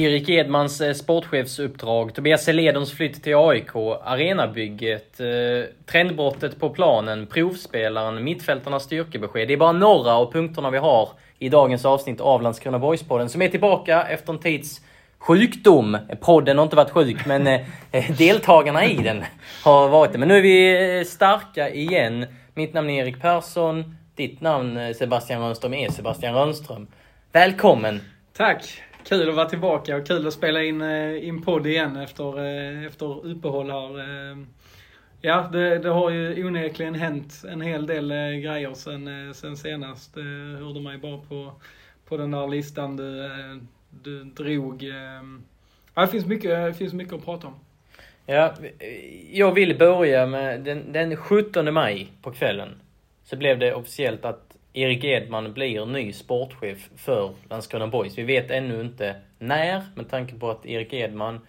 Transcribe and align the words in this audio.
Erik 0.00 0.28
Edmans 0.28 0.80
eh, 0.80 0.92
sportchefsuppdrag, 0.94 2.14
Tobias 2.14 2.44
Seledons 2.44 2.92
flytt 2.92 3.22
till 3.22 3.36
AIK, 3.36 3.76
arenabygget, 4.04 5.20
eh, 5.20 5.26
trendbrottet 5.86 6.60
på 6.60 6.70
planen, 6.70 7.26
provspelaren, 7.26 8.24
mittfältarnas 8.24 8.82
styrkebesked. 8.82 9.48
Det 9.48 9.54
är 9.54 9.58
bara 9.58 9.72
några 9.72 10.14
av 10.14 10.32
punkterna 10.32 10.70
vi 10.70 10.78
har 10.78 11.08
i 11.38 11.48
dagens 11.48 11.84
avsnitt 11.84 12.20
av 12.20 12.42
Landskrona 12.42 12.78
Boys-podden 12.78 13.28
som 13.28 13.42
är 13.42 13.48
tillbaka 13.48 14.02
efter 14.02 14.32
en 14.32 14.38
tids 14.38 14.80
sjukdom. 15.18 15.98
Podden 16.20 16.58
har 16.58 16.64
inte 16.64 16.76
varit 16.76 16.90
sjuk, 16.90 17.26
men 17.26 17.46
eh, 17.46 17.60
deltagarna 18.18 18.84
i 18.84 18.96
den 18.96 19.24
har 19.64 19.88
varit 19.88 20.12
det. 20.12 20.18
Men 20.18 20.28
nu 20.28 20.36
är 20.36 20.42
vi 20.42 20.98
eh, 20.98 21.04
starka 21.04 21.70
igen. 21.70 22.26
Mitt 22.54 22.74
namn 22.74 22.90
är 22.90 23.02
Erik 23.02 23.20
Persson. 23.20 23.96
Ditt 24.14 24.40
namn 24.40 24.76
eh, 24.76 24.94
Sebastian 24.94 25.42
Rönnström 25.42 25.74
är 25.74 25.90
Sebastian 25.90 26.34
Rönnström. 26.34 26.86
Välkommen! 27.32 28.00
Tack! 28.36 28.82
Kul 29.10 29.28
att 29.28 29.34
vara 29.34 29.48
tillbaka 29.48 29.96
och 29.96 30.06
kul 30.06 30.26
att 30.26 30.32
spela 30.32 30.62
in, 30.62 30.82
eh, 30.82 31.28
in 31.28 31.42
podd 31.42 31.66
igen 31.66 31.96
efter, 31.96 32.38
eh, 32.38 32.86
efter 32.86 33.26
uppehåll 33.26 33.70
här. 33.70 33.98
Eh. 33.98 34.38
Ja, 35.20 35.48
det, 35.52 35.78
det 35.78 35.88
har 35.88 36.10
ju 36.10 36.44
onekligen 36.46 36.94
hänt 36.94 37.42
en 37.48 37.60
hel 37.60 37.86
del 37.86 38.08
grejer 38.40 38.74
sen, 38.74 39.34
sen 39.34 39.56
senast. 39.56 40.16
Hörde 40.58 40.80
mig 40.80 40.98
bara 40.98 41.18
på, 41.18 41.52
på 42.08 42.16
den 42.16 42.30
där 42.30 42.48
listan 42.48 42.96
du, 42.96 43.30
du 43.90 44.24
drog. 44.24 44.82
Ja, 45.94 46.02
det 46.02 46.08
finns 46.08 46.26
mycket, 46.26 46.50
det 46.50 46.74
finns 46.74 46.92
mycket 46.92 47.14
att 47.14 47.24
prata 47.24 47.46
om. 47.46 47.54
Ja, 48.26 48.54
jag 49.30 49.52
vill 49.52 49.78
börja 49.78 50.26
med 50.26 50.60
den, 50.60 50.92
den 50.92 51.16
17 51.16 51.74
maj 51.74 52.12
på 52.22 52.32
kvällen. 52.32 52.68
Så 53.24 53.36
blev 53.36 53.58
det 53.58 53.74
officiellt 53.74 54.24
att 54.24 54.49
Erik 54.72 55.04
Edman 55.04 55.52
blir 55.52 55.86
ny 55.86 56.12
sportchef 56.12 56.88
för 56.96 57.30
Landskrona 57.50 57.86
Boys. 57.86 58.18
Vi 58.18 58.22
vet 58.22 58.50
ännu 58.50 58.80
inte 58.80 59.16
när, 59.38 59.82
med 59.94 60.10
tanke 60.10 60.34
på 60.34 60.50
att 60.50 60.66
Erik 60.66 60.92
Edman, 60.92 61.40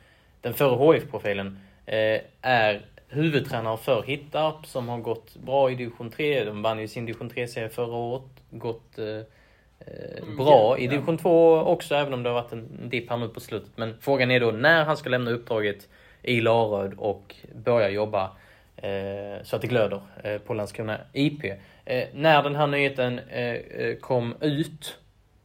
den 0.41 0.53
förre 0.53 0.75
HF-profilen, 0.75 1.59
eh, 1.85 2.21
är 2.41 2.81
huvudtränare 3.07 3.77
för 3.77 4.03
Hittarp 4.03 4.65
som 4.65 4.89
har 4.89 4.97
gått 4.97 5.35
bra 5.35 5.71
i 5.71 5.75
division 5.75 6.09
3. 6.09 6.43
De 6.43 6.61
vann 6.61 6.79
ju 6.79 6.87
sin 6.87 7.05
division 7.05 7.29
3-serie 7.29 7.69
förra 7.69 7.95
året. 7.95 8.23
Gått 8.49 8.99
eh, 8.99 9.05
eh 9.05 10.23
mm, 10.23 10.37
bra 10.37 10.77
i 10.77 10.87
division 10.87 11.17
2 11.17 11.59
också, 11.59 11.95
även 11.95 12.13
om 12.13 12.23
det 12.23 12.29
har 12.29 12.41
varit 12.41 12.51
en 12.51 12.89
dipp 12.89 13.09
här 13.09 13.17
nu 13.17 13.27
på 13.27 13.39
slutet. 13.39 13.71
Men 13.75 13.97
frågan 14.01 14.31
är 14.31 14.39
då 14.39 14.51
när 14.51 14.85
han 14.85 14.97
ska 14.97 15.09
lämna 15.09 15.31
uppdraget 15.31 15.89
i 16.23 16.41
Laröd 16.41 16.93
och 16.97 17.35
börja 17.55 17.89
jobba 17.89 18.31
eh, 18.75 19.43
så 19.43 19.55
att 19.55 19.61
det 19.61 19.67
glöder 19.67 20.01
eh, 20.23 20.37
på 20.37 20.53
Landskrona 20.53 20.97
IP. 21.13 21.43
Eh, 21.85 22.03
när 22.13 22.43
den 22.43 22.55
här 22.55 22.67
nyheten 22.67 23.19
eh, 23.19 23.53
eh, 23.53 23.95
kom 23.95 24.33
ut, 24.41 24.97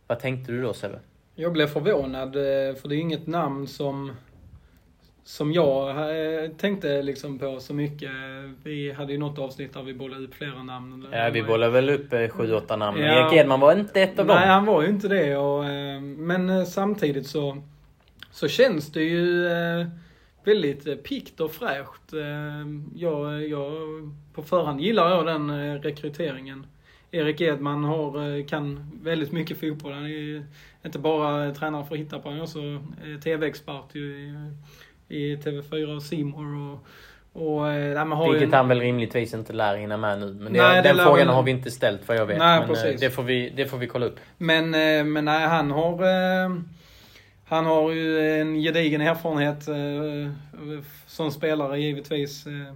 vad 0.07 0.21
tänkte 0.21 0.53
du 0.53 0.63
då 0.63 0.73
Sebbe? 0.73 0.99
Jag 1.35 1.53
blev 1.53 1.67
förvånad, 1.67 2.37
eh, 2.37 2.75
för 2.75 2.89
det 2.89 2.97
är 2.97 2.99
inget 2.99 3.27
namn 3.27 3.67
som, 3.67 4.13
som 5.25 5.53
jag 5.53 5.91
eh, 5.91 6.51
tänkte 6.51 7.03
liksom 7.03 7.39
på 7.39 7.61
så 7.61 7.75
mycket. 7.75 8.11
Vi 8.63 8.93
hade 8.93 9.13
ju 9.13 9.19
något 9.19 9.39
avsnitt 9.39 9.75
där 9.75 9.83
vi 9.83 9.95
bollade 9.95 10.25
upp 10.25 10.35
flera 10.35 10.63
namn. 10.63 11.07
Ja, 11.13 11.31
vi 11.33 11.43
bollade 11.43 11.73
väl 11.73 11.91
upp 11.91 12.33
sju, 12.33 12.53
åtta 12.53 12.77
namn. 12.77 13.01
Ja, 13.01 13.07
Erik 13.07 13.41
Edman 13.41 13.61
var 13.61 13.73
inte 13.73 14.03
ett 14.03 14.19
av 14.19 14.27
dem. 14.27 14.37
Nej, 14.37 14.49
han 14.49 14.65
var 14.65 14.83
ju 14.83 14.89
inte 14.89 15.09
det. 15.09 15.37
Och, 15.37 15.65
men 16.03 16.67
samtidigt 16.67 17.27
så, 17.27 17.63
så 18.31 18.49
känns 18.49 18.93
det 18.93 19.03
ju 19.03 19.49
väldigt 20.47 20.87
eh, 20.87 20.95
pikt 20.95 21.41
och 21.41 21.53
fräscht. 21.53 22.13
Eh, 22.13 22.21
jag, 22.95 23.49
jag, 23.49 23.73
på 24.35 24.43
förhand 24.43 24.81
gillar 24.81 25.11
jag 25.11 25.27
den 25.27 25.51
eh, 25.51 25.81
rekryteringen. 25.81 26.67
Erik 27.11 27.41
Edman 27.41 27.85
har, 27.85 28.49
kan 28.49 28.91
väldigt 29.03 29.33
mycket 29.33 29.61
fotboll. 29.61 29.93
Han 29.93 30.07
är 30.07 30.45
inte 30.85 30.99
bara 30.99 31.55
tränare 31.55 31.85
för 31.85 31.97
Hitta 31.97 32.19
på, 32.19 32.29
han 32.29 32.39
är 32.39 32.43
också 32.43 32.59
TV-expert 33.25 33.97
i, 33.97 34.35
i 35.09 35.37
TV4 35.37 35.97
och 35.97 36.03
Simor 36.03 36.73
och 36.73 36.87
och, 37.33 37.67
ja, 37.73 38.29
Vilket 38.31 38.49
en... 38.49 38.55
han 38.55 38.69
väl 38.69 38.81
rimligtvis 38.81 39.35
inte 39.35 39.53
lär 39.53 39.77
hinna 39.77 39.97
med 39.97 40.21
nu. 40.21 40.37
Men 40.41 40.53
det, 40.53 40.63
nej, 40.63 40.83
den 40.83 40.97
frågan 40.97 41.29
har 41.29 41.43
vi 41.43 41.51
inte 41.51 41.71
ställt 41.71 42.09
vad 42.09 42.17
jag 42.17 42.27
vet. 42.27 42.39
Nej, 42.39 42.65
men 42.67 42.97
det 43.01 43.11
får, 43.11 43.23
vi, 43.23 43.53
det 43.57 43.67
får 43.67 43.79
vi 43.79 43.87
kolla 43.87 44.07
upp. 44.07 44.21
Men, 44.39 44.71
men 45.13 45.25
nej, 45.25 45.47
han 45.47 45.71
har 45.71 45.97
han 47.49 47.65
har 47.65 47.91
ju 47.91 48.41
en 48.41 48.55
gedigen 48.55 49.01
erfarenhet 49.01 49.69
eh, 49.69 50.83
som 51.07 51.31
spelare 51.31 51.81
givetvis. 51.81 52.47
Eh, 52.47 52.75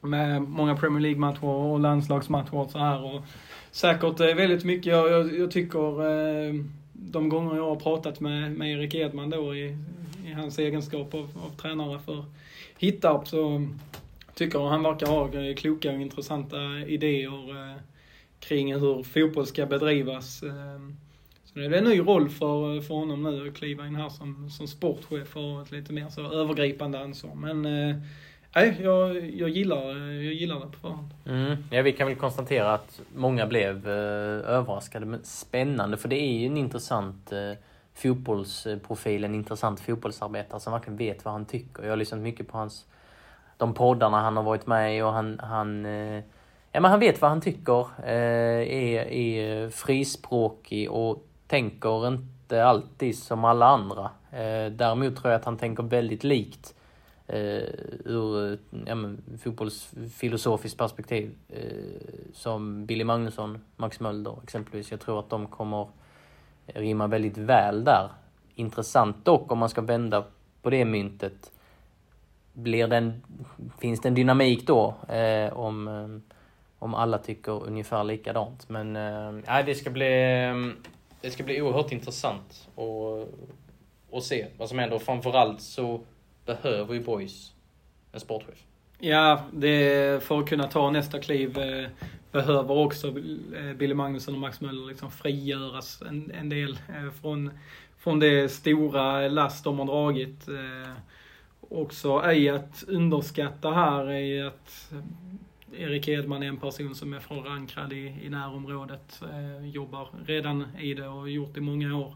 med 0.00 0.42
många 0.42 0.76
Premier 0.76 1.00
League-matcher 1.00 1.44
och 1.44 1.80
landslagsmatcher 1.80 2.54
och 2.54 2.70
så 2.70 2.78
här. 2.78 3.04
Och 3.04 3.22
säkert 3.70 4.20
eh, 4.20 4.34
väldigt 4.34 4.64
mycket, 4.64 4.86
jag, 4.86 5.10
jag, 5.10 5.38
jag 5.38 5.50
tycker 5.50 6.66
de 6.92 7.28
gånger 7.28 7.56
jag 7.56 7.68
har 7.68 7.76
pratat 7.76 8.20
med, 8.20 8.52
med 8.52 8.72
Erik 8.72 8.94
Edman 8.94 9.30
då 9.30 9.54
i, 9.54 9.78
i 10.26 10.32
hans 10.32 10.58
egenskap 10.58 11.14
av, 11.14 11.28
av 11.44 11.56
tränare 11.56 11.98
för 11.98 12.24
Hittarp 12.78 13.28
så 13.28 13.68
tycker 14.34 14.58
jag 14.58 14.68
han 14.68 14.82
verkar 14.82 15.06
ha 15.06 15.30
kloka 15.56 15.92
och 15.92 16.00
intressanta 16.00 16.56
idéer 16.86 17.78
kring 18.40 18.74
hur 18.74 19.02
fotboll 19.02 19.46
ska 19.46 19.66
bedrivas. 19.66 20.42
Det 21.56 21.64
är 21.64 21.72
en 21.72 21.84
ny 21.84 22.00
roll 22.00 22.28
för, 22.28 22.80
för 22.80 22.94
honom 22.94 23.22
nu 23.22 23.48
att 23.48 23.54
kliva 23.54 23.86
in 23.86 23.96
här 23.96 24.08
som, 24.08 24.50
som 24.50 24.66
sportchef 24.66 25.36
och 25.36 25.62
ett 25.62 25.70
lite 25.70 25.92
mer 25.92 26.08
så 26.08 26.32
övergripande 26.32 27.00
ansvar. 27.00 27.34
Men 27.34 27.66
eh, 27.66 27.96
Nej, 28.54 28.76
jag, 28.82 29.30
jag, 29.30 29.48
gillar, 29.48 29.86
jag 29.98 30.32
gillar 30.34 30.60
det 30.60 30.66
på 30.66 30.78
förhand. 30.78 31.14
Mm. 31.26 31.56
Ja, 31.70 31.82
vi 31.82 31.92
kan 31.92 32.06
väl 32.06 32.16
konstatera 32.16 32.74
att 32.74 33.00
många 33.14 33.46
blev 33.46 33.88
eh, 33.88 34.50
överraskade, 34.50 35.06
men 35.06 35.24
spännande 35.24 35.96
för 35.96 36.08
det 36.08 36.20
är 36.20 36.32
ju 36.32 36.46
en 36.46 36.56
intressant 36.56 37.32
eh, 37.32 37.52
fotbollsprofil, 37.94 39.24
en 39.24 39.34
intressant 39.34 39.80
fotbollsarbetare 39.80 40.60
som 40.60 40.72
verkligen 40.72 40.96
vet 40.96 41.24
vad 41.24 41.34
han 41.34 41.44
tycker. 41.44 41.82
Jag 41.82 41.90
har 41.90 41.96
lyssnat 41.96 42.20
mycket 42.20 42.48
på 42.48 42.58
hans, 42.58 42.86
de 43.56 43.74
poddarna 43.74 44.20
han 44.20 44.36
har 44.36 44.44
varit 44.44 44.66
med 44.66 44.98
i 44.98 45.02
och 45.02 45.12
han, 45.12 45.38
han 45.38 45.86
eh, 45.86 46.22
Ja, 46.72 46.80
men 46.80 46.90
han 46.90 47.00
vet 47.00 47.20
vad 47.20 47.30
han 47.30 47.40
tycker, 47.40 47.86
eh, 48.04 48.12
är, 48.12 49.12
är 49.12 49.70
frispråkig 49.70 50.90
och 50.90 51.26
tänker 51.46 52.08
inte 52.08 52.64
alltid 52.64 53.18
som 53.18 53.44
alla 53.44 53.66
andra. 53.66 54.10
Eh, 54.30 54.72
däremot 54.72 55.16
tror 55.16 55.32
jag 55.32 55.38
att 55.38 55.44
han 55.44 55.56
tänker 55.56 55.82
väldigt 55.82 56.24
likt 56.24 56.74
eh, 57.26 57.62
ur 58.04 58.58
ja, 58.86 58.94
men, 58.94 59.22
fotbollsfilosofiskt 59.42 60.78
perspektiv. 60.78 61.34
Eh, 61.48 61.62
som 62.32 62.86
Billy 62.86 63.04
Magnusson, 63.04 63.64
Max 63.76 64.00
Mölder 64.00 64.36
exempelvis. 64.42 64.90
Jag 64.90 65.00
tror 65.00 65.18
att 65.18 65.30
de 65.30 65.46
kommer 65.46 65.88
rimma 66.66 67.06
väldigt 67.06 67.38
väl 67.38 67.84
där. 67.84 68.08
Intressant 68.54 69.24
dock 69.24 69.52
om 69.52 69.58
man 69.58 69.68
ska 69.68 69.80
vända 69.80 70.24
på 70.62 70.70
det 70.70 70.84
myntet. 70.84 71.52
Blir 72.52 72.86
den, 72.86 73.22
finns 73.78 74.00
det 74.00 74.08
en 74.08 74.14
dynamik 74.14 74.66
då 74.66 74.94
eh, 75.08 75.58
om, 75.58 75.88
eh, 75.88 76.34
om 76.78 76.94
alla 76.94 77.18
tycker 77.18 77.66
ungefär 77.66 78.04
likadant? 78.04 78.68
Men 78.68 78.96
eh, 78.96 79.64
det 79.66 79.74
ska 79.74 79.90
bli 79.90 80.44
eh, 80.44 80.92
det 81.20 81.30
ska 81.30 81.42
bli 81.42 81.62
oerhört 81.62 81.92
intressant 81.92 82.68
att, 82.76 84.14
att 84.16 84.24
se 84.24 84.46
vad 84.58 84.68
som 84.68 84.78
händer. 84.78 84.96
Och 84.96 85.02
framförallt 85.02 85.60
så 85.60 86.00
behöver 86.46 86.94
ju 86.94 87.00
Boys 87.00 87.52
en 88.12 88.20
sportchef. 88.20 88.64
Ja, 88.98 89.44
det, 89.52 90.22
för 90.22 90.38
att 90.38 90.48
kunna 90.48 90.68
ta 90.68 90.90
nästa 90.90 91.20
kliv 91.20 91.58
eh, 91.58 91.88
behöver 92.32 92.74
också 92.74 93.08
eh, 93.56 93.72
Billy 93.76 93.94
Magnusson 93.94 94.34
och 94.34 94.40
Max 94.40 94.60
Möller 94.60 94.86
liksom 94.86 95.10
frigöras 95.10 96.02
en, 96.02 96.30
en 96.30 96.48
del 96.48 96.78
eh, 96.88 97.10
från, 97.20 97.50
från 97.98 98.18
det 98.18 98.48
stora 98.52 99.28
last 99.28 99.64
de 99.64 99.78
har 99.78 99.86
dragit. 99.86 100.48
Eh, 100.48 100.92
också 101.60 102.22
ej 102.24 102.48
att 102.48 102.84
underskatta 102.88 103.70
här 103.70 104.10
är 104.10 104.44
att 104.44 104.92
Erik 105.78 106.08
Edman 106.08 106.42
är 106.42 106.48
en 106.48 106.56
person 106.56 106.94
som 106.94 107.12
är 107.12 107.20
förankrad 107.20 107.92
i, 107.92 108.14
i 108.22 108.28
närområdet, 108.28 109.22
eh, 109.22 109.68
jobbar 109.68 110.08
redan 110.26 110.66
i 110.78 110.94
det 110.94 111.08
och 111.08 111.30
gjort 111.30 111.56
i 111.56 111.60
många 111.60 111.96
år 111.96 112.14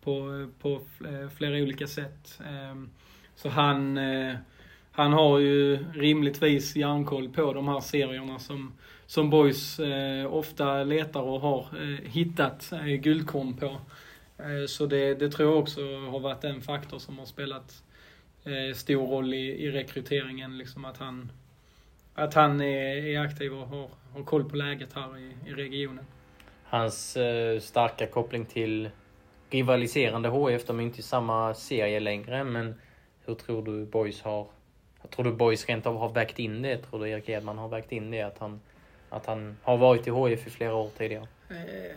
på, 0.00 0.48
på 0.60 0.80
eh, 1.06 1.28
flera 1.36 1.62
olika 1.62 1.86
sätt. 1.86 2.40
Eh, 2.40 2.82
så 3.36 3.48
han, 3.48 3.98
eh, 3.98 4.34
han 4.92 5.12
har 5.12 5.38
ju 5.38 5.84
rimligtvis 5.92 6.76
järnkoll 6.76 7.28
på 7.28 7.52
de 7.52 7.68
här 7.68 7.80
serierna 7.80 8.38
som, 8.38 8.72
som 9.06 9.30
boys 9.30 9.80
eh, 9.80 10.34
ofta 10.34 10.84
letar 10.84 11.22
och 11.22 11.40
har 11.40 11.60
eh, 11.60 12.10
hittat 12.10 12.72
eh, 12.72 12.86
guldkorn 12.86 13.56
på. 13.56 13.76
Eh, 14.38 14.66
så 14.68 14.86
det, 14.86 15.14
det 15.14 15.30
tror 15.30 15.48
jag 15.48 15.58
också 15.58 15.80
har 16.10 16.20
varit 16.20 16.44
en 16.44 16.60
faktor 16.60 16.98
som 16.98 17.18
har 17.18 17.26
spelat 17.26 17.82
eh, 18.44 18.74
stor 18.74 19.06
roll 19.06 19.34
i, 19.34 19.64
i 19.64 19.70
rekryteringen. 19.70 20.58
Liksom 20.58 20.84
att 20.84 20.98
han, 20.98 21.32
att 22.18 22.34
han 22.34 22.60
är, 22.60 23.06
är 23.06 23.20
aktiv 23.20 23.54
och 23.54 23.68
har, 23.68 23.88
har 24.14 24.24
koll 24.24 24.50
på 24.50 24.56
läget 24.56 24.92
här 24.92 25.18
i, 25.18 25.50
i 25.50 25.54
regionen. 25.54 26.06
Hans 26.64 27.16
eh, 27.16 27.60
starka 27.60 28.06
koppling 28.06 28.44
till 28.44 28.90
rivaliserande 29.50 30.28
HF, 30.28 30.66
de 30.66 30.80
är 30.80 30.82
inte 30.82 31.00
i 31.00 31.02
samma 31.02 31.54
serie 31.54 32.00
längre, 32.00 32.44
men 32.44 32.74
hur 33.26 33.34
tror 33.34 33.64
du 33.64 33.84
Boys 33.84 34.22
har... 34.22 34.46
Tror 35.10 35.24
du 35.24 35.32
Boys 35.32 35.66
rent 35.66 35.86
av 35.86 35.98
har 35.98 36.08
vägt 36.08 36.38
in 36.38 36.62
det? 36.62 36.78
Tror 36.78 37.00
du 37.00 37.10
Erik 37.10 37.28
Edman 37.28 37.58
har 37.58 37.68
vägt 37.68 37.92
in 37.92 38.10
det? 38.10 38.22
Att 38.22 38.38
han, 38.38 38.60
att 39.10 39.26
han 39.26 39.56
har 39.62 39.76
varit 39.76 40.06
i 40.06 40.10
HF 40.10 40.46
i 40.46 40.50
flera 40.50 40.74
år 40.74 40.90
tidigare? 40.98 41.26
Eh, 41.50 41.96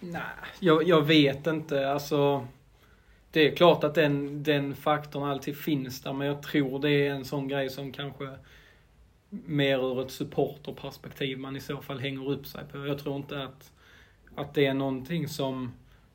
nej, 0.00 0.22
jag, 0.60 0.82
jag 0.82 1.02
vet 1.02 1.46
inte. 1.46 1.90
Alltså, 1.90 2.46
det 3.30 3.48
är 3.48 3.56
klart 3.56 3.84
att 3.84 3.94
den, 3.94 4.42
den 4.42 4.74
faktorn 4.74 5.22
alltid 5.22 5.56
finns 5.56 6.00
där, 6.02 6.12
men 6.12 6.26
jag 6.26 6.42
tror 6.42 6.78
det 6.78 6.90
är 6.90 7.10
en 7.10 7.24
sån 7.24 7.48
grej 7.48 7.70
som 7.70 7.92
kanske 7.92 8.28
mer 9.30 9.78
ur 9.78 10.02
ett 10.02 10.10
supporterperspektiv 10.10 11.38
man 11.38 11.56
i 11.56 11.60
så 11.60 11.76
fall 11.76 12.00
hänger 12.00 12.30
upp 12.30 12.46
sig 12.46 12.64
på. 12.72 12.86
Jag 12.86 12.98
tror 12.98 13.16
inte 13.16 13.44
att, 13.44 13.72
att 14.34 14.54
det 14.54 14.66
är 14.66 14.74
någonting 14.74 15.28
som, 15.28 15.72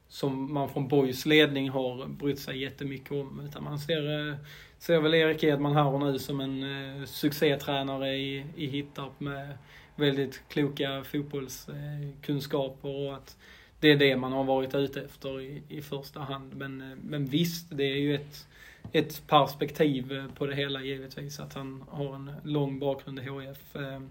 som 0.08 0.54
man 0.54 0.70
från 0.70 0.88
Boys 0.88 1.26
ledning 1.26 1.70
har 1.70 2.08
brytt 2.08 2.40
sig 2.40 2.62
jättemycket 2.62 3.12
om. 3.12 3.42
Utan 3.50 3.64
man 3.64 3.80
ser, 3.80 4.30
eh, 4.30 4.36
ser 4.78 5.00
väl 5.00 5.14
Erik 5.14 5.44
Edman 5.44 5.76
här 5.76 5.88
och 5.88 6.00
nu 6.00 6.20
som 6.20 6.40
en 6.40 6.64
eh, 6.64 7.06
succétränare 7.06 8.16
i, 8.16 8.46
i 8.56 8.68
Hittarp 8.68 9.20
med 9.20 9.58
väldigt 9.96 10.42
kloka 10.50 11.04
fotbollskunskaper 11.04 12.90
och 12.90 13.16
att 13.16 13.38
det 13.84 13.92
är 13.92 13.96
det 13.96 14.16
man 14.18 14.32
har 14.32 14.44
varit 14.44 14.76
ute 14.76 15.02
efter 15.02 15.42
i, 15.42 15.64
i 15.70 15.82
första 15.82 16.20
hand. 16.20 16.56
Men, 16.56 16.82
eh, 16.82 16.98
men 17.04 17.26
visst, 17.26 17.78
det 17.78 17.84
är 17.84 17.98
ju 17.98 18.16
ett, 18.16 18.48
ett 18.92 19.28
perspektiv 19.28 20.24
på 20.38 20.46
det 20.46 20.56
hela 20.56 20.82
givetvis, 20.82 21.40
att 21.40 21.54
han 21.54 21.84
har 21.90 22.16
en 22.16 22.32
lång 22.44 22.80
bakgrund 22.80 23.20
i 23.20 23.22
HF. 23.22 23.76
Eh, 23.76 24.02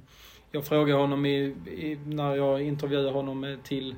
jag 0.50 0.64
frågade 0.64 1.00
honom 1.00 1.26
i, 1.26 1.36
i, 1.66 1.98
när 2.06 2.36
jag 2.36 2.62
intervjuade 2.62 3.10
honom 3.10 3.56
till 3.64 3.94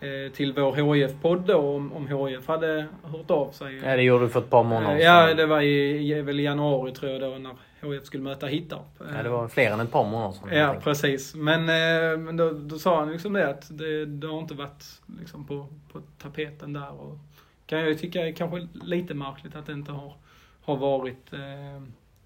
eh, 0.00 0.32
till 0.32 0.52
vår 0.52 0.94
HIF-podd 0.94 1.46
då 1.46 1.56
om, 1.56 1.92
om 1.92 2.28
HIF 2.28 2.48
hade 2.48 2.86
hört 3.02 3.30
av 3.30 3.50
sig. 3.50 3.76
Ja, 3.84 3.96
det 3.96 4.02
gjorde 4.02 4.24
du 4.24 4.28
för 4.28 4.40
ett 4.40 4.50
par 4.50 4.64
månader 4.64 4.98
sedan. 4.98 5.06
Ja, 5.06 5.34
det 5.34 5.46
var 5.46 5.62
i, 5.62 6.22
väl 6.22 6.40
i 6.40 6.42
januari 6.42 6.92
tror 6.92 7.12
jag 7.12 7.20
då 7.20 7.38
när 7.38 7.54
HIF 7.82 8.04
skulle 8.04 8.22
möta 8.22 8.46
Hittarp. 8.46 8.86
Ja, 8.98 9.22
det 9.22 9.28
var 9.28 9.48
fler 9.48 9.70
än 9.70 9.80
ett 9.80 9.90
par 9.90 10.10
månader 10.10 10.32
sedan. 10.32 10.58
Ja, 10.58 10.76
precis. 10.82 11.34
Men, 11.34 11.60
eh, 11.60 12.18
men 12.18 12.36
då, 12.36 12.50
då 12.50 12.78
sa 12.78 12.98
han 12.98 13.12
liksom 13.12 13.32
det 13.32 13.48
att 13.48 13.78
det, 13.78 14.06
det 14.06 14.26
har 14.26 14.38
inte 14.38 14.54
varit 14.54 14.84
liksom 15.20 15.46
på, 15.46 15.66
på 15.92 16.00
tapeten 16.18 16.72
där. 16.72 17.00
Och 17.00 17.18
kan 17.66 17.80
jag 17.80 17.98
tycka 17.98 18.26
är 18.26 18.32
kanske 18.32 18.68
lite 18.84 19.14
märkligt 19.14 19.56
att 19.56 19.66
det 19.66 19.72
inte 19.72 19.92
har, 19.92 20.16
har 20.62 20.76
varit 20.76 21.32
eh, 21.32 21.82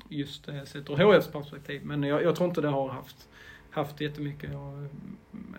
just 0.09 0.45
sett 0.45 0.91
ur 0.91 0.97
HFs 0.97 1.29
perspektiv. 1.29 1.85
Men 1.85 2.03
jag, 2.03 2.23
jag 2.23 2.37
tror 2.37 2.49
inte 2.49 2.61
det 2.61 2.69
har 2.69 2.89
haft 2.89 3.17
haft 3.77 4.01
jättemycket. 4.01 4.51
Och, 4.55 4.89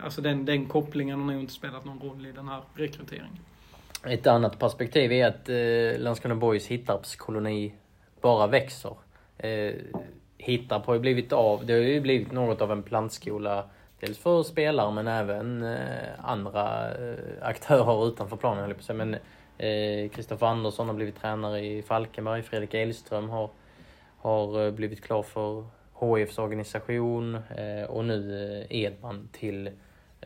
alltså 0.04 0.22
den, 0.22 0.46
den 0.46 0.66
kopplingen 0.66 1.20
har 1.20 1.28
nog 1.28 1.42
inte 1.42 1.54
spelat 1.54 1.86
någon 1.86 2.00
roll 2.00 2.26
i 2.26 2.32
den 2.32 2.48
här 2.48 2.62
rekryteringen. 2.76 3.40
Ett 4.04 4.28
annat 4.28 4.60
perspektiv 4.60 5.12
är 5.12 5.28
att 5.28 5.50
eh, 5.50 6.02
Landskrona 6.02 6.36
Boys 6.36 6.68
Hittarpskoloni 6.68 7.74
bara 8.22 8.48
växer. 8.48 8.96
Eh, 9.38 9.74
Hittarp 10.38 10.86
har 10.86 10.94
ju 10.94 11.00
blivit 11.00 11.34
av, 11.34 11.66
det 11.66 11.74
har 11.74 11.80
ju 11.80 12.02
blivit 12.02 12.32
något 12.32 12.62
av 12.62 12.72
en 12.72 12.84
plantskola. 12.84 13.70
Dels 14.00 14.18
för 14.18 14.44
spelare 14.44 14.92
men 14.92 15.08
även 15.08 15.64
eh, 15.64 15.78
andra 16.18 16.92
eh, 16.92 17.18
aktörer 17.42 18.08
utanför 18.08 18.38
planen 18.38 18.60
höll 18.60 18.70
jag 18.70 18.78
på 18.78 18.82
att 18.82 18.86
säga. 18.86 19.06
Men 19.06 19.14
eh, 19.58 20.10
Kristoffer 20.10 20.46
eh, 20.46 20.52
Andersson 20.52 20.88
har 20.88 20.96
blivit 20.96 21.22
tränare 21.22 21.66
i 21.66 21.82
Falkenberg. 21.82 22.44
Fredrik 22.44 22.74
Elström 22.74 23.30
har, 23.30 23.50
har 24.18 24.66
eh, 24.66 24.72
blivit 24.72 25.04
klar 25.04 25.24
för 25.24 25.66
HIFs 26.00 26.38
organisation 26.38 27.36
eh, 27.36 27.90
och 27.90 28.06
nu 28.06 28.52
eh, 28.70 28.78
Edman 28.82 29.30
till 29.32 29.68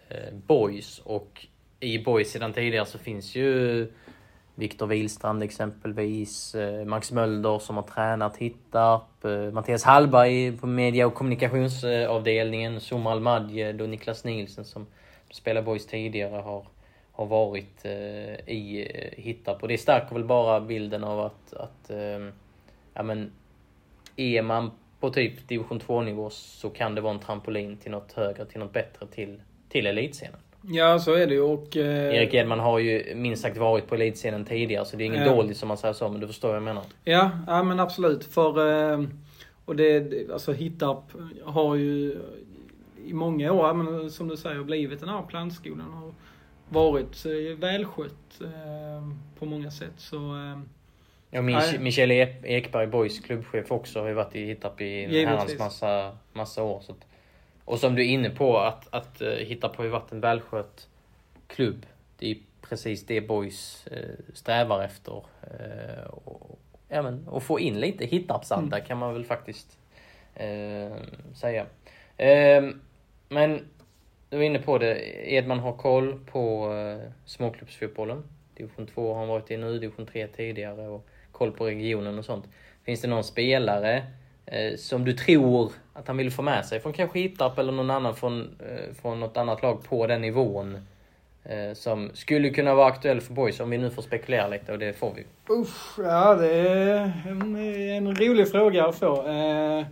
eh, 0.09 0.33
Boys. 0.33 0.99
Och 0.99 1.47
i 1.79 1.99
Boys 1.99 2.31
sedan 2.31 2.53
tidigare 2.53 2.85
så 2.85 2.97
finns 2.97 3.35
ju 3.35 3.87
Viktor 4.61 4.87
Wihlstrand, 4.87 5.43
exempelvis, 5.43 6.55
eh, 6.55 6.85
Max 6.85 7.11
Mölder 7.11 7.59
som 7.59 7.75
har 7.75 7.83
tränat 7.83 8.37
Hittarp, 8.37 9.25
eh, 9.25 9.51
Mattias 9.51 9.83
Hallberg 9.83 10.57
på 10.57 10.67
media 10.67 11.07
och 11.07 11.13
kommunikationsavdelningen, 11.13 12.81
Somar 12.81 13.11
Almadjed 13.11 13.81
och 13.81 13.89
Niklas 13.89 14.23
Nielsen 14.23 14.65
som 14.65 14.87
spelar 15.31 15.61
Boys 15.61 15.87
tidigare 15.87 16.41
har, 16.41 16.65
har 17.11 17.25
varit 17.25 17.85
eh, 17.85 18.49
i 18.49 18.91
Hittarp. 19.17 19.61
Och 19.61 19.67
det 19.67 19.77
stärker 19.77 20.15
väl 20.15 20.25
bara 20.25 20.59
bilden 20.59 21.03
av 21.03 21.19
att, 21.19 21.53
att 21.53 21.89
ehm, 21.89 22.31
ja 22.93 23.03
men, 23.03 23.31
är 24.15 24.41
man 24.41 24.71
på 24.99 25.09
typ 25.09 25.47
division 25.47 25.79
2-nivå 25.79 26.29
så 26.29 26.69
kan 26.69 26.95
det 26.95 27.01
vara 27.01 27.13
en 27.13 27.19
trampolin 27.19 27.77
till 27.77 27.91
något 27.91 28.13
högre, 28.13 28.45
till 28.45 28.59
något 28.59 28.73
bättre, 28.73 29.07
till, 29.07 29.41
till 29.69 29.87
elitscenen. 29.87 30.39
Ja, 30.61 30.99
så 30.99 31.13
är 31.13 31.27
det 31.27 31.33
ju 31.33 31.41
och... 31.41 31.77
Eh... 31.77 32.15
Erik 32.15 32.33
Edman 32.33 32.59
har 32.59 32.79
ju 32.79 33.15
minst 33.15 33.41
sagt 33.41 33.57
varit 33.57 33.87
på 33.87 33.95
elitscenen 33.95 34.45
tidigare, 34.45 34.85
så 34.85 34.97
det 34.97 35.03
är 35.03 35.05
inget 35.05 35.25
ja. 35.25 35.35
dåligt 35.35 35.57
som 35.57 35.67
man 35.67 35.77
säger 35.77 35.93
så, 35.93 36.09
men 36.09 36.21
du 36.21 36.27
förstår 36.27 36.47
vad 36.47 36.55
jag 36.55 36.63
menar. 36.63 36.83
Ja, 37.03 37.31
ja 37.47 37.63
men 37.63 37.79
absolut. 37.79 38.23
För... 38.23 38.91
Eh, 38.93 39.03
och 39.65 39.75
det, 39.75 40.29
alltså 40.31 40.51
Hittarp 40.51 41.03
har 41.43 41.75
ju 41.75 42.17
i 43.05 43.13
många 43.13 43.51
år, 43.51 43.73
men 43.73 44.11
som 44.11 44.27
du 44.27 44.37
säger, 44.37 44.63
blivit 44.63 44.99
den 44.99 45.09
här 45.09 45.21
plantskolan. 45.21 45.93
Har 45.93 46.13
varit 46.69 47.25
eh, 47.25 47.57
välskött 47.57 48.41
eh, 48.41 49.07
på 49.39 49.45
många 49.45 49.71
sätt. 49.71 49.93
Så... 49.97 50.17
Eh, 50.17 50.59
Ja, 51.33 51.41
Michel 51.79 52.11
Ekberg, 52.11 52.87
Boys 52.87 53.19
klubbchef 53.19 53.71
också, 53.71 53.99
har 53.99 54.07
ju 54.07 54.13
varit 54.13 54.35
i 54.35 54.45
Hittarp 54.45 54.81
i 54.81 55.03
en 55.03 55.27
herrans 55.27 55.59
massa, 55.59 56.17
massa 56.33 56.63
år. 56.63 56.81
Så 56.81 56.91
att, 56.91 57.05
och 57.65 57.79
som 57.79 57.95
du 57.95 58.01
är 58.01 58.07
inne 58.07 58.29
på, 58.29 58.57
att, 58.57 58.87
att 58.91 59.21
uh, 59.21 59.27
Hittarp 59.27 59.75
har 59.75 59.83
ju 59.83 59.89
varit 59.89 60.11
en 60.11 60.21
välskött 60.21 60.87
klubb. 61.47 61.85
Det 62.17 62.31
är 62.31 62.37
precis 62.61 63.05
det 63.05 63.21
Boys 63.21 63.87
uh, 63.91 64.33
strävar 64.33 64.83
efter. 64.83 65.13
Uh, 65.13 66.07
och, 66.07 66.59
ja, 66.89 67.01
men, 67.01 67.27
och 67.27 67.43
få 67.43 67.59
in 67.59 67.79
lite 67.79 68.05
Hittarpsanda 68.05 68.77
mm. 68.77 68.87
kan 68.87 68.97
man 68.97 69.13
väl 69.13 69.25
faktiskt 69.25 69.77
uh, 70.41 70.95
säga. 71.33 71.63
Uh, 72.19 72.73
men 73.29 73.67
du 74.29 74.37
var 74.37 74.43
inne 74.43 74.59
på 74.59 74.77
det, 74.77 74.95
Edman 75.33 75.59
har 75.59 75.73
koll 75.73 76.19
på 76.25 76.73
uh, 76.73 77.11
småklubbsfotbollen. 77.25 78.23
Division 78.53 78.87
2 78.87 79.13
har 79.13 79.19
han 79.19 79.27
varit 79.27 79.51
i 79.51 79.57
nu, 79.57 79.79
division 79.79 80.05
3 80.05 80.27
tidigare. 80.27 80.87
Och 80.87 81.07
koll 81.41 81.51
på 81.51 81.65
regionen 81.65 82.19
och 82.19 82.25
sånt. 82.25 82.45
Finns 82.83 83.01
det 83.01 83.07
någon 83.07 83.23
spelare 83.23 83.97
eh, 83.97 84.03
Eh, 84.51 84.77
som 84.77 85.05
du 85.05 85.13
tror 85.13 85.71
att 85.93 86.07
han 86.07 86.17
vill 86.17 86.31
få 86.31 86.41
med 86.41 86.65
sig 86.65 86.79
från 86.79 86.93
kanske 86.93 87.19
Hittarp 87.19 87.57
eller 87.59 87.71
någon 87.71 87.89
annan 87.89 88.15
från, 88.15 88.41
eh, 88.41 88.93
från 89.01 89.19
något 89.19 89.37
annat 89.37 89.61
lag 89.61 89.83
på 89.83 90.07
den 90.07 90.21
nivån? 90.21 90.77
Eh, 91.43 91.73
som 91.73 92.09
skulle 92.13 92.49
kunna 92.49 92.75
vara 92.75 92.87
aktuell 92.87 93.21
för 93.21 93.33
boys 93.33 93.59
om 93.59 93.69
vi 93.69 93.77
nu 93.77 93.89
får 93.89 94.01
spekulera 94.01 94.47
lite 94.47 94.71
och 94.71 94.79
det 94.79 94.93
får 94.93 95.13
vi. 95.13 95.25
Usch, 95.53 95.99
ja 95.99 96.35
det 96.35 96.53
är 96.55 97.11
en, 97.27 97.55
en 97.55 98.15
rolig 98.15 98.51
fråga 98.51 98.85
att 98.85 98.95
få. 98.95 99.27
Eh, 99.27 99.85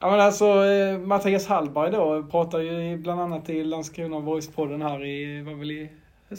ja 0.00 0.10
men 0.10 0.20
alltså 0.20 0.64
eh, 0.64 0.98
Mattias 0.98 1.46
Hallberg 1.46 1.90
då 1.90 2.22
pratar 2.22 2.58
ju 2.58 2.96
bland 2.96 3.20
annat 3.20 3.50
i 3.50 3.64
Landskrona 3.64 4.16
Boys-podden 4.16 4.82
här 4.82 5.04
i, 5.04 5.42
var 5.42 5.54
väl 5.54 5.70
i 5.70 5.88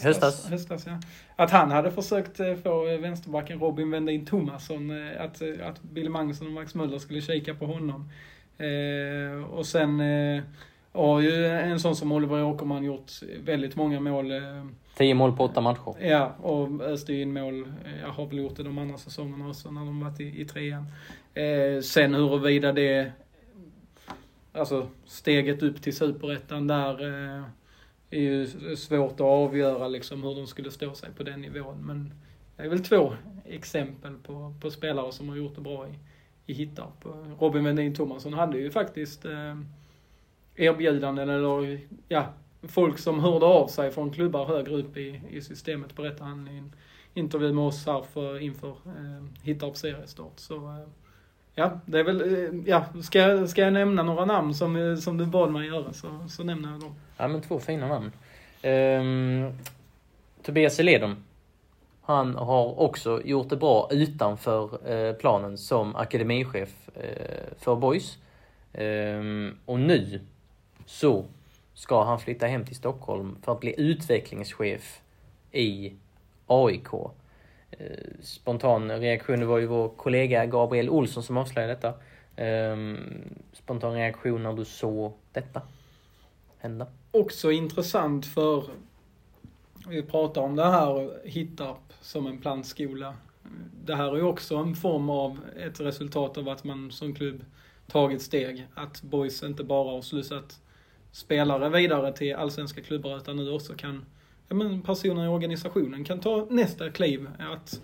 Höstas. 0.03 0.49
Höstas. 0.49 0.85
ja. 0.85 0.99
Att 1.35 1.51
han 1.51 1.71
hade 1.71 1.91
försökt 1.91 2.39
eh, 2.39 2.55
få 2.55 2.87
eh, 2.87 2.99
vänsterbacken 2.99 3.59
Robin 3.59 3.91
Wendin 3.91 4.25
Thomasson, 4.25 4.91
eh, 4.91 5.21
att, 5.21 5.41
att 5.61 5.81
Billy 5.81 6.09
Magnusson 6.09 6.47
och 6.47 6.53
Max 6.53 6.75
Möller 6.75 6.99
skulle 6.99 7.21
kika 7.21 7.53
på 7.55 7.65
honom. 7.65 8.09
Eh, 8.57 9.43
och 9.43 9.65
sen 9.65 9.99
eh, 9.99 10.43
har 10.91 11.21
ju 11.21 11.45
en 11.45 11.79
sån 11.79 11.95
som 11.95 12.11
Oliver 12.11 12.43
Åkerman 12.43 12.83
gjort 12.83 13.11
väldigt 13.43 13.75
många 13.75 13.99
mål. 13.99 14.31
Eh, 14.31 14.65
Tio 14.97 15.13
mål 15.13 15.37
på 15.37 15.43
åtta 15.43 15.61
matcher. 15.61 15.95
Ja, 16.01 16.35
och 16.41 16.81
öste 16.81 17.13
in 17.13 17.33
mål. 17.33 17.71
Jag 18.01 18.09
har 18.09 18.25
väl 18.25 18.37
gjort 18.37 18.55
det 18.55 18.63
de 18.63 18.77
andra 18.77 18.97
säsongerna 18.97 19.49
också 19.49 19.71
när 19.71 19.85
de 19.85 19.99
varit 19.99 20.19
i, 20.19 20.41
i 20.41 20.45
trean. 20.45 20.85
Eh, 21.33 21.81
sen 21.81 22.13
huruvida 22.13 22.71
det, 22.71 23.11
alltså 24.53 24.87
steget 25.05 25.63
upp 25.63 25.81
till 25.81 25.95
superettan 25.95 26.67
där 26.67 27.05
eh, 27.37 27.43
är 28.17 28.21
ju 28.21 28.75
svårt 28.75 29.13
att 29.13 29.21
avgöra 29.21 29.87
liksom 29.87 30.23
hur 30.23 30.35
de 30.35 30.47
skulle 30.47 30.71
stå 30.71 30.93
sig 30.93 31.09
på 31.17 31.23
den 31.23 31.41
nivån. 31.41 31.85
Men 31.85 32.13
det 32.57 32.63
är 32.63 32.69
väl 32.69 32.83
två 32.83 33.13
exempel 33.45 34.17
på, 34.17 34.55
på 34.61 34.71
spelare 34.71 35.11
som 35.11 35.29
har 35.29 35.35
gjort 35.35 35.55
det 35.55 35.61
bra 35.61 35.87
i, 35.87 35.91
i 36.45 36.53
Hittarp. 36.53 37.05
Robin 37.39 37.63
Wendin 37.63 37.95
Thomasson 37.95 38.33
hade 38.33 38.57
ju 38.57 38.71
faktiskt 38.71 39.25
eh, 39.25 39.57
erbjudanden 40.55 41.29
eller 41.29 41.79
ja, 42.07 42.33
folk 42.63 42.97
som 42.97 43.19
hörde 43.19 43.45
av 43.45 43.67
sig 43.67 43.91
från 43.91 44.11
klubbar 44.11 44.45
högre 44.45 44.75
upp 44.75 44.97
i, 44.97 45.21
i 45.29 45.41
systemet 45.41 45.95
berättade 45.95 46.29
han 46.29 46.47
i 46.47 46.57
en 46.57 46.75
intervju 47.13 47.53
med 47.53 47.63
oss 47.63 47.85
här 47.85 48.01
för, 48.01 48.39
inför 48.39 48.69
eh, 48.69 49.25
Hittarps 49.43 49.79
seriestart. 49.79 50.39
Så 50.39 50.55
eh, 50.55 50.87
Ja, 51.55 51.79
det 51.85 51.99
är 51.99 52.03
väl, 52.03 52.21
eh, 52.21 52.61
ja, 52.65 52.85
ska, 53.03 53.19
jag, 53.19 53.49
ska 53.49 53.61
jag 53.61 53.73
nämna 53.73 54.03
några 54.03 54.25
namn 54.25 54.53
som, 54.53 54.75
eh, 54.75 54.95
som 54.95 55.17
du 55.17 55.25
bad 55.25 55.51
mig 55.51 55.67
göra 55.67 55.93
så, 55.93 56.07
så 56.29 56.43
nämner 56.43 56.71
jag 56.71 56.79
dem. 56.79 56.95
Ja, 57.17 57.27
men 57.27 57.41
två 57.41 57.59
fina 57.59 57.87
namn. 57.87 58.11
Um, 58.63 59.53
Tobias 60.43 60.79
Eledon. 60.79 61.23
Han 62.01 62.35
har 62.35 62.79
också 62.79 63.21
gjort 63.25 63.49
det 63.49 63.55
bra 63.55 63.87
utanför 63.91 64.91
eh, 64.91 65.13
planen 65.13 65.57
som 65.57 65.95
akademichef 65.95 66.89
eh, 66.95 67.57
för 67.59 67.75
Boys. 67.75 68.17
Um, 68.73 69.57
och 69.65 69.79
nu 69.79 70.21
så 70.85 71.25
ska 71.73 72.03
han 72.03 72.19
flytta 72.19 72.47
hem 72.47 72.65
till 72.65 72.75
Stockholm 72.75 73.37
för 73.41 73.51
att 73.51 73.59
bli 73.59 73.75
utvecklingschef 73.77 75.01
i 75.51 75.93
AIK. 76.47 76.87
Eh, 77.77 77.87
spontan 78.21 78.91
reaktion 78.91 79.39
Det 79.39 79.45
var 79.45 79.57
ju 79.57 79.65
vår 79.65 79.89
kollega 79.89 80.45
Gabriel 80.45 80.89
Olsson 80.89 81.23
som 81.23 81.37
avslöjade 81.37 81.73
detta. 81.73 81.93
Ehm, 82.35 82.97
spontan 83.53 83.93
reaktion 83.93 84.43
när 84.43 84.53
du 84.53 84.65
såg 84.65 85.13
detta 85.31 85.61
hända? 86.57 86.87
Också 87.11 87.51
intressant 87.51 88.25
för 88.25 88.63
vi 89.89 90.03
pratar 90.03 90.41
om 90.41 90.55
det 90.55 90.65
här 90.65 91.19
Hittarp 91.27 91.93
som 92.01 92.27
en 92.27 92.41
plantskola. 92.41 93.13
Det 93.85 93.95
här 93.95 94.11
är 94.11 94.15
ju 94.15 94.23
också 94.23 94.55
en 94.55 94.75
form 94.75 95.09
av 95.09 95.39
ett 95.57 95.79
resultat 95.79 96.37
av 96.37 96.49
att 96.49 96.63
man 96.63 96.91
som 96.91 97.15
klubb 97.15 97.45
tagit 97.87 98.21
steg. 98.21 98.67
Att 98.73 99.01
Boys 99.01 99.43
inte 99.43 99.63
bara 99.63 99.91
har 99.91 100.01
slussat 100.01 100.59
spelare 101.11 101.69
vidare 101.69 102.13
till 102.13 102.35
allsvenska 102.35 102.81
klubbar 102.81 103.17
utan 103.17 103.35
nu 103.37 103.51
också 103.51 103.73
kan, 103.73 104.05
ja 104.47 104.55
men 104.55 104.81
personer 104.81 105.25
i 105.25 105.27
organisationen 105.27 106.03
kan 106.03 106.19
ta 106.19 106.47
nästa 106.49 106.89
kliv. 106.89 107.29
Att, 107.39 107.81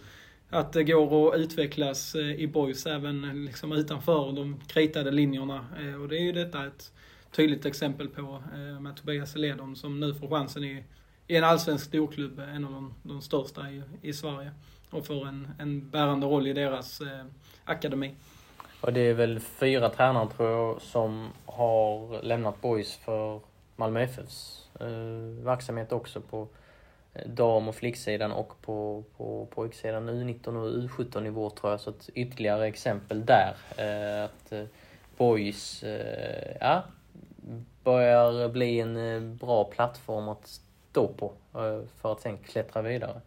att 0.50 0.74
det 0.74 0.84
går 0.84 1.34
att 1.34 1.39
utvecklas 1.39 2.15
eh, 2.15 2.32
i 2.32 2.48
Boys 2.48 2.86
även 2.86 3.46
liksom 3.46 3.72
utanför 3.72 4.32
de 4.32 4.60
kritade 4.68 5.12
linjerna. 5.12 5.65
Eh, 5.80 6.01
och 6.01 6.08
det 6.08 6.18
är 6.18 6.22
ju 6.22 6.32
detta 6.32 6.68
ett 6.68 6.91
tydligt 7.32 7.65
exempel 7.65 8.08
på 8.08 8.44
eh, 8.53 8.80
med 8.80 8.96
Tobias 8.96 9.36
Eledon 9.36 9.75
som 9.75 10.00
nu 10.00 10.13
får 10.13 10.27
chansen 10.27 10.63
i, 10.63 10.84
i 11.27 11.36
en 11.36 11.44
allsvensk 11.44 11.86
storklubb, 11.86 12.39
en 12.39 12.65
av 12.65 12.72
de, 12.72 12.94
de 13.03 13.22
största 13.22 13.70
i, 13.70 13.82
i 14.01 14.13
Sverige. 14.13 14.51
Och 14.89 15.06
får 15.06 15.27
en, 15.27 15.48
en 15.60 15.89
bärande 15.89 16.27
roll 16.27 16.48
i 16.48 16.53
deras 16.53 17.01
eh, 17.01 17.25
akademi. 17.65 18.15
Och 18.82 18.94
det 18.94 19.01
är 19.01 19.13
väl 19.13 19.39
fyra 19.39 19.89
tränare 19.89 20.30
tror 20.30 20.50
jag 20.50 20.82
som 20.82 21.30
har 21.46 22.24
lämnat 22.24 22.62
Boys 22.62 22.96
för 22.96 23.39
Malmö 23.75 24.01
FFs 24.01 24.61
Eh, 24.82 25.44
verksamhet 25.46 25.92
också 25.92 26.22
på 26.22 26.48
eh, 27.14 27.28
dam 27.28 27.68
och 27.68 27.76
flicksidan 27.76 28.32
och 28.32 28.62
på, 28.62 29.04
på 29.18 29.46
pojksidan 29.46 30.10
U19 30.10 30.48
och 30.48 30.70
U17 30.70 31.22
nivå 31.22 31.50
tror 31.50 31.72
jag. 31.72 31.80
Så 31.80 31.90
ett 31.90 32.10
ytterligare 32.14 32.68
exempel 32.68 33.26
där. 33.26 33.56
Eh, 33.78 34.24
att 34.24 34.52
eh, 34.52 34.64
Boys, 35.22 35.84
eh, 35.84 36.58
ja, 36.60 36.84
börjar 37.84 38.50
bli 38.50 38.80
en 38.80 38.98
eh, 38.98 39.22
bra 39.22 39.64
plattform 39.64 40.30
att 40.30 40.48
stå 40.92 41.08
på 41.08 41.32
eh, 41.56 41.82
för 42.02 42.12
att 42.12 42.22
sen 42.22 42.38
klättra 42.38 42.82
vidare. 42.82 43.22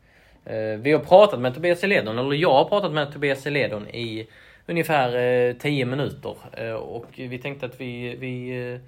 Vi 0.78 0.92
har 0.92 0.98
pratat 0.98 1.40
med 1.40 1.54
Tobias 1.54 1.84
Eledon, 1.84 2.18
eller 2.18 2.34
jag 2.34 2.52
har 2.52 2.64
pratat 2.64 2.92
med 2.92 3.12
Tobias 3.12 3.46
Eledon 3.46 3.88
i 3.88 4.28
ungefär 4.66 5.52
10 5.58 5.84
minuter 5.86 6.36
och 6.76 7.06
vi 7.16 7.38
tänkte 7.38 7.66
att 7.66 7.80
vi, 7.80 8.16
vi 8.16 8.80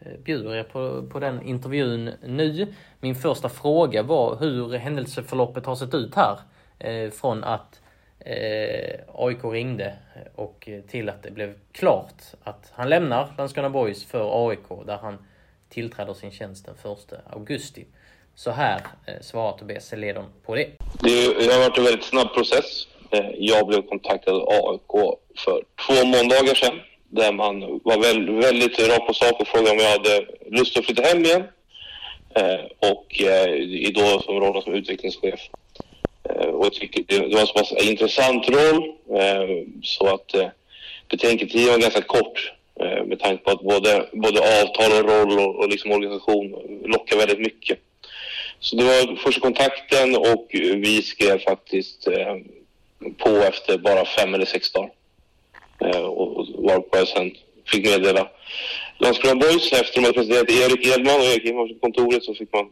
Eh, 0.00 0.18
bjuder 0.24 0.54
er 0.54 0.62
på, 0.62 1.02
på 1.12 1.20
den 1.20 1.42
intervjun 1.42 2.10
nu. 2.22 2.74
Min 3.00 3.14
första 3.14 3.48
fråga 3.48 4.02
var 4.02 4.36
hur 4.36 4.78
händelseförloppet 4.78 5.66
har 5.66 5.76
sett 5.76 5.94
ut 5.94 6.14
här. 6.14 6.38
Eh, 6.78 7.10
från 7.10 7.44
att 7.44 7.80
eh, 8.20 9.00
AIK 9.14 9.44
ringde 9.44 9.94
och 10.34 10.68
eh, 10.68 10.80
till 10.80 11.08
att 11.08 11.22
det 11.22 11.30
blev 11.30 11.54
klart 11.72 12.22
att 12.44 12.72
han 12.74 12.88
lämnar 12.88 13.28
Landskrona 13.38 13.70
Boys 13.70 14.04
för 14.04 14.48
AIK 14.48 14.86
där 14.86 14.96
han 14.96 15.18
tillträder 15.68 16.14
sin 16.14 16.30
tjänst 16.30 16.66
den 16.66 16.92
1 16.92 17.12
augusti. 17.30 17.84
Så 18.34 18.50
här 18.50 18.80
eh, 19.06 19.14
svarar 19.20 19.52
Tobias 19.58 19.86
Seledon 19.86 20.24
på 20.46 20.54
det. 20.54 20.70
Det 21.00 21.52
har 21.52 21.68
varit 21.68 21.78
en 21.78 21.84
väldigt 21.84 22.04
snabb 22.04 22.34
process. 22.34 22.86
Jag 23.34 23.66
blev 23.66 23.82
kontaktad 23.82 24.34
av 24.34 24.48
AIK 24.48 25.18
för 25.36 25.64
två 25.86 26.06
måndagar 26.06 26.54
sedan 26.54 26.80
där 27.14 27.32
man 27.32 27.60
var 27.60 27.98
väldigt, 27.98 28.44
väldigt 28.44 28.78
rakt 28.78 29.06
på 29.06 29.14
sak 29.14 29.40
och 29.40 29.48
frågade 29.48 29.70
om 29.70 29.78
jag 29.78 29.90
hade 29.90 30.26
lust 30.50 30.78
att 30.78 30.84
flytta 30.84 31.02
hem 31.02 31.24
igen. 31.24 31.42
Eh, 32.34 32.90
och 32.90 33.20
eh, 33.22 33.92
då 33.94 34.20
som 34.20 34.40
rollen 34.40 34.62
som 34.62 34.74
utvecklingschef. 34.74 35.40
Eh, 36.28 36.46
och 36.46 36.64
jag 36.66 36.72
tycker 36.72 37.04
det 37.08 37.34
var 37.34 37.40
en 37.40 37.46
så 37.46 37.52
pass 37.52 37.72
intressant 37.72 38.48
roll 38.48 38.92
eh, 39.18 39.48
så 39.82 40.14
att 40.14 40.34
eh, 40.34 40.48
betänketiden 41.10 41.72
var 41.72 41.78
ganska 41.78 42.02
kort 42.02 42.52
eh, 42.80 43.04
med 43.04 43.20
tanke 43.20 43.44
på 43.44 43.50
att 43.50 43.60
både, 43.60 44.08
både 44.12 44.40
avtal 44.40 44.92
och 44.92 45.10
roll 45.10 45.38
och, 45.38 45.56
och 45.56 45.68
liksom 45.68 45.92
organisation 45.92 46.54
lockar 46.84 47.16
väldigt 47.16 47.40
mycket. 47.40 47.78
Så 48.60 48.76
det 48.76 48.84
var 48.84 49.16
första 49.16 49.40
kontakten 49.40 50.16
och 50.16 50.46
vi 50.52 51.02
skrev 51.02 51.38
faktiskt 51.38 52.06
eh, 52.06 52.36
på 53.18 53.28
efter 53.28 53.78
bara 53.78 54.04
fem 54.04 54.34
eller 54.34 54.46
sex 54.46 54.72
dagar. 54.72 54.90
Och 56.08 56.46
varpå 56.58 56.98
jag 56.98 57.08
sen 57.08 57.32
fick 57.66 57.86
meddela 57.86 58.28
Landskrona 58.98 59.34
Boys 59.34 59.72
efter 59.72 59.78
att 59.78 59.94
de 59.94 60.00
hade 60.00 60.12
presenterat 60.12 60.50
Erik 60.50 60.86
Edman 60.86 61.20
och 61.20 61.26
Erik 61.26 61.44
Edman 61.44 61.68
på 61.68 61.74
kontoret 61.80 62.24
så 62.24 62.34
fick 62.34 62.52
man 62.52 62.66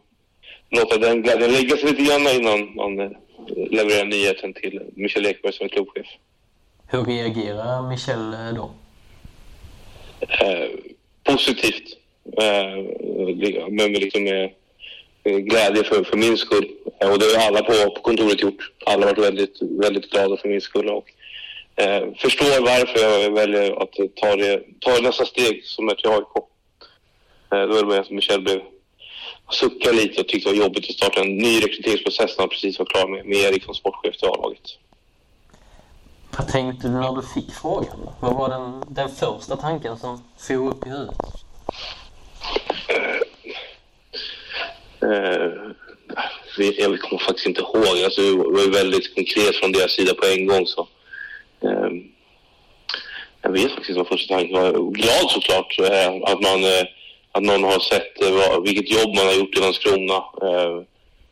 låta 0.69 0.97
den 0.97 1.21
glädjen 1.21 1.51
lägga 1.51 1.77
sig 1.77 1.89
lite 1.89 2.03
grann 2.03 2.27
innan 2.27 2.75
man 2.75 3.15
leverera 3.71 4.03
nyheten 4.03 4.53
till 4.53 4.81
Michel 4.95 5.25
Ekberg 5.25 5.53
som 5.53 5.65
är 5.65 5.69
klubbchef. 5.69 6.07
Hur 6.87 7.03
reagerar 7.03 7.89
Michel 7.89 8.33
eh, 8.33 8.53
då? 8.55 8.71
Eh, 10.19 10.69
positivt. 11.23 11.97
Eh, 12.41 13.69
men 13.69 13.93
liksom 13.93 14.23
med 14.23 14.51
glädje 15.23 15.83
för, 15.83 16.03
för 16.03 16.17
min 16.17 16.37
skull. 16.37 16.71
Eh, 17.01 17.11
och 17.11 17.19
det 17.19 17.25
har 17.25 17.47
alla 17.47 17.63
på, 17.63 17.73
på 17.73 18.01
kontoret 18.01 18.41
gjort. 18.41 18.71
Alla 18.85 19.05
har 19.05 19.13
varit 19.13 19.25
väldigt, 19.25 19.57
väldigt 19.61 20.11
glada 20.11 20.37
för 20.37 20.49
min 20.49 20.61
skull. 20.61 20.89
Och, 20.89 21.09
eh, 21.75 22.13
förstår 22.17 22.61
varför 22.61 22.99
jag 22.99 23.31
väljer 23.31 23.83
att 23.83 23.93
ta, 24.15 24.35
det, 24.35 24.63
ta 24.79 25.01
nästa 25.01 25.25
steg 25.25 25.65
som 25.65 25.89
är 25.89 25.95
till 25.95 26.09
AIK. 26.09 26.35
Eh, 27.53 27.67
då 27.67 27.75
är 27.75 27.81
det 27.81 27.85
bara 27.85 28.03
som 28.03 28.15
Michel 28.15 28.41
blev 28.41 28.61
suckade 29.51 29.95
lite 29.95 30.21
och 30.21 30.27
tyckte 30.27 30.49
det 30.49 30.57
var 30.57 30.63
jobbigt 30.63 30.89
att 30.89 30.95
starta 30.95 31.21
en 31.21 31.37
ny 31.37 31.57
rekryteringsprocess 31.57 32.37
när 32.37 32.41
han 32.41 32.49
precis 32.49 32.79
var 32.79 32.85
klar 32.85 33.07
med, 33.07 33.25
med 33.25 33.37
Erik 33.37 33.63
som 33.63 33.75
sportchef 33.75 34.17
till 34.17 34.27
A-laget. 34.27 34.77
Vad 36.37 36.47
tänkte 36.47 36.87
du 36.87 36.93
när 36.93 37.15
du 37.15 37.21
fick 37.21 37.53
frågan? 37.53 38.09
Vad 38.19 38.33
var 38.33 38.49
den, 38.49 38.83
den 38.87 39.09
första 39.09 39.55
tanken 39.55 39.97
som 39.97 40.23
for 40.37 40.67
upp 40.67 40.87
i 40.87 40.89
huvudet? 40.89 41.15
Uh, 45.03 45.09
uh, 46.59 46.65
jag 46.77 46.99
kommer 46.99 47.23
faktiskt 47.23 47.47
inte 47.47 47.61
ihåg. 47.61 48.03
Alltså, 48.05 48.21
det 48.21 48.37
var 48.37 48.71
väldigt 48.71 49.15
konkret 49.15 49.55
från 49.55 49.71
deras 49.71 49.91
sida 49.91 50.13
på 50.13 50.25
en 50.25 50.47
gång. 50.47 50.67
Så. 50.67 50.87
Uh, 53.95 54.03
faktiskt 54.03 54.11
vad 54.11 54.19
första 54.19 54.35
tanken 54.35 54.61
var. 54.61 54.91
Glad 54.91 55.31
såklart 55.31 55.79
eh, 55.79 56.33
att 56.33 56.41
man 56.41 56.63
eh, 56.63 56.85
att 57.31 57.43
någon 57.43 57.63
har 57.63 57.79
sett 57.79 58.21
eh, 58.21 58.61
vilket 58.61 58.91
jobb 58.91 59.15
man 59.15 59.25
har 59.25 59.33
gjort 59.33 59.57
i 59.57 59.59
Landskrona. 59.59 60.15
Eh, 60.15 60.83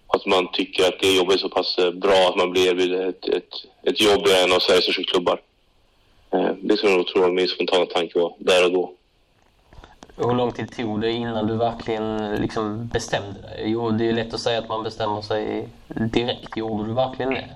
att 0.07 0.25
man 0.25 0.51
tycker 0.51 0.87
att 0.87 0.99
det 0.99 1.15
jobbet 1.15 1.35
är 1.35 1.39
så 1.39 1.49
pass 1.49 1.77
eh, 1.77 1.91
bra 1.91 2.29
att 2.29 2.35
man 2.35 2.51
blir 2.51 2.69
erbjuden 2.69 3.09
ett, 3.09 3.27
ett, 3.27 3.53
ett 3.83 4.01
jobb 4.01 4.27
i 4.27 4.43
en 4.43 4.53
av 4.53 4.59
Sveriges 4.59 4.83
största 4.83 5.03
klubbar. 5.03 5.41
Eh, 6.33 6.51
det 6.61 6.77
skulle 6.77 6.93
jag 6.93 7.07
tro 7.07 7.21
var 7.21 7.31
min 7.31 7.47
spontana 7.47 7.85
tanke 7.85 8.19
var 8.19 8.33
där 8.39 8.65
och 8.65 8.71
då. 8.71 8.93
Hur 10.15 10.35
lång 10.35 10.51
tid 10.51 10.71
tog 10.75 11.01
det 11.01 11.11
innan 11.11 11.47
du 11.47 11.55
verkligen 11.55 12.35
liksom 12.35 12.87
bestämde 12.87 13.41
dig? 13.41 13.63
Jo, 13.65 13.91
det 13.91 14.09
är 14.09 14.13
lätt 14.13 14.33
att 14.33 14.39
säga 14.39 14.59
att 14.59 14.69
man 14.69 14.83
bestämmer 14.83 15.21
sig 15.21 15.67
direkt. 15.87 16.57
Gjorde 16.57 16.85
du 16.85 16.93
verkligen 16.93 17.33
det? 17.33 17.49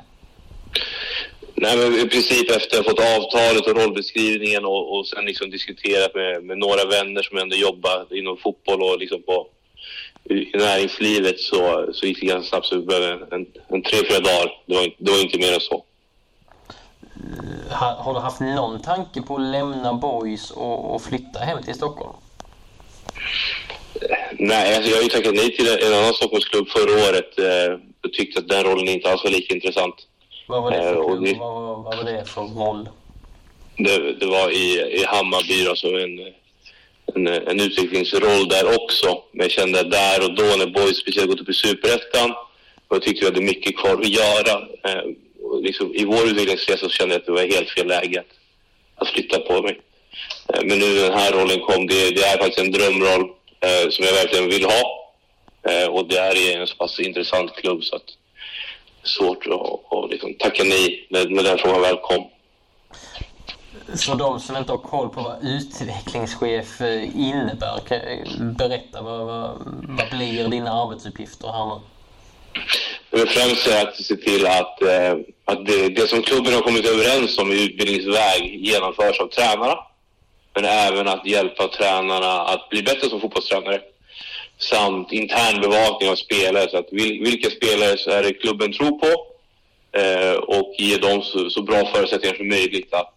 Nej, 1.57 1.77
men 1.77 1.99
i 1.99 2.09
princip 2.09 2.51
efter 2.51 2.79
att 2.79 2.85
ha 2.85 2.91
fått 2.91 2.99
avtalet 2.99 3.67
och 3.67 3.77
rollbeskrivningen 3.81 4.65
och, 4.65 4.97
och 4.97 5.07
sen 5.07 5.25
liksom 5.25 5.49
diskuterat 5.49 6.15
med, 6.15 6.43
med 6.43 6.57
några 6.57 6.85
vänner 6.85 7.21
som 7.21 7.37
ändå 7.37 7.55
jobbar 7.55 8.17
inom 8.17 8.37
fotboll 8.37 8.81
och 8.81 8.99
liksom 8.99 9.21
på, 9.21 9.47
i 10.29 10.57
näringslivet 10.57 11.39
så, 11.39 11.89
så 11.93 12.05
gick 12.05 12.19
det 12.19 12.25
ganska 12.25 12.49
snabbt. 12.49 12.65
Så 12.65 12.75
vi 12.75 12.85
behövde 12.85 13.35
en, 13.35 13.45
en 13.67 13.81
tre, 13.81 13.97
fyra 14.09 14.19
dagar. 14.19 14.61
Det 14.65 14.75
var, 14.75 14.95
det 14.97 15.11
var 15.11 15.21
inte 15.21 15.37
mer 15.37 15.53
än 15.53 15.59
så. 15.59 15.83
Har, 17.69 18.13
du 18.13 18.19
haft 18.19 18.39
någon 18.39 18.81
tanke 18.81 19.21
på 19.21 19.35
att 19.35 19.41
lämna 19.41 19.93
Boys 19.93 20.51
och, 20.51 20.95
och 20.95 21.01
flytta 21.01 21.39
hem 21.39 21.63
till 21.63 21.73
Stockholm? 21.73 22.13
Nej, 24.31 24.75
alltså 24.75 24.89
jag 24.91 24.97
har 24.97 25.03
ju 25.03 25.09
tackat 25.09 25.35
nej 25.35 25.55
till 25.55 25.67
en 25.67 25.93
annan 25.93 26.13
Stockholmsklubb 26.13 26.69
förra 26.69 27.09
året. 27.09 27.39
Eh, 27.39 27.79
jag 28.01 28.13
tyckte 28.13 28.39
att 28.39 28.49
den 28.49 28.63
rollen 28.63 28.87
inte 28.87 29.11
alls 29.11 29.23
var 29.23 29.31
lika 29.31 29.55
intressant. 29.55 29.95
Vad 30.47 30.63
var 30.63 30.71
det 30.71 30.77
för, 30.77 31.11
eh, 31.11 31.21
det, 31.21 31.39
vad, 31.39 31.83
vad, 31.83 31.97
var 31.97 32.03
det 32.03 32.25
för 32.25 32.41
roll? 32.41 32.89
Det, 33.77 34.13
det 34.13 34.25
var 34.25 34.49
i, 34.49 34.97
i 34.99 35.03
Hammarby, 35.05 35.67
alltså 35.67 35.87
en, 35.87 36.19
en, 37.15 37.27
en 37.27 37.59
utvecklingsroll 37.59 38.47
där 38.49 38.75
också. 38.75 39.23
Men 39.31 39.41
jag 39.41 39.51
kände 39.51 39.83
där 39.83 40.23
och 40.23 40.35
då 40.35 40.43
när 40.43 40.67
Boys 40.67 40.97
speciellt 40.97 41.29
gått 41.29 41.41
upp 41.41 41.49
i 41.49 41.53
Superettan 41.53 42.31
och 42.87 42.95
jag 42.95 43.01
tyckte 43.01 43.25
vi 43.25 43.31
hade 43.31 43.41
mycket 43.41 43.77
kvar 43.77 43.97
att 43.97 44.07
göra. 44.07 44.67
Eh, 44.83 45.03
liksom, 45.61 45.95
I 45.95 46.05
vår 46.05 46.25
utvecklingsresa 46.25 46.77
så 46.77 46.89
kände 46.89 47.15
jag 47.15 47.19
att 47.19 47.25
det 47.25 47.31
var 47.31 47.41
helt 47.41 47.69
fel 47.69 47.87
läge 47.87 48.23
att, 48.95 49.07
flytta 49.07 49.39
på 49.39 49.61
mig. 49.61 49.81
Eh, 50.53 50.61
men 50.65 50.79
nu 50.79 50.95
den 50.95 51.13
här 51.13 51.31
rollen 51.31 51.59
kom, 51.59 51.87
det, 51.87 52.11
det 52.11 52.23
är 52.23 52.37
faktiskt 52.37 52.59
en 52.59 52.71
drömroll 52.71 53.21
eh, 53.59 53.89
som 53.89 54.05
jag 54.05 54.13
verkligen 54.13 54.49
vill 54.49 54.65
ha. 54.65 55.11
Eh, 55.69 55.87
och 55.87 56.07
det 56.07 56.17
är 56.17 56.59
en 56.59 56.67
så 56.67 56.75
pass 56.75 56.99
intressant 56.99 57.55
klubb 57.55 57.83
så 57.83 57.95
att 57.95 58.09
svårt 59.07 59.47
att, 59.47 59.97
att 59.97 60.09
liksom 60.09 60.33
tacka 60.33 60.63
nej 60.63 61.07
när, 61.09 61.29
när 61.29 61.43
den 61.43 61.57
frågan 61.57 61.81
väl 61.81 61.97
kom. 61.97 62.29
För 63.87 64.15
de 64.15 64.39
som 64.39 64.57
inte 64.57 64.71
har 64.71 64.77
koll 64.77 65.09
på 65.09 65.21
vad 65.21 65.43
utvecklingschef 65.43 66.81
eh, 66.81 67.19
innebär, 67.19 67.79
kan 67.87 68.53
berätta 68.53 69.01
vad, 69.01 69.25
vad, 69.25 69.51
vad 69.87 70.09
blir 70.09 70.47
dina 70.47 70.71
arbetsuppgifter 70.71 71.47
här 71.47 71.65
nu? 71.65 71.81
Det 73.09 73.27
främst 73.27 73.67
är 73.67 73.87
att 73.87 73.95
se 73.95 74.15
till 74.15 74.47
att, 74.47 74.81
eh, 74.81 75.13
att 75.45 75.65
det, 75.65 75.89
det, 75.89 76.07
som 76.07 76.21
klubben 76.21 76.53
har 76.53 76.61
kommit 76.61 76.85
överens 76.85 77.37
om 77.37 77.51
i 77.51 77.65
utbildningsväg 77.65 78.65
genomförs 78.65 79.19
av 79.19 79.27
tränarna. 79.27 79.77
Men 80.55 80.65
även 80.65 81.07
att 81.07 81.25
hjälpa 81.25 81.67
tränarna 81.67 82.41
att 82.41 82.69
bli 82.69 82.83
bättre 82.83 83.09
som 83.09 83.21
fotbollstränare. 83.21 83.81
Samt 84.57 85.11
intern 85.11 85.61
bevakning 85.61 86.09
av 86.09 86.15
spelare. 86.15 86.69
Så 86.69 86.77
att 86.77 86.87
vil, 86.91 87.21
vilka 87.23 87.49
spelare 87.49 88.17
är 88.17 88.23
det 88.23 88.33
klubben 88.33 88.73
tror 88.73 88.99
på 88.99 89.27
eh, 89.99 90.33
och 90.33 90.75
ge 90.77 90.97
dem 90.97 91.21
så, 91.21 91.49
så, 91.49 91.61
bra 91.61 91.85
förutsättningar 91.85 92.35
som 92.35 92.47
möjligt 92.47 92.93
att, 92.93 93.13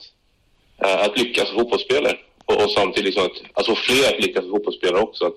eh, 0.85 1.04
att 1.04 1.18
lyckas 1.18 1.49
som 1.49 1.59
fotbollsspelare. 1.59 2.16
Och, 2.45 2.64
och 2.64 2.71
samtidigt 2.71 3.04
liksom 3.04 3.26
att, 3.26 3.61
att 3.61 3.66
få 3.66 3.75
fler 3.75 4.14
att 4.14 4.21
lyckas 4.21 4.42
som 4.42 4.50
fotbollsspelare 4.50 5.02
också. 5.02 5.26
Att 5.26 5.37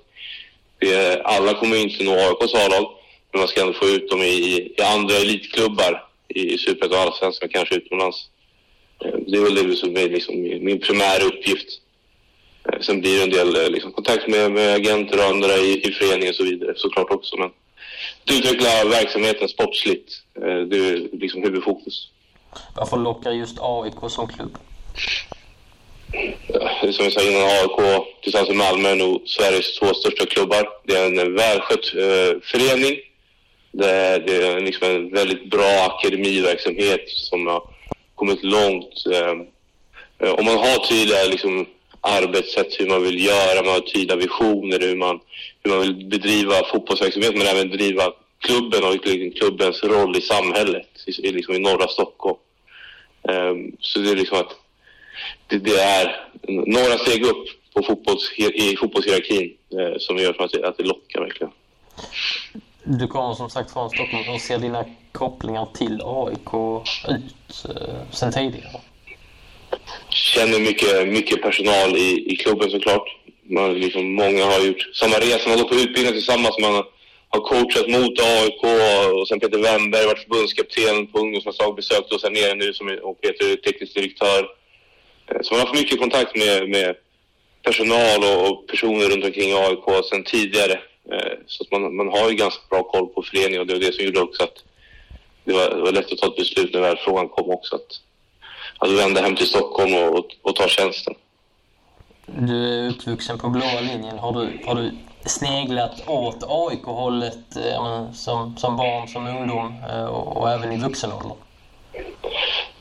det, 0.79 1.21
alla 1.23 1.53
kommer 1.53 1.77
inte 1.77 2.03
nå 2.03 2.13
AIKs 2.13 2.53
A-lag 2.53 2.97
men 3.31 3.39
man 3.39 3.47
ska 3.47 3.61
ändå 3.61 3.73
få 3.73 3.85
ut 3.85 4.09
dem 4.09 4.21
i, 4.21 4.73
i 4.77 4.81
andra 4.81 5.15
elitklubbar 5.15 6.07
i 6.27 6.57
Superettan 6.57 6.97
och 6.97 7.03
Allsvenskan, 7.03 7.49
kanske 7.49 7.75
utomlands. 7.75 8.29
Eh, 9.05 9.19
det 9.27 9.37
är 9.37 9.41
väl 9.41 9.55
det 9.55 9.75
som 9.75 9.97
är 9.97 10.09
liksom 10.09 10.41
min 10.41 10.79
primära 10.79 11.23
uppgift. 11.23 11.67
Eh, 12.65 12.79
sen 12.81 13.01
blir 13.01 13.17
det 13.17 13.23
en 13.23 13.29
del 13.29 13.63
eh, 13.63 13.69
liksom, 13.69 13.91
kontakt 13.91 14.27
med, 14.27 14.51
med 14.51 14.75
agenter 14.75 15.17
och 15.17 15.23
andra 15.23 15.57
i, 15.57 15.87
i 15.87 15.91
föreningen 15.91 16.29
och 16.29 16.35
så 16.35 16.43
vidare 16.43 16.73
såklart 16.75 17.11
också. 17.11 17.37
Men 17.37 17.47
att 18.25 18.31
utveckla 18.31 18.69
verksamheten 18.85 19.47
sportsligt, 19.47 20.13
det 20.69 20.77
är 20.77 21.17
liksom 21.17 21.43
huvudfokus. 21.43 22.07
Varför 22.75 22.97
lockar 22.97 23.31
just 23.31 23.57
AIK 23.61 24.11
som 24.11 24.27
klubb? 24.27 24.57
Som 26.91 27.05
jag 27.05 27.13
sa 27.13 27.21
innan, 27.21 27.41
AIK 27.41 28.05
tillsammans 28.23 28.49
med 28.49 28.57
Malmö 28.57 28.89
är 28.89 28.95
nog 28.95 29.23
Sveriges 29.25 29.79
två 29.79 29.93
största 29.93 30.25
klubbar. 30.25 30.69
Det 30.83 30.97
är 30.97 31.05
en 31.05 31.35
välskött 31.35 31.93
eh, 31.95 32.39
förening 32.43 32.97
det, 33.71 34.23
det 34.27 34.47
är 34.47 34.61
liksom 34.61 34.87
en 34.87 35.09
väldigt 35.09 35.49
bra 35.49 35.85
akademiverksamhet 35.85 37.09
som 37.09 37.47
har 37.47 37.63
kommit 38.15 38.43
långt. 38.43 39.05
Eh, 39.13 40.31
om 40.33 40.45
man 40.45 40.57
har 40.57 40.87
tydliga 40.87 41.23
liksom, 41.23 41.65
arbetssätt, 42.01 42.79
hur 42.79 42.89
man 42.89 43.03
vill 43.03 43.25
göra, 43.25 43.63
man 43.63 43.73
har 43.73 43.79
tydliga 43.79 44.15
visioner, 44.15 44.79
hur 44.79 44.95
man, 44.95 45.19
hur 45.63 45.71
man 45.71 45.79
vill 45.79 46.05
bedriva 46.05 46.53
fotbollsverksamhet 46.71 47.37
men 47.37 47.47
även 47.47 47.69
driva 47.69 48.13
klubben 48.39 48.83
och 48.83 48.91
liksom 48.93 49.31
klubbens 49.31 49.83
roll 49.83 50.17
i 50.17 50.21
samhället, 50.21 50.87
i, 51.07 51.31
liksom 51.31 51.55
i 51.55 51.59
norra 51.59 51.87
Stockholm. 51.87 52.37
Um, 53.21 53.75
så 53.79 53.99
det 53.99 54.11
är 54.11 54.15
liksom 54.15 54.37
att 54.37 54.55
det, 55.47 55.57
det, 55.57 55.79
är 55.79 56.27
några 56.47 56.97
steg 56.97 57.23
upp 57.23 57.47
på 57.73 57.83
fotbolls, 57.83 58.31
i 58.37 58.75
fotbollshierarkin 58.77 59.53
uh, 59.73 59.97
som 59.99 60.17
gör 60.17 60.43
att 60.43 60.51
det, 60.51 60.67
att 60.67 60.77
det 60.77 60.83
lockar 60.83 61.21
verkligen. 61.21 61.51
Du 62.83 63.07
kommer 63.07 63.33
som 63.33 63.49
sagt 63.49 63.71
från 63.71 63.89
Stockholm. 63.89 64.23
Hur 64.23 64.37
ser 64.39 64.59
dina 64.59 64.85
kopplingar 65.11 65.67
till 65.73 66.01
AIK 66.05 66.53
ut 67.07 67.65
eh, 67.69 68.11
sen 68.11 68.31
tidigare? 68.31 68.81
Känner 70.09 70.59
mycket, 70.59 71.07
mycket 71.07 71.41
personal 71.41 71.97
i, 71.97 72.33
i 72.33 72.35
klubben 72.35 72.71
såklart. 72.71 73.17
Man, 73.43 73.73
liksom, 73.73 74.13
många 74.13 74.45
har 74.45 74.59
gjort 74.59 74.89
samma 74.93 75.15
resa, 75.15 75.49
man 75.49 75.57
har 75.57 75.63
gått 75.63 75.73
på 75.73 75.79
utbildning 75.79 76.13
tillsammans. 76.13 76.59
Man 76.61 76.83
har 77.29 77.39
coachat 77.39 77.87
mot 77.89 78.19
AIK 78.19 78.63
och 79.13 79.27
sen 79.27 79.39
Peter 79.39 79.59
Wennberg 79.59 80.05
varit 80.05 80.23
förbundskapten 80.23 81.07
på 81.07 81.19
ungdomslandslag, 81.19 81.75
besökt 81.75 82.13
oss 82.13 82.23
här 82.23 82.29
nere 82.31 82.55
nu 82.55 82.73
som, 82.73 82.99
och 83.03 83.21
Peter 83.21 83.51
är 83.51 83.55
teknisk 83.55 83.93
direktör. 83.93 84.47
Eh, 85.27 85.41
så 85.41 85.53
man 85.53 85.59
har 85.59 85.67
haft 85.67 85.81
mycket 85.81 85.99
kontakt 85.99 86.35
med, 86.35 86.69
med 86.69 86.95
personal 87.63 88.23
och, 88.23 88.51
och 88.51 88.67
personer 88.67 89.09
runt 89.09 89.25
omkring 89.25 89.53
AIK 89.53 90.05
sen 90.09 90.23
tidigare. 90.23 90.73
Eh, 91.11 91.33
så 91.47 91.63
att 91.63 91.71
man, 91.71 91.95
man 91.95 92.07
har 92.07 92.29
ju 92.29 92.35
ganska 92.35 92.61
bra 92.69 92.83
koll 92.83 93.07
på 93.07 93.23
föreningen 93.23 93.61
och 93.61 93.67
det 93.67 93.73
var 93.73 93.81
det 93.81 93.93
som 93.93 94.05
gjorde 94.05 94.21
också 94.21 94.43
att 94.43 94.57
det 95.43 95.53
var, 95.53 95.69
det 95.69 95.81
var 95.81 95.91
lätt 95.91 96.11
att 96.11 96.17
ta 96.17 96.27
ett 96.27 96.35
beslut 96.35 96.73
när 96.73 96.81
väl 96.81 96.97
frågan 96.97 97.29
kom 97.29 97.49
också 97.49 97.75
att, 97.75 97.91
att 98.81 98.91
vända 98.91 99.21
hem 99.21 99.35
till 99.35 99.47
Stockholm 99.47 99.93
och, 99.93 100.19
och, 100.19 100.25
och 100.41 100.55
ta 100.55 100.67
tjänsten. 100.67 101.13
Du 102.25 102.85
är 102.85 102.89
uppvuxen 102.89 103.39
på 103.39 103.49
blåa 103.49 103.81
linjen. 103.81 104.19
Har 104.19 104.33
du, 104.33 104.59
har 104.65 104.75
du 104.75 104.91
sneglat 105.25 106.07
åt 106.07 106.43
AIK-hållet 106.47 107.55
eh, 107.55 108.11
som, 108.13 108.57
som 108.57 108.77
barn, 108.77 109.07
som 109.07 109.27
ungdom 109.27 109.75
eh, 109.89 110.05
och, 110.05 110.37
och 110.37 110.49
även 110.49 110.71
i 110.71 110.77
vuxen 110.77 111.11
ålder? 111.11 111.35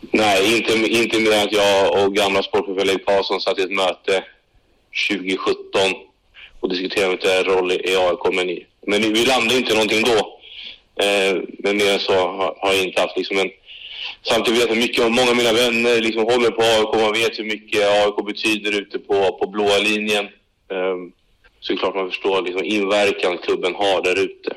Nej, 0.01 0.57
inte, 0.57 0.73
inte 0.73 1.21
mer 1.21 1.45
att 1.45 1.53
jag 1.53 2.05
och 2.05 2.15
gamla 2.15 2.43
sportchefen 2.43 2.87
Leif 2.87 3.05
Karlsson 3.05 3.41
satt 3.41 3.59
i 3.59 3.63
ett 3.63 3.71
möte 3.71 4.25
2017 5.11 5.55
och 6.61 6.69
diskutera 6.69 7.39
en 7.39 7.45
roll 7.45 7.73
i 7.73 7.97
AIK. 7.97 8.35
Men, 8.35 8.59
men 8.87 9.13
vi 9.13 9.27
landade 9.27 9.57
inte 9.57 9.75
någonting 9.75 10.03
då. 10.05 10.19
Eh, 11.05 11.43
men 11.59 11.77
mer 11.77 11.93
än 11.93 12.01
så 12.01 12.13
har, 12.13 12.57
har 12.61 12.73
jag 12.73 12.85
inte 12.85 13.01
haft. 13.01 13.17
Liksom, 13.17 13.37
men 13.37 13.51
samtidigt 14.23 14.63
vet 14.63 14.69
jag 14.69 14.79
mycket, 14.79 15.13
många 15.13 15.31
av 15.31 15.37
mina 15.37 15.53
vänner 15.53 16.01
liksom 16.01 16.23
håller 16.23 16.51
på 16.51 16.63
AIK. 16.63 17.03
Man 17.03 17.13
vet 17.13 17.39
hur 17.39 17.45
mycket 17.45 17.81
AIK 17.89 18.27
betyder 18.27 18.81
ute 18.81 18.99
på, 18.99 19.39
på 19.39 19.47
blåa 19.51 19.79
linjen. 19.79 20.25
Um, 20.69 21.13
så 21.61 21.73
det 21.73 21.77
är 21.77 21.79
klart 21.79 21.95
man 21.95 22.09
förstår 22.09 22.43
liksom, 22.43 22.65
inverkan 22.65 23.39
klubben 23.39 23.75
har 23.75 24.03
där 24.03 24.19
ute. 24.19 24.57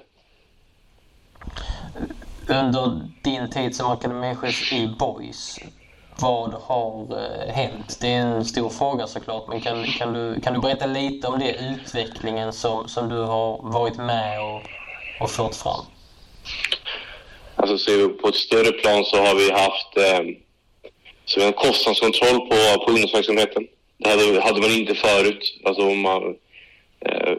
Under 2.47 3.10
din 3.21 3.49
tid 3.49 3.76
som 3.76 3.91
akademichef 3.91 4.73
i 4.73 4.88
Boys, 4.99 5.60
vad 6.19 6.54
har 6.54 7.08
eh, 7.12 7.54
hänt? 7.54 7.97
Det 8.02 8.08
är 8.08 8.19
en 8.19 8.45
stor 8.45 8.69
fråga 8.69 9.08
såklart, 9.08 9.47
men 9.49 9.62
kan, 9.62 9.84
kan, 9.84 10.13
du, 10.13 10.41
kan 10.41 10.54
du 10.54 10.60
berätta 10.60 10.86
lite 10.86 11.28
om 11.28 11.39
det 11.39 11.56
utvecklingen 11.56 12.54
som, 12.54 12.88
som 12.88 13.10
du 13.10 13.17
har 13.17 13.60
varit 13.62 13.97
med 13.97 14.41
och, 14.41 14.62
och 15.19 15.30
fört 15.30 15.56
fram? 15.56 15.86
Alltså 17.63 17.78
ser 17.78 17.97
vi 17.97 18.08
på 18.08 18.28
ett 18.28 18.36
större 18.36 18.71
plan 18.71 19.06
så 19.06 19.17
har 19.17 19.36
vi 19.36 19.52
haft 19.52 19.97
eh, 19.97 20.23
så 21.26 21.39
vi 21.39 21.45
har 21.45 21.52
kostnadskontroll 21.52 22.39
på, 22.39 22.86
på 22.86 22.91
ungdomsverksamheten. 22.91 23.67
Det 23.97 24.10
hade, 24.10 24.41
hade 24.41 24.62
man 24.62 24.71
inte 24.71 24.95
förut. 24.95 25.60
Alltså 25.63 25.89
man, 25.89 26.36
eh, 27.06 27.34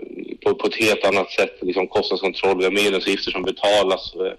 på, 0.44 0.54
på 0.54 0.66
ett 0.66 0.76
helt 0.76 1.04
annat 1.04 1.30
sätt. 1.30 1.58
Liksom 1.60 1.88
kostnadskontroll, 1.88 2.58
vi 2.58 2.64
har 2.64 2.70
medlemsavgifter 2.70 3.30
som 3.30 3.42
betalas. 3.42 4.14
Eh, 4.14 4.32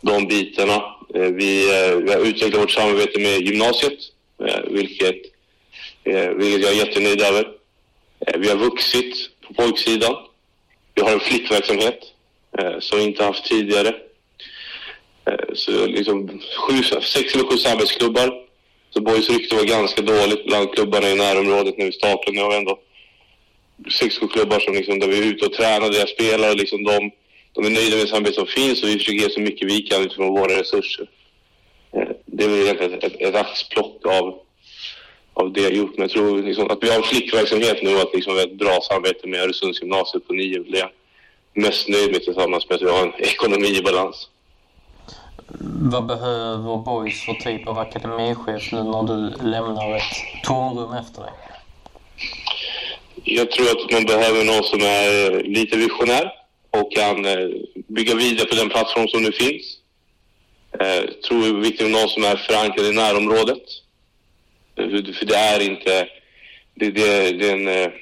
de 0.00 0.26
bitarna. 0.26 0.94
Eh, 1.14 1.30
vi, 1.40 1.80
eh, 1.80 1.96
vi 1.96 2.12
har 2.12 2.20
utvecklat 2.20 2.62
vårt 2.62 2.70
samarbete 2.70 3.20
med 3.20 3.40
gymnasiet, 3.40 3.98
eh, 4.46 4.60
vilket, 4.70 5.22
eh, 6.04 6.28
vilket 6.28 6.62
jag 6.62 6.72
är 6.72 6.86
jättenöjd 6.86 7.22
över. 7.22 7.48
Eh, 8.26 8.40
vi 8.40 8.48
har 8.48 8.56
vuxit 8.56 9.30
på 9.46 9.54
pojksidan. 9.54 10.16
Vi 10.94 11.02
har 11.02 11.12
en 11.12 11.20
flickverksamhet 11.20 12.00
eh, 12.58 12.78
som 12.80 12.98
vi 12.98 13.04
inte 13.04 13.24
haft 13.24 13.44
tidigare. 13.44 13.94
Eh, 15.26 15.54
så 15.54 15.86
liksom 15.86 16.40
sju, 16.56 16.82
sex 17.02 17.34
eller 17.34 17.50
sju 17.50 17.56
samhällsklubbar. 17.56 18.44
Så 18.90 19.00
Boys 19.00 19.30
rykte 19.30 19.56
var 19.56 19.64
ganska 19.64 20.02
dåligt 20.02 20.46
bland 20.46 20.74
klubbarna 20.74 21.10
i 21.10 21.14
närområdet 21.14 21.78
när 21.78 21.86
vi 21.86 21.92
startade. 21.92 22.36
Nu 22.36 22.42
har 22.42 22.50
vi 22.50 22.56
ändå 22.56 22.78
sex, 23.90 24.18
sju 24.18 24.28
klubbar 24.28 24.60
som 24.60 24.74
liksom, 24.74 24.98
där 24.98 25.08
vi 25.08 25.18
är 25.18 25.22
ute 25.22 25.46
och 25.46 25.52
tränar 25.52 25.90
deras 25.90 26.10
spelare. 26.10 26.54
Liksom 26.54 26.84
de, 26.84 27.10
de 27.52 27.66
är 27.66 27.70
nöjda 27.70 27.96
med 27.96 28.08
samarbetet 28.08 28.34
som 28.34 28.46
finns 28.46 28.82
och 28.82 28.88
vi 28.88 28.98
försöker 28.98 29.18
ge 29.18 29.30
så 29.30 29.40
mycket 29.40 29.70
vi 29.70 29.82
kan 29.82 30.02
utifrån 30.02 30.28
våra 30.28 30.60
resurser. 30.60 31.10
Eh, 31.92 32.08
det 32.26 32.44
är 32.44 32.48
väl 32.48 32.62
egentligen 32.62 32.92
ett, 32.94 33.04
ett, 33.04 33.20
ett 33.20 33.34
axplock 33.34 34.06
av, 34.06 34.38
av 35.34 35.52
det 35.52 35.60
jag 35.60 35.72
gjort. 35.72 35.92
Men 35.96 36.02
jag 36.02 36.10
tror 36.10 36.42
liksom 36.42 36.70
att 36.70 36.82
vi 36.82 36.88
har 36.90 36.96
en 36.96 37.02
flickverksamhet 37.02 37.82
nu 37.82 37.94
och 37.94 38.02
att 38.02 38.14
liksom 38.14 38.34
vi 38.34 38.40
har 38.40 38.46
ett 38.46 38.58
bra 38.58 38.80
samarbete 38.80 39.26
med 39.26 39.40
Öresundsgymnasiet 39.40 40.26
på 40.26 40.32
nio. 40.32 40.58
Det 40.58 40.78
är 40.78 40.80
jag 40.80 40.90
mest 41.62 41.88
nöjd 41.88 42.12
med 42.12 42.22
tillsammans 42.22 42.68
med 42.68 42.76
att 42.76 42.82
vi 42.82 42.90
har 42.90 43.02
en 43.02 43.14
ekonomi 43.18 43.78
i 43.78 43.82
balans. 43.82 44.28
Vad 45.92 46.06
behöver 46.06 46.76
Boys 46.76 47.24
för 47.24 47.32
typ 47.32 47.68
av 47.68 47.78
akademichef 47.78 48.72
nu 48.72 48.82
när 48.82 49.02
du 49.02 49.44
lämnar 49.50 49.96
ett 49.96 50.42
tomrum 50.42 50.92
efter 50.92 51.22
dig? 51.22 51.30
Jag 53.24 53.50
tror 53.50 53.70
att 53.70 53.92
man 53.92 54.04
behöver 54.04 54.44
någon 54.44 54.64
som 54.64 54.80
är 54.80 55.32
eh, 55.32 55.40
lite 55.40 55.76
visionär 55.76 56.32
och 56.70 56.92
kan 56.92 57.24
eh, 57.24 57.48
bygga 57.88 58.14
vidare 58.14 58.46
på 58.46 58.54
den 58.54 58.68
plattform 58.68 59.08
som 59.08 59.22
nu 59.22 59.32
finns. 59.32 59.78
Jag 60.78 61.22
tror 61.22 61.42
det 61.42 61.48
är 61.48 61.52
viktigt 61.52 61.90
med 61.90 62.00
någon 62.00 62.08
som 62.08 62.24
är 62.24 62.36
förankrad 62.36 62.86
i 62.86 62.92
närområdet. 62.92 63.62
För 65.18 65.26
det 65.26 65.36
är 65.36 65.60
inte... 65.60 66.08
Det, 66.74 66.90
det, 66.90 67.32
det, 67.32 67.50
är 67.50 67.54
en, 67.54 67.92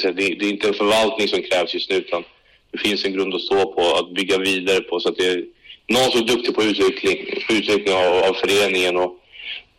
säga, 0.00 0.12
det, 0.12 0.34
det 0.34 0.46
är 0.46 0.50
inte 0.50 0.68
en 0.68 0.74
förvaltning 0.74 1.28
som 1.28 1.42
krävs 1.42 1.74
just 1.74 1.90
nu 1.90 1.96
utan 1.96 2.24
det 2.72 2.78
finns 2.78 3.04
en 3.04 3.12
grund 3.12 3.34
att 3.34 3.40
stå 3.40 3.72
på, 3.72 3.80
att 3.80 4.14
bygga 4.14 4.38
vidare 4.38 4.80
på. 4.80 5.00
Så 5.00 5.08
att 5.08 5.16
det 5.16 5.26
är 5.26 5.44
någon 5.88 6.10
som 6.10 6.20
är 6.20 6.26
duktig 6.26 6.54
på 6.54 6.62
utveckling, 6.62 7.18
utveckling 7.48 7.94
av, 7.94 8.12
av 8.28 8.34
föreningen 8.34 8.96
och 8.96 9.12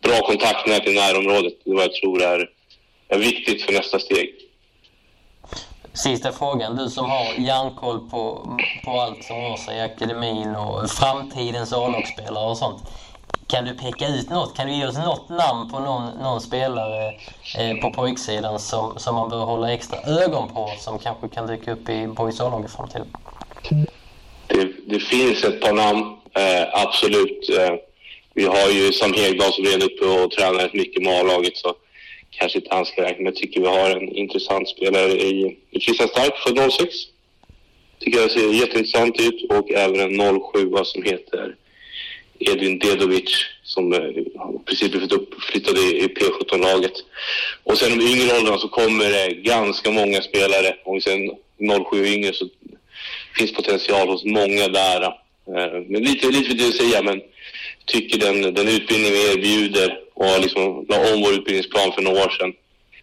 bra 0.02 0.20
kontaktnät 0.26 0.86
i 0.86 0.94
närområdet. 0.94 1.52
Det 1.64 1.70
är 1.70 1.74
vad 1.74 1.84
jag 1.84 1.94
tror 1.94 2.22
är, 2.22 2.50
är 3.08 3.18
viktigt 3.18 3.62
för 3.62 3.72
nästa 3.72 3.98
steg. 3.98 4.34
Sista 5.92 6.32
frågan. 6.32 6.76
Du 6.76 6.90
som 6.90 7.10
har 7.10 7.24
järnkoll 7.38 8.10
på, 8.10 8.48
på 8.84 8.90
allt 9.00 9.24
som 9.24 9.36
rör 9.36 9.56
sig 9.56 9.76
i 9.76 9.80
akademin 9.80 10.56
och 10.56 10.90
framtidens 10.90 11.72
A-lagsspelare 11.72 12.50
och 12.50 12.58
sånt. 12.58 12.82
Kan 13.46 13.64
du 13.64 13.74
peka 13.74 14.08
ut 14.08 14.30
något? 14.30 14.56
Kan 14.56 14.66
du 14.66 14.72
ge 14.72 14.86
oss 14.86 14.96
något 14.96 15.28
namn 15.28 15.70
på 15.70 15.78
någon, 15.78 16.18
någon 16.22 16.40
spelare 16.40 17.14
eh, 17.58 17.76
på 17.76 17.90
pojksidan 17.90 18.58
som, 18.58 18.98
som 18.98 19.14
man 19.14 19.28
bör 19.28 19.44
hålla 19.44 19.72
extra 19.72 19.98
ögon 20.00 20.48
på 20.48 20.70
som 20.78 20.98
kanske 20.98 21.28
kan 21.28 21.46
dyka 21.46 21.72
upp 21.72 21.88
i 21.88 22.06
boys 22.06 22.40
A-lag 22.40 22.64
i 22.64 22.68
framtiden? 22.68 23.06
Det, 24.86 25.00
finns 25.00 25.44
ett 25.44 25.60
par 25.60 25.72
namn, 25.72 26.00
eh, 26.34 26.82
absolut. 26.84 27.48
Eh, 27.58 27.74
vi 28.34 28.44
har 28.44 28.70
ju 28.70 28.92
Sam 28.92 29.12
Hegdahl 29.12 29.52
som 29.52 29.64
är 29.64 29.84
uppe 29.84 30.04
och 30.04 30.30
tränar 30.30 30.70
mycket 30.72 31.02
med 31.02 31.20
A-laget 31.20 31.56
så 31.56 31.74
kanske 32.30 32.58
inte 32.58 32.74
han 32.74 32.86
ska 32.86 33.02
räkna, 33.02 33.16
men 33.16 33.26
jag 33.26 33.36
tycker 33.36 33.60
vi 33.60 33.66
har 33.66 33.90
en 33.90 34.16
intressant 34.16 34.68
spelare 34.68 35.12
i, 35.12 35.56
i 35.70 35.80
Christian 35.80 36.08
Stark 36.08 36.36
för 36.36 36.70
06. 36.70 36.94
Tycker 37.98 38.20
jag 38.20 38.30
ser 38.30 38.52
jätteintressant 38.52 39.20
ut 39.20 39.50
och 39.50 39.70
även 39.70 40.00
en 40.00 40.40
07 40.54 40.84
som 40.84 41.02
heter 41.02 41.54
Edvin 42.38 42.78
Dedovic 42.78 43.46
som 43.62 43.92
eh, 43.92 44.00
precis 44.64 44.90
blivit 44.90 45.12
uppflyttad 45.12 45.78
i, 45.78 46.08
P17-laget. 46.08 46.92
Och 47.62 47.78
sen 47.78 47.98
de 47.98 48.04
yngre 48.04 48.38
åldrarna 48.38 48.58
så 48.58 48.68
kommer 48.68 49.10
det 49.10 49.34
ganska 49.34 49.90
många 49.90 50.22
spelare. 50.22 50.76
Om 50.84 50.94
vi 50.94 51.00
säger 51.00 51.30
07 51.90 52.06
yngre 52.06 52.32
så 52.32 52.48
finns 53.36 53.52
potential 53.52 54.08
hos 54.08 54.24
många 54.24 54.68
där. 54.68 55.02
Eh, 55.02 55.80
men 55.88 56.02
lite, 56.02 56.26
lite 56.26 56.50
för 56.50 56.56
det 56.56 56.68
att 56.68 56.74
säga, 56.74 57.02
men 57.02 57.20
tycker 57.84 58.18
den, 58.18 58.54
den 58.54 58.68
utbildning 58.68 59.12
vi 59.12 59.32
erbjuder 59.32 59.98
och 60.14 60.40
liksom 60.40 60.86
la 60.88 61.14
om 61.14 61.20
vår 61.22 61.32
utbildningsplan 61.32 61.92
för 61.92 62.02
några 62.02 62.24
år 62.24 62.30
sedan 62.30 62.52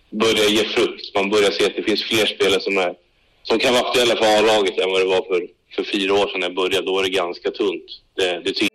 börjar 0.10 0.50
ge 0.50 0.64
frukt. 0.64 1.16
Man 1.16 1.30
börjar 1.30 1.52
se 1.52 1.66
att 1.66 1.76
det 1.76 1.84
finns 1.84 2.04
fler 2.04 2.26
spelare 2.26 2.60
som, 2.60 2.78
är, 2.78 2.94
som 3.44 3.60
kan 3.60 3.74
vara 3.74 3.88
aktuella 3.88 4.16
för 4.16 4.26
A-laget 4.38 4.80
än 4.80 4.92
vad 4.92 5.02
det 5.02 5.08
var 5.08 5.22
för, 5.22 5.48
för 5.76 5.84
fyra 5.84 6.14
år 6.14 6.28
sedan 6.28 6.40
när 6.40 6.48
jag 6.48 6.56
började. 6.56 6.86
Då 6.86 6.94
var 6.94 7.04
det 7.04 7.10
ganska 7.10 7.52
tunt. 7.52 7.86
Det, 8.16 8.42
det 8.46 8.54
tycker 8.54 8.72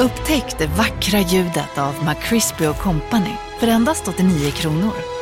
Upptäck 0.00 0.58
det 0.58 0.66
vackra 0.66 1.20
ljudet 1.20 1.78
av 1.78 1.94
McCrispy 2.04 2.64
Company 2.82 3.34
för 3.60 3.66
endast 3.66 4.08
89 4.08 4.50
kronor. 4.50 5.21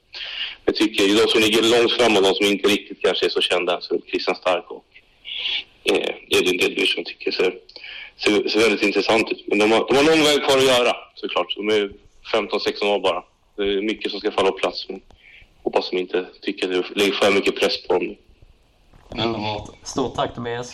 Jag 0.65 0.75
tycker 0.75 1.03
de 1.07 1.27
som 1.27 1.41
ligger 1.41 1.79
långt 1.79 1.91
fram 1.91 2.17
och 2.17 2.23
de 2.23 2.33
som 2.35 2.45
inte 2.45 2.67
riktigt 2.67 3.01
kanske 3.01 3.25
är 3.25 3.29
så 3.29 3.41
kända, 3.41 3.81
så 3.81 4.01
Christian 4.09 4.35
Stark 4.35 4.71
och 4.71 4.85
eh, 5.83 6.15
Edvin 6.29 6.57
Delby 6.57 6.87
som 6.87 7.03
tycker 7.03 7.31
ser, 7.31 7.53
ser, 8.17 8.49
ser 8.49 8.59
väldigt 8.59 8.83
intressant 8.83 9.31
ut. 9.31 9.43
Men 9.47 9.59
de 9.59 9.71
har, 9.71 9.87
de 9.87 9.95
har 9.95 10.03
lång 10.03 10.23
väg 10.23 10.43
kvar 10.43 10.57
att 10.57 10.65
göra 10.65 10.95
såklart. 11.15 11.55
De 11.55 11.67
är 11.69 11.91
15-16 12.33 12.95
år 12.95 12.99
bara. 12.99 13.23
Det 13.55 13.63
är 13.63 13.81
mycket 13.81 14.11
som 14.11 14.19
ska 14.19 14.31
falla 14.31 14.51
på 14.51 14.57
plats. 14.57 14.89
Men 14.89 15.01
hoppas 15.63 15.89
de 15.89 15.97
inte 15.97 16.25
tycker 16.41 16.79
att 16.79 16.85
det 16.93 16.99
lägger 16.99 17.13
för 17.13 17.31
mycket 17.31 17.59
press 17.59 17.87
på 17.87 17.93
dem. 17.93 18.15
Underbart. 19.09 19.69
Stort 19.83 20.15
tack 20.15 20.35
Tobias. 20.35 20.73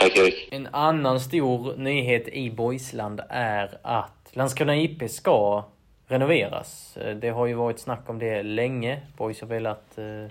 Tack 0.00 0.16
Erik. 0.16 0.48
En 0.50 0.68
annan 0.72 1.20
stor 1.20 1.76
nyhet 1.76 2.28
i 2.28 2.50
Boysland 2.50 3.20
är 3.30 3.78
att 3.82 4.30
Landskrona 4.32 4.76
IP 4.76 5.10
ska 5.10 5.64
renoveras. 6.08 6.96
Eh, 6.96 7.16
det 7.16 7.28
har 7.28 7.46
ju 7.46 7.54
varit 7.54 7.78
snack 7.78 8.08
om 8.10 8.18
det 8.18 8.42
länge. 8.42 9.02
Boys 9.16 9.40
har 9.40 9.48
velat 9.48 9.98
eh, 9.98 10.26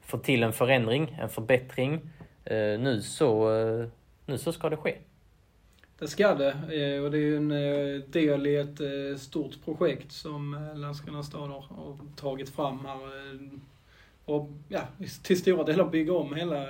få 0.00 0.18
till 0.18 0.42
en 0.42 0.52
förändring, 0.52 1.16
en 1.20 1.28
förbättring. 1.28 2.00
Eh, 2.44 2.80
nu, 2.80 3.02
så, 3.02 3.58
eh, 3.58 3.88
nu 4.26 4.38
så 4.38 4.52
ska 4.52 4.68
det 4.68 4.76
ske. 4.76 4.96
Det 5.98 6.08
ska 6.08 6.34
det. 6.34 6.50
Eh, 6.50 7.04
och 7.04 7.10
det 7.10 7.18
är 7.18 7.22
ju 7.22 7.36
en 7.36 7.50
eh, 7.50 8.02
del 8.08 8.46
i 8.46 8.56
ett 8.56 9.20
stort 9.20 9.64
projekt 9.64 10.12
som 10.12 10.70
Landskrona 10.74 11.22
stad 11.22 11.50
har 11.50 11.98
tagit 12.16 12.48
fram 12.48 12.86
här. 12.86 12.98
Och 14.24 14.50
ja, 14.68 14.80
till 15.22 15.38
stora 15.38 15.64
delar 15.64 15.84
bygga 15.84 16.12
om 16.12 16.34
hela 16.34 16.66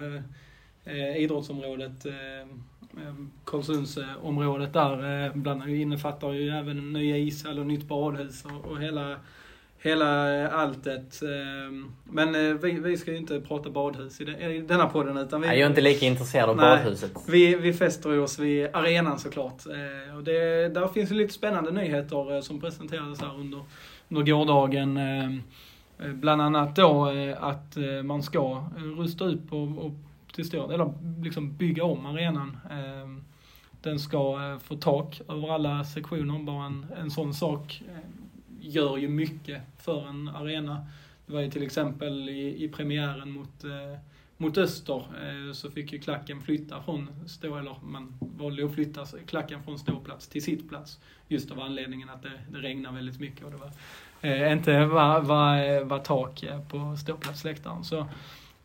idrottsområdet. 1.16 2.06
Karlsundsområdet 3.44 4.72
där 4.72 5.30
bland 5.34 5.68
innefattar 5.68 6.32
ju 6.32 6.48
även 6.48 6.78
en 6.78 6.92
ny 6.92 7.16
ishall 7.16 7.58
och 7.58 7.66
nytt 7.66 7.88
badhus 7.88 8.44
och 8.64 8.80
hela 8.80 9.16
hela 9.86 10.48
alltet. 10.48 11.22
Ehm, 11.22 11.92
men 12.04 12.34
eh, 12.34 12.54
vi, 12.54 12.72
vi 12.72 12.96
ska 12.96 13.10
ju 13.10 13.16
inte 13.16 13.40
prata 13.40 13.70
badhus 13.70 14.20
i 14.20 14.24
denna 14.68 14.86
podden. 14.86 15.16
Utan 15.16 15.40
vi, 15.40 15.46
jag 15.46 15.58
är 15.58 15.66
inte 15.66 15.80
lika 15.80 16.06
intresserad 16.06 16.50
av 16.50 16.56
nej, 16.56 16.76
badhuset. 16.76 17.12
Vi, 17.28 17.54
vi 17.54 17.72
fäster 17.72 18.18
oss 18.18 18.38
vid 18.38 18.68
arenan 18.72 19.18
såklart. 19.18 19.66
Eh, 19.66 20.16
och 20.16 20.24
det, 20.24 20.68
där 20.68 20.88
finns 20.88 21.10
ju 21.10 21.14
lite 21.14 21.34
spännande 21.34 21.70
nyheter 21.70 22.34
eh, 22.34 22.40
som 22.40 22.60
presenterades 22.60 23.20
här 23.20 23.40
under, 23.40 23.60
under 24.08 24.32
gårdagen. 24.32 24.96
Ehm, 24.96 25.42
bland 25.98 26.42
annat 26.42 26.76
då 26.76 27.12
att 27.40 27.76
man 28.04 28.22
ska 28.22 28.64
rusta 28.98 29.24
upp 29.24 29.52
och, 29.52 29.86
och 29.86 29.92
till 30.36 30.44
stor 30.44 30.74
eller 30.74 30.92
liksom 31.22 31.56
bygga 31.56 31.84
om 31.84 32.06
arenan. 32.06 32.56
Ehm, 32.70 33.24
den 33.82 33.98
ska 33.98 34.50
eh, 34.52 34.58
få 34.58 34.76
tak 34.76 35.20
över 35.28 35.54
alla 35.54 35.84
sektioner, 35.84 36.38
bara 36.38 36.66
en, 36.66 36.86
en 36.96 37.10
sån 37.10 37.34
sak 37.34 37.82
ehm, 37.88 38.12
gör 38.60 38.96
ju 38.96 39.08
mycket 39.08 39.62
för 39.78 40.08
en 40.08 40.28
arena. 40.28 40.86
Det 41.26 41.32
var 41.32 41.40
ju 41.40 41.50
till 41.50 41.62
exempel 41.62 42.28
i, 42.28 42.64
i 42.64 42.68
premiären 42.68 43.30
mot, 43.30 43.64
eh, 43.64 43.98
mot 44.36 44.58
Öster 44.58 44.96
eh, 44.96 45.52
så 45.52 45.70
fick 45.70 45.92
ju 45.92 45.98
klacken 45.98 46.40
flytta 46.40 46.82
från 46.82 47.08
stå, 47.26 47.56
eller 47.56 47.76
man 47.82 48.18
valde 48.20 48.64
att 48.64 48.74
flytta 48.74 49.06
klacken 49.26 49.62
från 49.62 49.78
ståplats 49.78 50.28
till 50.28 50.42
sittplats. 50.42 50.98
Just 51.28 51.50
av 51.50 51.60
anledningen 51.60 52.10
att 52.10 52.22
det, 52.22 52.32
det 52.50 52.58
regnade 52.58 52.94
väldigt 52.94 53.20
mycket 53.20 53.44
och 53.44 53.50
det 53.50 53.56
var 53.56 53.70
eh, 54.20 54.52
inte 54.52 54.84
var, 54.84 55.20
var, 55.20 55.56
eh, 55.56 55.84
var 55.84 55.98
tak 55.98 56.42
eh, 56.42 56.60
på 56.60 56.96
ståplatsläktaren. 56.96 57.84
Så, 57.84 58.06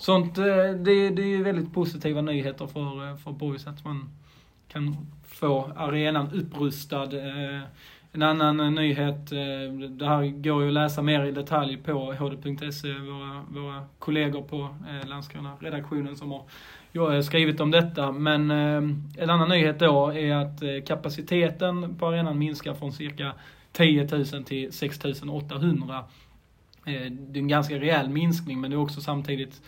sånt, 0.02 0.38
eh, 0.38 0.46
det, 0.46 1.10
det 1.10 1.22
är 1.22 1.28
ju 1.28 1.44
väldigt 1.44 1.74
positiva 1.74 2.22
nyheter 2.22 2.68
för, 2.68 3.10
eh, 3.10 3.18
för 3.18 3.32
Boys 3.32 3.68
att 3.68 3.86
man 3.86 4.10
kan 4.68 4.98
få 5.26 5.72
arenan 5.76 6.32
upprustad. 6.34 7.04
Eh, 7.04 7.62
en 8.14 8.22
annan 8.24 8.76
nyhet, 8.76 9.30
det 9.90 10.08
här 10.08 10.42
går 10.42 10.62
ju 10.62 10.68
att 10.68 10.74
läsa 10.74 11.02
mer 11.02 11.26
i 11.26 11.32
detalj 11.32 11.78
på 11.78 12.14
hd.se, 12.14 12.94
våra, 12.94 13.44
våra 13.50 13.86
kollegor 14.00 14.42
på 14.42 14.76
Landskrona-redaktionen 15.06 16.16
som 16.16 16.32
har 16.32 17.22
skrivit 17.22 17.60
om 17.60 17.72
detta. 17.72 18.12
Men 18.12 18.52
en 18.52 19.30
annan 19.30 19.50
nyhet 19.50 19.80
då 19.80 20.14
är 20.14 20.36
att 20.36 20.88
kapaciteten 20.88 21.96
på 21.96 22.08
arenan 22.08 22.38
minskar 22.38 22.74
från 22.74 22.92
cirka 22.92 23.34
10 23.72 24.08
000 24.34 24.44
till 24.44 24.74
6 24.74 25.06
800. 25.30 26.04
Det 26.86 26.92
är 26.92 27.38
en 27.38 27.48
ganska 27.48 27.76
rejäl 27.76 28.10
minskning 28.10 28.62
men 28.62 28.72
det 28.72 28.76
är 28.76 28.82
också 28.82 29.02
samtidigt 29.02 29.62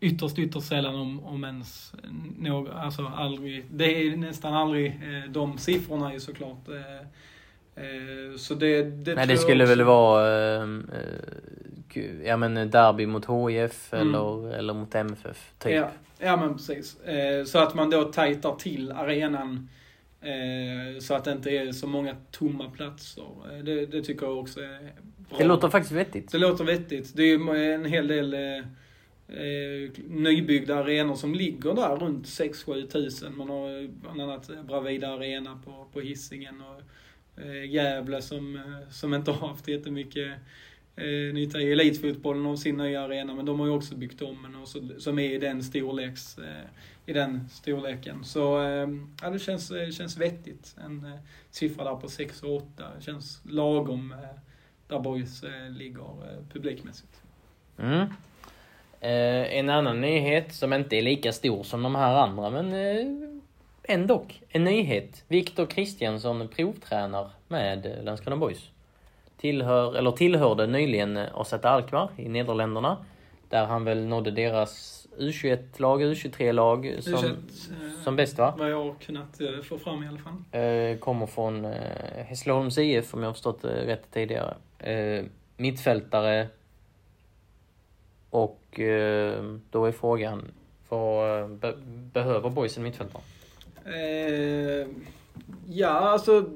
ytterst, 0.00 0.38
ytterst 0.38 0.68
sällan 0.68 0.94
om, 0.94 1.24
om 1.24 1.44
ens 1.44 1.92
något, 2.38 2.70
alltså 2.74 3.06
aldrig, 3.06 3.64
det 3.70 3.84
är 3.84 4.16
nästan 4.16 4.54
aldrig 4.54 5.00
de 5.28 5.58
siffrorna 5.58 6.12
är 6.12 6.18
såklart 6.18 6.68
Eh, 7.80 8.36
så 8.36 8.54
det, 8.54 8.82
det 8.82 9.14
Men 9.14 9.28
det 9.28 9.36
skulle 9.36 9.64
väl 9.64 9.82
vara 9.82 10.60
ehm, 10.62 10.90
eh, 11.94 12.26
ja, 12.26 12.36
men 12.36 12.70
derby 12.70 13.06
mot 13.06 13.26
HIF 13.26 13.92
mm. 13.92 14.08
eller, 14.08 14.54
eller 14.54 14.74
mot 14.74 14.94
MFF, 14.94 15.52
typ. 15.58 15.72
Ja, 15.72 15.90
ja 16.18 16.36
men 16.36 16.56
precis. 16.56 17.00
Eh, 17.00 17.44
så 17.44 17.58
att 17.58 17.74
man 17.74 17.90
då 17.90 18.04
tajtar 18.04 18.54
till 18.54 18.92
arenan 18.92 19.68
så 21.00 21.14
att 21.14 21.24
det 21.24 21.32
inte 21.32 21.50
är 21.50 21.72
så 21.72 21.86
många 21.86 22.16
tomma 22.30 22.70
platser. 22.70 23.24
Det, 23.62 23.86
det 23.86 24.02
tycker 24.02 24.26
jag 24.26 24.38
också 24.38 24.60
är 24.60 24.92
bra. 25.16 25.38
Det 25.38 25.44
låter 25.44 25.68
faktiskt 25.68 25.92
vettigt. 25.92 26.32
Det 26.32 26.38
låter 26.38 26.64
vettigt. 26.64 27.16
Det 27.16 27.22
är 27.22 27.26
ju 27.26 27.74
en 27.74 27.84
hel 27.84 28.06
del 28.06 28.36
eh, 29.30 29.90
nybyggda 30.08 30.76
arenor 30.76 31.14
som 31.14 31.34
ligger 31.34 31.74
där 31.74 31.96
runt 31.96 32.26
6-7 32.26 32.86
tusen. 32.86 33.36
Man 33.36 33.48
har 33.48 33.82
eh, 33.82 33.88
bland 33.88 34.20
annat 34.20 34.50
eh, 34.50 34.62
Bravida 34.62 35.08
Arena 35.08 35.60
på, 35.64 35.86
på 35.92 36.00
Hisingen 36.00 36.60
och 36.60 36.82
eh, 37.42 37.70
Gävle 37.70 38.22
som, 38.22 38.56
eh, 38.56 38.90
som 38.90 39.14
inte 39.14 39.30
har 39.30 39.48
haft 39.48 39.68
jättemycket 39.68 40.32
eh, 40.96 41.34
nytta 41.34 41.60
i 41.60 41.72
elitfotbollen 41.72 42.46
av 42.46 42.56
sin 42.56 42.76
nya 42.76 43.02
arena, 43.02 43.34
men 43.34 43.46
de 43.46 43.60
har 43.60 43.66
ju 43.66 43.72
också 43.72 43.96
byggt 43.96 44.22
om 44.22 44.44
en 44.44 44.54
och 44.54 44.68
så, 44.68 44.88
som 44.98 45.18
är 45.18 45.30
i 45.34 45.38
den 45.38 45.62
storleks, 45.62 46.38
eh, 46.38 46.64
i 47.06 47.12
den 47.12 47.48
storleken. 47.48 48.24
Så 48.24 48.62
eh, 48.62 48.88
ja, 49.22 49.30
det 49.30 49.38
känns, 49.38 49.72
känns 49.92 50.16
vettigt. 50.16 50.76
En 50.84 51.04
eh, 51.04 51.18
siffra 51.50 51.84
där 51.84 51.96
på 51.96 52.08
6 52.08 52.42
och 52.42 52.56
8 52.56 52.84
känns 53.00 53.40
lagom 53.44 54.12
eh, 54.12 54.18
där 54.88 55.00
Boys 55.00 55.44
ligger 55.70 56.04
publikmässigt. 56.52 57.22
Mm. 57.78 58.06
Eh, 59.00 59.58
en 59.58 59.70
annan 59.70 60.00
nyhet 60.00 60.54
som 60.54 60.72
inte 60.72 60.96
är 60.96 61.02
lika 61.02 61.32
stor 61.32 61.62
som 61.62 61.82
de 61.82 61.94
här 61.94 62.14
andra, 62.14 62.50
men 62.50 62.72
eh, 62.72 63.06
ändå 63.82 64.24
en 64.48 64.64
nyhet. 64.64 65.24
Viktor 65.28 65.66
Kristiansson 65.66 66.48
provtränar 66.48 67.30
med 67.48 67.98
Landskrona 68.02 68.36
Boys. 68.36 68.70
Tillhör, 69.36 69.96
eller 69.96 70.10
tillhörde 70.10 70.66
nyligen 70.66 71.16
AZ 71.16 71.52
Alkmaar 71.52 72.10
i 72.16 72.28
Nederländerna. 72.28 72.96
Där 73.48 73.66
han 73.66 73.84
väl 73.84 74.06
nådde 74.06 74.30
deras 74.30 75.06
U21-lag, 75.18 76.02
U23-lag 76.02 76.96
som, 77.00 77.14
U21, 77.14 77.34
som 78.04 78.16
bäst 78.16 78.38
va? 78.38 78.54
Vad 78.58 78.70
jag 78.70 78.84
har 78.84 78.94
kunnat 78.94 79.40
eh, 79.40 79.62
få 79.62 79.78
fram 79.78 80.04
i 80.04 80.08
alla 80.08 80.18
fall. 80.18 80.62
Eh, 80.62 80.98
kommer 80.98 81.26
från 81.26 81.64
eh, 81.64 82.24
Hässleholms 82.26 82.78
IF 82.78 83.14
om 83.14 83.20
jag 83.20 83.28
har 83.28 83.32
förstått 83.32 83.62
det 83.62 83.86
rätt 83.86 84.10
tidigare. 84.10 84.54
Eh, 84.78 85.24
mittfältare. 85.56 86.46
Och 88.30 88.80
eh, 88.80 89.44
då 89.70 89.84
är 89.84 89.92
frågan, 89.92 90.50
vad 90.88 91.50
be, 91.50 91.74
behöver 92.12 92.50
BoIS 92.50 92.76
en 92.76 92.82
mittfältare? 92.82 93.22
Eh, 93.84 94.86
ja, 95.68 95.88
alltså 95.88 96.50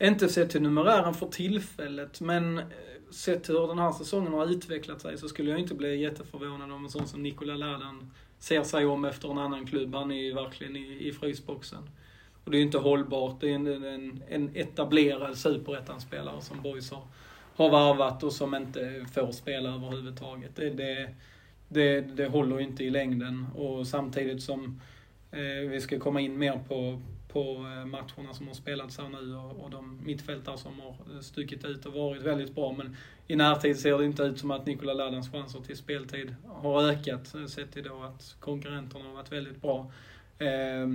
inte 0.00 0.28
sett 0.28 0.50
till 0.50 0.62
numerären 0.62 1.14
för 1.14 1.26
tillfället, 1.26 2.20
men 2.20 2.58
eh, 2.58 2.64
sett 3.10 3.44
till 3.44 3.54
hur 3.54 3.68
den 3.68 3.78
här 3.78 3.92
säsongen 3.92 4.32
har 4.32 4.46
utvecklat 4.46 5.00
sig 5.00 5.18
så 5.18 5.28
skulle 5.28 5.50
jag 5.50 5.60
inte 5.60 5.74
bli 5.74 6.02
jätteförvånad 6.02 6.72
om 6.72 6.84
en 6.84 6.90
sån 6.90 7.08
som 7.08 7.22
Nikola 7.22 7.54
Ladan 7.54 8.10
ser 8.38 8.62
sig 8.62 8.86
om 8.86 9.04
efter 9.04 9.30
en 9.30 9.38
annan 9.38 9.66
klubb. 9.66 9.94
Han 9.94 10.10
är 10.10 10.22
ju 10.22 10.34
verkligen 10.34 10.76
i, 10.76 11.08
i 11.08 11.12
frysboxen. 11.12 11.90
Och 12.44 12.50
det 12.50 12.56
är 12.56 12.58
ju 12.58 12.64
inte 12.64 12.78
hållbart. 12.78 13.40
Det 13.40 13.50
är 13.50 13.54
en, 13.54 13.66
en, 13.84 14.22
en 14.28 14.56
etablerad 14.56 15.36
superettan-spelare 15.36 16.40
som 16.40 16.62
Boys 16.62 16.90
har, 16.90 17.02
har 17.58 17.70
varvat 17.70 18.22
och 18.22 18.32
som 18.32 18.54
inte 18.54 19.06
får 19.12 19.32
spela 19.32 19.74
överhuvudtaget. 19.74 20.56
Det, 20.56 20.70
det, 20.70 21.14
det, 21.68 22.00
det 22.00 22.26
håller 22.28 22.58
ju 22.58 22.64
inte 22.64 22.84
i 22.84 22.90
längden. 22.90 23.46
Och 23.54 23.86
samtidigt 23.86 24.42
som 24.42 24.80
eh, 25.30 25.70
vi 25.70 25.80
ska 25.80 25.98
komma 25.98 26.20
in 26.20 26.38
mer 26.38 26.60
på, 26.68 27.02
på 27.28 27.40
eh, 27.40 27.86
matcherna 27.86 28.34
som 28.34 28.46
har 28.46 28.54
spelats 28.54 28.98
här 28.98 29.08
nu 29.08 29.36
och, 29.36 29.64
och 29.64 29.70
de 29.70 30.00
mittfältare 30.04 30.58
som 30.58 30.80
har 30.80 30.90
eh, 30.90 31.20
stuckit 31.20 31.64
ut 31.64 31.86
och 31.86 31.92
varit 31.92 32.22
väldigt 32.22 32.54
bra. 32.54 32.72
Men 32.72 32.96
i 33.26 33.36
närtid 33.36 33.78
ser 33.78 33.98
det 33.98 34.04
inte 34.04 34.22
ut 34.22 34.38
som 34.38 34.50
att 34.50 34.66
Nikola 34.66 34.94
Ladans 34.94 35.32
chanser 35.32 35.60
till 35.60 35.76
speltid 35.76 36.34
har 36.46 36.82
ökat, 36.82 37.34
eh, 37.34 37.46
sett 37.46 37.72
till 37.72 37.84
då 37.84 38.02
att 38.02 38.36
konkurrenterna 38.40 39.04
har 39.04 39.12
varit 39.12 39.32
väldigt 39.32 39.62
bra. 39.62 39.92
Eh, 40.38 40.88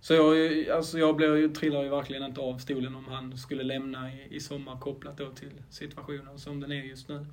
så 0.00 0.14
jag, 0.14 0.68
alltså 0.68 0.98
jag 0.98 1.16
blir, 1.16 1.48
trillar 1.48 1.82
ju 1.82 1.88
verkligen 1.88 2.22
inte 2.22 2.40
av 2.40 2.58
stolen 2.58 2.94
om 2.94 3.04
han 3.04 3.38
skulle 3.38 3.62
lämna 3.62 4.12
i, 4.12 4.26
i 4.30 4.40
sommar 4.40 4.80
kopplat 4.80 5.18
då 5.18 5.30
till 5.30 5.52
situationen 5.70 6.38
som 6.38 6.60
den 6.60 6.72
är 6.72 6.82
just 6.82 7.08
nu. 7.08 7.26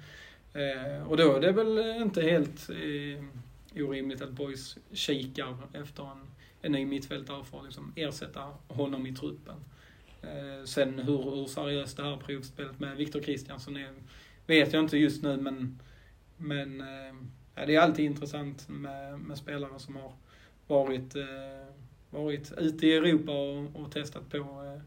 Eh, 0.54 1.08
och 1.08 1.18
då 1.18 1.36
är 1.36 1.40
det 1.40 1.52
väl 1.52 2.02
inte 2.02 2.22
helt 2.22 2.70
eh, 2.70 3.84
orimligt 3.84 4.22
att 4.22 4.32
Boys 4.32 4.78
kikar 4.92 5.58
efter 5.74 6.04
en 6.12 6.28
en 6.62 6.72
ny 6.72 6.86
mittfältare 6.86 7.44
för 7.44 7.58
att 7.58 7.66
liksom 7.66 7.94
ersätta 7.96 8.54
honom 8.68 9.08
i 9.08 9.16
truppen. 9.16 9.56
Eh, 10.22 10.66
sen 10.66 11.00
hur, 11.00 11.24
hur 11.24 11.48
seriöst 11.48 11.98
det 11.98 12.04
här 12.04 12.18
provspelet 12.18 12.80
med 12.80 12.98
Viktor 12.98 13.22
Kristiansson 13.22 13.78
är 13.78 13.94
vet 14.48 14.74
jag 14.74 14.84
inte 14.84 14.98
just 14.98 15.24
nu 15.24 15.38
men, 15.38 15.80
men 16.38 16.82
eh, 16.82 17.66
det 17.66 17.76
är 17.76 17.80
alltid 17.80 18.06
intressant 18.06 18.70
med, 18.70 19.20
med 19.20 19.38
spelare 19.38 19.80
som 19.80 19.96
har 19.96 20.14
varit, 20.68 21.16
eh, 21.16 21.74
varit 22.10 22.54
ute 22.58 22.88
i 22.88 22.96
Europa 22.96 23.32
och, 23.32 23.82
och 23.82 23.92
testat 23.92 24.30
på 24.30 24.38
eh, 24.38 24.82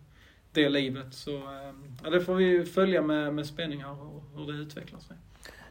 det 0.52 0.68
livet. 0.68 1.14
Så 1.14 1.36
eh, 1.36 1.74
ja, 2.04 2.10
det 2.10 2.20
får 2.20 2.34
vi 2.34 2.64
följa 2.64 3.02
med, 3.02 3.34
med 3.34 3.46
spänning 3.46 3.82
här 3.82 4.02
och 4.02 4.22
hur 4.36 4.52
det 4.52 4.58
utvecklar 4.58 5.00
sig 5.00 5.16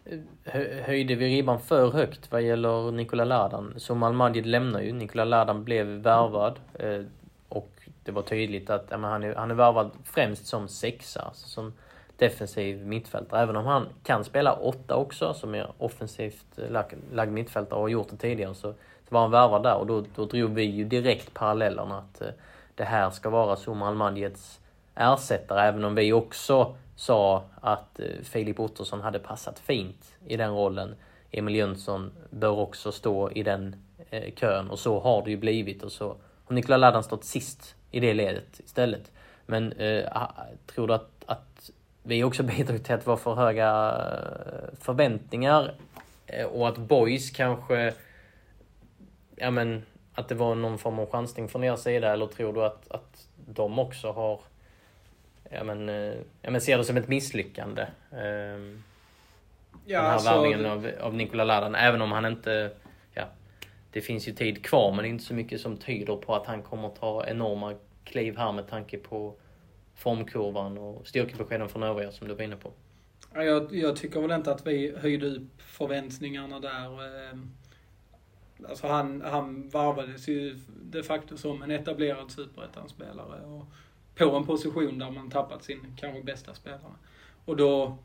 eh, 0.05 0.85
höjde 0.85 1.15
vi 1.15 1.27
ribban 1.27 1.59
för 1.59 1.91
högt 1.91 2.31
vad 2.31 2.41
gäller 2.41 2.91
Nikola 2.91 3.25
Ladan. 3.25 3.73
Så 3.77 3.95
Majid 3.95 4.45
lämnar 4.45 4.81
ju. 4.81 4.93
Nikola 4.93 5.25
Ladan 5.25 5.63
blev 5.63 5.87
värvad. 5.87 6.59
Eh, 6.73 7.01
och 7.49 7.71
det 8.03 8.11
var 8.11 8.21
tydligt 8.21 8.69
att 8.69 8.87
ja, 8.89 8.97
han, 8.97 9.23
är, 9.23 9.35
han 9.35 9.51
är 9.51 9.55
värvad 9.55 9.91
främst 10.03 10.45
som 10.45 10.67
sexa, 10.67 11.21
alltså 11.21 11.47
som 11.47 11.73
defensiv 12.19 12.85
mittfältare. 12.85 13.41
Även 13.41 13.55
om 13.55 13.65
han 13.65 13.87
kan 14.03 14.23
spela 14.23 14.53
åtta 14.53 14.95
också, 14.95 15.33
som 15.33 15.55
är 15.55 15.71
offensivt 15.77 16.57
eh, 16.57 16.71
lagd, 16.71 16.93
lagd 17.13 17.31
mittfältare 17.31 17.75
och 17.75 17.81
har 17.81 17.89
gjort 17.89 18.09
det 18.09 18.17
tidigare, 18.17 18.55
så, 18.55 18.73
så 19.09 19.13
var 19.15 19.21
han 19.21 19.31
värvad 19.31 19.63
där. 19.63 19.75
Och 19.75 19.87
då, 19.87 20.03
då 20.15 20.25
drog 20.25 20.53
vi 20.53 20.63
ju 20.63 20.83
direkt 20.83 21.33
parallellerna 21.33 21.97
att 21.97 22.21
eh, 22.21 22.27
det 22.75 22.83
här 22.83 23.09
ska 23.09 23.29
vara 23.29 23.55
Somal 23.55 23.95
Madjeds 23.95 24.59
ersättare, 24.95 25.67
även 25.67 25.85
om 25.85 25.95
vi 25.95 26.13
också 26.13 26.75
sa 26.95 27.43
att 27.61 27.99
eh, 27.99 28.05
Filip 28.23 28.59
Ottosson 28.59 29.01
hade 29.01 29.19
passat 29.19 29.59
fint 29.59 30.17
i 30.27 30.37
den 30.37 30.53
rollen. 30.53 30.95
Emil 31.31 31.55
Jönsson 31.55 32.11
bör 32.29 32.59
också 32.59 32.91
stå 32.91 33.31
i 33.31 33.43
den 33.43 33.75
eh, 34.09 34.33
kön 34.35 34.69
och 34.69 34.79
så 34.79 34.99
har 34.99 35.23
det 35.23 35.31
ju 35.31 35.37
blivit 35.37 35.83
och 35.83 35.91
så 35.91 36.15
har 36.45 36.55
Nikola 36.55 36.77
Ladan 36.77 37.03
stått 37.03 37.23
sist 37.23 37.75
i 37.91 37.99
det 37.99 38.13
ledet 38.13 38.59
istället. 38.59 39.11
Men 39.45 39.71
eh, 39.71 40.05
tror 40.67 40.87
du 40.87 40.93
att, 40.93 41.09
att 41.25 41.71
vi 42.03 42.23
också 42.23 42.43
bidrog 42.57 42.83
till 42.83 42.95
att 42.95 43.07
vara 43.07 43.17
för 43.17 43.35
höga 43.35 43.89
eh, 43.89 44.77
förväntningar 44.81 45.73
eh, 46.25 46.45
och 46.45 46.67
att 46.67 46.77
boys 46.77 47.31
kanske, 47.31 47.93
ja 49.39 49.51
men, 49.51 49.85
att 50.13 50.27
det 50.27 50.35
var 50.35 50.55
någon 50.55 50.77
form 50.77 50.99
av 50.99 51.11
chansning 51.11 51.47
från 51.49 51.63
er 51.63 51.75
sida 51.75 52.13
eller 52.13 52.27
tror 52.27 52.53
du 52.53 52.65
att, 52.65 52.91
att 52.91 53.27
de 53.45 53.79
också 53.79 54.11
har 54.11 54.41
ja, 55.49 55.63
men, 55.63 55.89
eh, 55.89 56.15
ja, 56.41 56.51
men 56.51 56.61
ser 56.61 56.77
det 56.77 56.83
som 56.83 56.97
ett 56.97 57.07
misslyckande. 57.07 57.87
Um, 58.11 58.83
ja, 59.85 59.97
den 59.97 60.05
här 60.05 60.13
alltså, 60.13 60.29
värvningen 60.29 60.63
det... 60.63 60.71
av, 60.71 60.87
av 60.99 61.13
Nikola 61.13 61.43
Ladan, 61.43 61.75
även 61.75 62.01
om 62.01 62.11
han 62.11 62.25
inte... 62.25 62.71
Ja, 63.13 63.23
det 63.91 64.01
finns 64.01 64.27
ju 64.27 64.31
tid 64.31 64.65
kvar, 64.65 64.91
men 64.91 65.03
det 65.03 65.07
är 65.07 65.09
inte 65.09 65.23
så 65.23 65.33
mycket 65.33 65.61
som 65.61 65.77
tyder 65.77 66.15
på 66.15 66.35
att 66.35 66.45
han 66.45 66.63
kommer 66.63 66.89
ta 66.89 67.25
enorma 67.27 67.73
kliv 68.03 68.37
här 68.37 68.51
med 68.51 68.67
tanke 68.67 68.97
på 68.97 69.35
formkurvan 69.95 70.77
och 70.77 71.07
styrkebeskeden 71.07 71.69
från 71.69 71.83
övriga 71.83 72.11
som 72.11 72.27
du 72.27 72.33
var 72.33 72.43
inne 72.43 72.55
på. 72.55 72.71
Ja, 73.33 73.43
jag, 73.43 73.75
jag 73.75 73.95
tycker 73.95 74.21
väl 74.21 74.31
inte 74.31 74.51
att 74.51 74.67
vi 74.67 74.95
höjde 74.97 75.25
upp 75.25 75.61
förväntningarna 75.61 76.59
där. 76.59 76.89
Alltså 78.69 78.87
han, 78.87 79.21
han 79.21 79.69
varvades 79.69 80.27
ju 80.27 80.59
de 80.81 81.03
facto 81.03 81.37
som 81.37 81.61
en 81.61 81.71
etablerad 81.71 82.31
superettan-spelare 82.31 83.65
på 84.15 84.35
en 84.35 84.45
position 84.45 84.99
där 84.99 85.11
man 85.11 85.29
tappat 85.29 85.63
sin 85.63 85.95
kanske 85.97 86.23
bästa 86.23 86.53
spelare. 86.53 86.93
Och 87.45 87.57
då, 87.57 87.97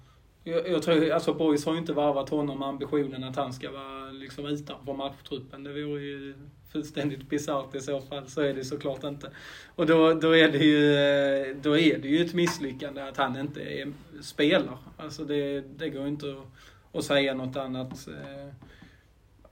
jag, 0.44 0.68
jag 0.68 0.82
tror, 0.82 1.10
alltså 1.10 1.34
Boys 1.34 1.66
har 1.66 1.72
ju 1.72 1.78
inte 1.78 1.92
varvat 1.92 2.28
honom 2.28 2.58
med 2.58 2.68
ambitionen 2.68 3.24
att 3.24 3.36
han 3.36 3.52
ska 3.52 3.70
vara 3.70 4.10
liksom 4.10 4.46
utanför 4.46 4.92
matchtruppen. 4.92 5.64
Det 5.64 5.72
vore 5.72 6.02
ju 6.02 6.34
fullständigt 6.72 7.28
bisarrt 7.28 7.74
i 7.74 7.80
så 7.80 8.00
fall. 8.00 8.28
Så 8.28 8.40
är 8.40 8.54
det 8.54 8.64
såklart 8.64 9.04
inte. 9.04 9.30
Och 9.74 9.86
då, 9.86 10.14
då, 10.14 10.36
är 10.36 10.48
det 10.48 10.58
ju, 10.58 10.94
eh, 10.94 11.56
då 11.62 11.78
är 11.78 11.98
det 11.98 12.08
ju 12.08 12.24
ett 12.24 12.34
misslyckande 12.34 13.02
att 13.02 13.16
han 13.16 13.36
inte 13.36 13.60
är, 13.60 13.92
spelar. 14.22 14.78
Alltså 14.96 15.24
det, 15.24 15.60
det 15.60 15.88
går 15.88 16.06
inte 16.06 16.26
att, 16.30 16.98
att 16.98 17.04
säga 17.04 17.34
något 17.34 17.56
annat. 17.56 18.08
Eh, 18.08 18.54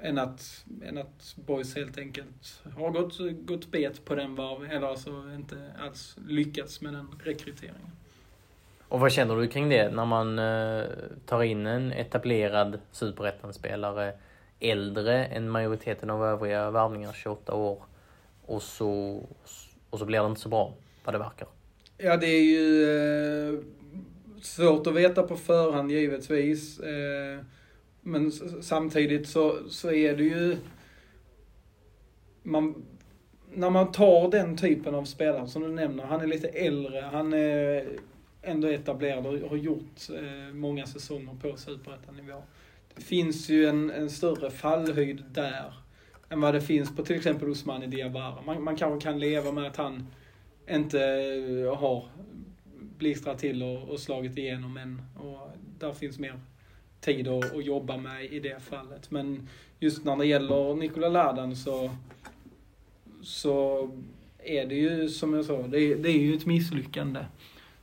än 0.04 0.18
att, 0.18 0.64
än 0.82 0.98
att 0.98 1.36
boys 1.36 1.76
helt 1.76 1.98
enkelt 1.98 2.62
har 2.76 2.90
gått, 2.90 3.18
gått 3.46 3.70
bet 3.70 4.04
på 4.04 4.14
den 4.14 4.34
varv, 4.34 4.64
eller 4.64 4.86
alltså 4.86 5.10
inte 5.34 5.56
alls 5.78 6.16
lyckats 6.28 6.80
med 6.80 6.92
den 6.94 7.08
rekryteringen. 7.24 7.90
Och 8.88 9.00
vad 9.00 9.12
känner 9.12 9.36
du 9.36 9.48
kring 9.48 9.68
det 9.68 9.90
när 9.90 10.04
man 10.04 10.38
eh, 10.38 10.84
tar 11.26 11.42
in 11.42 11.66
en 11.66 11.92
etablerad 11.92 12.80
superettan-spelare 12.92 14.12
äldre 14.60 15.24
än 15.24 15.50
majoriteten 15.50 16.10
av 16.10 16.24
övriga 16.24 16.70
värvningar, 16.70 17.12
28 17.12 17.54
år, 17.54 17.78
och 18.46 18.62
så, 18.62 19.22
och 19.90 19.98
så 19.98 20.04
blir 20.04 20.20
det 20.20 20.26
inte 20.26 20.40
så 20.40 20.48
bra, 20.48 20.74
vad 21.04 21.14
det 21.14 21.18
verkar? 21.18 21.48
Ja, 21.98 22.16
det 22.16 22.26
är 22.26 22.42
ju 22.42 22.84
eh, 23.54 23.60
svårt 24.42 24.86
att 24.86 24.94
veta 24.94 25.22
på 25.22 25.36
förhand 25.36 25.90
givetvis. 25.90 26.80
Eh, 26.80 27.38
men 28.02 28.32
samtidigt 28.62 29.28
så, 29.28 29.58
så 29.68 29.92
är 29.92 30.16
det 30.16 30.24
ju... 30.24 30.56
Man, 32.42 32.84
när 33.54 33.70
man 33.70 33.92
tar 33.92 34.30
den 34.30 34.56
typen 34.56 34.94
av 34.94 35.04
spelare 35.04 35.48
som 35.48 35.62
du 35.62 35.68
nämner, 35.68 36.04
han 36.04 36.20
är 36.20 36.26
lite 36.26 36.48
äldre, 36.48 37.00
han 37.12 37.32
är 37.32 37.88
ändå 38.42 38.68
etablerad 38.68 39.26
och 39.26 39.50
har 39.50 39.56
gjort 39.56 40.08
eh, 40.10 40.54
många 40.54 40.86
säsonger 40.86 41.34
på 41.34 41.56
superettanivå. 41.56 42.42
Det 42.94 43.02
finns 43.02 43.48
ju 43.48 43.66
en, 43.66 43.90
en 43.90 44.10
större 44.10 44.50
fallhöjd 44.50 45.24
där 45.30 45.74
än 46.28 46.40
vad 46.40 46.54
det 46.54 46.60
finns 46.60 46.96
på 46.96 47.04
till 47.04 47.16
exempel 47.16 47.50
Osmani 47.50 47.86
Diawara. 47.86 48.42
Man, 48.42 48.62
man 48.62 48.76
kanske 48.76 49.04
kan 49.08 49.18
leva 49.18 49.52
med 49.52 49.66
att 49.66 49.76
han 49.76 50.06
inte 50.70 51.00
eh, 51.00 51.76
har 51.76 52.08
blixtrat 52.98 53.38
till 53.38 53.62
och, 53.62 53.88
och 53.88 54.00
slagit 54.00 54.38
igenom 54.38 54.76
än. 54.76 55.02
Och 55.16 55.50
där 55.78 55.92
finns 55.92 56.18
mer 56.18 56.40
tid 57.02 57.28
att, 57.28 57.56
att 57.56 57.64
jobba 57.64 57.96
med 57.96 58.24
i 58.24 58.40
det 58.40 58.62
fallet. 58.62 59.10
Men 59.10 59.48
just 59.80 60.04
när 60.04 60.16
det 60.16 60.26
gäller 60.26 60.74
Nikola 60.74 61.08
Ladan 61.08 61.56
så, 61.56 61.90
så 63.22 63.88
är 64.38 64.66
det 64.66 64.74
ju 64.74 65.08
som 65.08 65.34
jag 65.34 65.44
sa, 65.44 65.66
det 65.66 65.80
är, 65.80 65.96
det 65.96 66.08
är 66.08 66.18
ju 66.18 66.36
ett 66.36 66.46
misslyckande. 66.46 67.24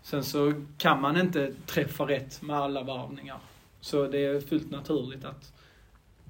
Sen 0.02 0.24
så 0.24 0.54
kan 0.78 1.02
man 1.02 1.20
inte 1.20 1.54
träffa 1.66 2.08
rätt 2.08 2.42
med 2.42 2.56
alla 2.56 2.84
varvningar. 2.84 3.40
Så 3.82 4.08
det 4.08 4.26
är 4.26 4.40
fullt 4.40 4.72
naturligt 4.72 5.26
att 5.26 5.54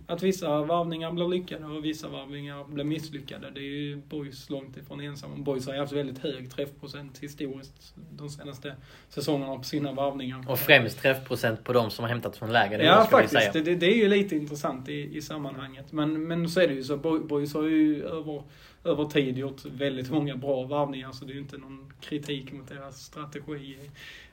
att 0.09 0.23
vissa 0.23 0.61
varvningar 0.61 1.11
blir 1.11 1.27
lyckade 1.27 1.65
och 1.65 1.85
vissa 1.85 2.07
varvningar 2.07 2.63
blir 2.63 2.83
misslyckade. 2.83 3.51
Det 3.51 3.59
är 3.59 3.63
ju 3.63 3.95
Boys 3.95 4.49
långt 4.49 4.77
ifrån 4.77 5.01
ensamma. 5.01 5.35
Boys 5.37 5.67
har 5.67 5.73
ju 5.73 5.79
haft 5.79 5.93
väldigt 5.93 6.19
hög 6.19 6.51
träffprocent 6.51 7.19
historiskt 7.19 7.93
de 8.11 8.29
senaste 8.29 8.75
säsongerna 9.09 9.55
på 9.55 9.63
sina 9.63 9.93
varvningar. 9.93 10.45
Och 10.47 10.59
främst 10.59 10.99
träffprocent 10.99 11.63
på 11.63 11.73
de 11.73 11.91
som 11.91 12.03
har 12.03 12.09
hämtat 12.09 12.37
från 12.37 12.51
läger. 12.51 12.79
Ja, 12.79 13.07
faktiskt. 13.11 13.53
Det, 13.53 13.75
det, 13.75 13.85
är 13.85 13.95
ju 13.95 14.07
lite 14.07 14.35
intressant 14.35 14.89
i, 14.89 15.17
i 15.17 15.21
sammanhanget. 15.21 15.91
Men, 15.91 16.27
men 16.27 16.49
så 16.49 16.59
är 16.59 16.67
det 16.67 16.73
ju 16.73 16.83
så. 16.83 16.97
Boys 16.97 17.53
har 17.53 17.63
ju 17.63 18.03
över, 18.03 18.43
över 18.83 19.05
tid 19.05 19.37
gjort 19.37 19.65
väldigt 19.65 20.11
många 20.11 20.35
bra 20.35 20.63
varvningar, 20.63 21.11
så 21.11 21.25
det 21.25 21.31
är 21.31 21.35
ju 21.35 21.41
inte 21.41 21.57
någon 21.57 21.93
kritik 22.01 22.51
mot 22.51 22.67
deras 22.67 23.01
strategi 23.01 23.77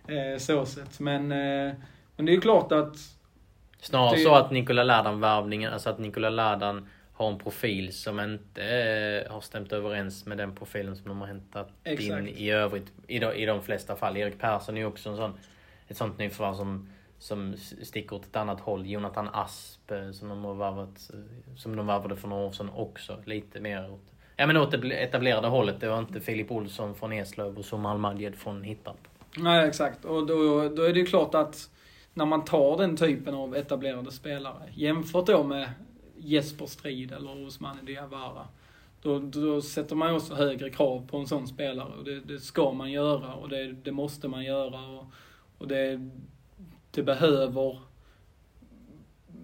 eh, 0.06 0.38
så 0.38 0.66
sett. 0.66 1.00
Men, 1.00 1.32
eh, 1.32 1.74
men 2.16 2.26
det 2.26 2.32
är 2.32 2.34
ju 2.34 2.40
klart 2.40 2.72
att 2.72 3.15
Snarare 3.78 4.16
det... 4.16 4.22
så 4.22 4.34
att 4.34 4.50
Nikola 4.50 4.82
Ladan-värvningen, 4.82 5.72
alltså 5.72 5.90
att 5.90 5.98
Nikola 5.98 6.30
Ladan 6.30 6.88
har 7.16 7.28
en 7.28 7.38
profil 7.38 7.92
som 7.92 8.20
inte 8.20 8.62
eh, 8.62 9.32
har 9.32 9.40
stämt 9.40 9.72
överens 9.72 10.26
med 10.26 10.38
den 10.38 10.54
profilen 10.54 10.96
som 10.96 11.08
de 11.08 11.20
har 11.20 11.26
hämtat 11.26 11.68
Exakt. 11.84 12.20
in 12.20 12.28
i 12.28 12.50
övrigt. 12.50 12.92
I 13.06 13.18
de, 13.18 13.32
I 13.32 13.46
de 13.46 13.62
flesta 13.62 13.96
fall. 13.96 14.16
Erik 14.16 14.38
Persson 14.38 14.76
är 14.76 14.80
ju 14.80 14.86
också 14.86 15.10
en 15.10 15.16
sån, 15.16 15.32
ett 15.88 15.96
sånt 15.96 16.18
nyförvärv 16.18 16.54
som, 16.54 16.88
som 17.18 17.54
sticker 17.82 18.16
åt 18.16 18.24
ett 18.24 18.36
annat 18.36 18.60
håll. 18.60 18.86
Jonathan 18.86 19.28
Asp 19.32 19.90
eh, 19.90 20.10
som 20.10 20.28
de 20.28 20.44
har 20.44 20.54
varvat, 20.54 21.10
eh, 21.12 21.56
som 21.56 21.76
de 21.76 21.86
varvade 21.86 22.16
för 22.16 22.28
några 22.28 22.46
år 22.46 22.52
sedan 22.52 22.70
också. 22.74 23.22
Lite 23.24 23.60
mer 23.60 23.90
åt, 23.92 24.12
ja, 24.36 24.46
men 24.46 24.56
åt 24.56 24.70
det 24.70 25.02
etablerade 25.02 25.48
hållet. 25.48 25.80
Det 25.80 25.88
var 25.88 25.98
inte 25.98 26.20
Filip 26.20 26.50
Olsson 26.50 26.94
från 26.94 27.12
Eslöv 27.12 27.58
och 27.58 27.64
Som 27.64 27.86
Almadjed 27.86 28.36
från 28.36 28.62
Hittarp. 28.62 29.08
Nej, 29.36 29.68
exakt. 29.68 30.04
Och 30.04 30.26
då, 30.26 30.68
då 30.68 30.82
är 30.82 30.92
det 30.92 31.00
ju 31.00 31.06
klart 31.06 31.34
att 31.34 31.70
när 32.16 32.26
man 32.26 32.44
tar 32.44 32.76
den 32.76 32.96
typen 32.96 33.34
av 33.34 33.56
etablerade 33.56 34.12
spelare, 34.12 34.72
jämfört 34.74 35.26
då 35.26 35.42
med 35.42 35.70
Jesper 36.16 36.66
Strid 36.66 37.12
eller 37.12 37.46
Osmani 37.46 37.82
Diawara, 37.82 38.48
då, 39.02 39.18
då 39.18 39.62
sätter 39.62 39.96
man 39.96 40.14
också 40.14 40.34
högre 40.34 40.70
krav 40.70 41.06
på 41.06 41.16
en 41.16 41.26
sån 41.26 41.48
spelare. 41.48 41.92
Och 41.98 42.04
det, 42.04 42.20
det 42.20 42.40
ska 42.40 42.72
man 42.72 42.90
göra 42.90 43.34
och 43.34 43.48
det, 43.48 43.72
det 43.72 43.92
måste 43.92 44.28
man 44.28 44.44
göra. 44.44 44.86
Och, 44.86 45.04
och 45.58 45.68
det, 45.68 46.10
det 46.90 47.02
behöver 47.02 47.78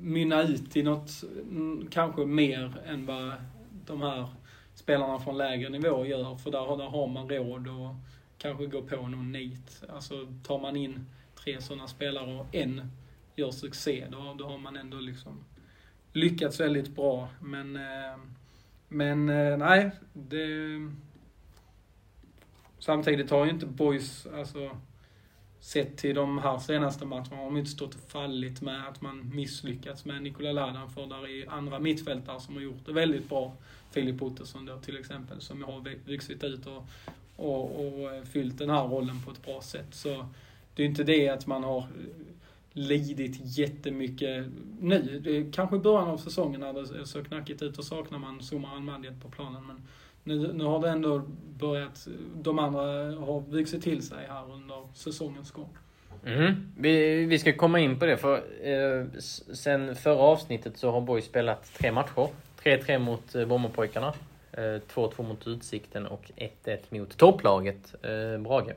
mynna 0.01 0.43
ut 0.43 0.77
i 0.77 0.83
något, 0.83 1.11
mm, 1.51 1.89
kanske 1.91 2.25
mer 2.27 2.73
än 2.87 3.07
vad 3.07 3.33
de 3.87 4.03
här 4.03 4.29
spelarna 4.75 5.19
från 5.19 5.39
lägre 5.39 5.69
nivå 5.69 6.07
gör. 6.07 6.37
För 6.37 6.51
där, 6.51 6.77
där 6.77 6.89
har 6.89 7.07
man 7.07 7.29
råd 7.29 7.69
att 7.69 7.97
kanske 8.39 8.67
gå 8.67 8.83
på 8.83 8.97
någon 8.97 9.33
nit. 9.33 9.83
Alltså 9.89 10.27
tar 10.43 10.59
man 10.59 10.77
in 10.77 11.07
tre 11.45 11.61
sådana 11.61 11.89
spelare 11.89 12.35
och 12.35 12.55
en 12.55 12.91
gör 13.37 13.51
succé, 13.51 14.07
då, 14.11 14.35
då 14.39 14.47
har 14.47 14.59
man 14.59 14.77
ändå 14.77 14.97
liksom 14.97 15.45
lyckats 16.13 16.61
väldigt 16.61 16.97
bra. 16.97 17.29
Men, 17.41 17.77
eh, 17.77 18.19
men 18.89 19.29
eh, 19.29 19.57
nej, 19.57 19.91
det... 20.13 20.47
Samtidigt 22.79 23.31
har 23.31 23.45
ju 23.45 23.51
inte 23.51 23.67
boys, 23.67 24.27
alltså 24.27 24.77
sett 25.61 25.97
till 25.97 26.15
de 26.15 26.39
här 26.39 26.59
senaste 26.59 27.05
matcherna 27.05 27.37
har 27.37 27.45
de 27.45 27.57
inte 27.57 27.71
stått 27.71 27.95
och 27.95 28.11
fallit 28.11 28.61
med 28.61 28.89
att 28.89 29.01
man 29.01 29.31
misslyckats 29.35 30.05
med 30.05 30.23
Nikola 30.23 30.53
Ladan 30.53 30.91
för 30.91 31.07
där 31.07 31.29
är 31.29 31.51
andra 31.51 31.79
mittfältare 31.79 32.41
som 32.41 32.55
har 32.55 32.63
gjort 32.63 32.87
det 32.87 32.93
väldigt 32.93 33.29
bra. 33.29 33.57
Filip 33.91 34.23
Ottosson 34.23 34.67
då 34.67 34.79
till 34.79 34.99
exempel 34.99 35.41
som 35.41 35.63
har 35.63 35.81
vuxit 36.07 36.45
ut 36.45 36.67
och, 36.67 36.87
och, 37.37 37.87
och 37.87 38.27
fyllt 38.27 38.59
den 38.59 38.71
här 38.71 38.89
rollen 38.89 39.23
på 39.25 39.31
ett 39.31 39.45
bra 39.45 39.61
sätt. 39.63 39.95
Så 39.95 40.29
det 40.75 40.83
är 40.83 40.87
inte 40.87 41.05
det 41.05 41.29
att 41.29 41.47
man 41.47 41.65
har 41.65 41.87
lidit 42.73 43.59
jättemycket 43.59 44.47
nu. 44.81 45.21
Det 45.25 45.37
är 45.37 45.53
kanske 45.53 45.77
i 45.77 45.79
början 45.79 46.09
av 46.09 46.17
säsongen 46.17 46.61
när 46.61 46.73
det 46.73 47.07
såg 47.07 47.27
knackigt 47.27 47.63
ut, 47.63 47.79
och 47.79 47.85
saknar 47.85 48.19
man 48.19 48.41
Zuma 48.41 48.69
Almadiet 48.69 49.23
på 49.23 49.29
planen. 49.29 49.67
Men 49.67 49.83
nu, 50.25 50.53
nu 50.53 50.65
har 50.65 50.81
det 50.81 50.89
ändå 50.89 51.23
börjat, 51.59 52.09
de 52.43 52.59
andra 52.59 52.81
har 53.21 53.41
vuxit 53.51 53.83
till 53.83 54.03
sig 54.03 54.27
här 54.29 54.53
under 54.53 54.89
säsongens 54.95 55.51
gång. 55.51 55.77
Mm. 56.27 56.73
Vi, 56.79 57.25
vi 57.25 57.39
ska 57.39 57.53
komma 57.53 57.81
in 57.81 57.99
på 57.99 58.07
det, 58.07 58.17
för 58.17 58.37
eh, 58.63 59.07
sen 59.55 59.97
förra 59.97 60.21
avsnittet 60.21 60.77
så 60.77 60.91
har 60.91 61.01
Borg 61.01 61.23
spelat 61.23 61.75
tre 61.75 61.93
matcher. 61.93 62.29
3-3 62.65 62.99
mot 62.99 63.35
eh, 63.35 63.45
Brommapojkarna, 63.45 64.15
eh, 64.53 64.61
2-2 64.61 65.23
mot 65.23 65.47
Utsikten 65.47 66.07
och 66.07 66.31
1-1 66.37 66.79
mot 66.89 67.17
topplaget 67.17 67.95
eh, 68.03 68.41
Brage. 68.41 68.75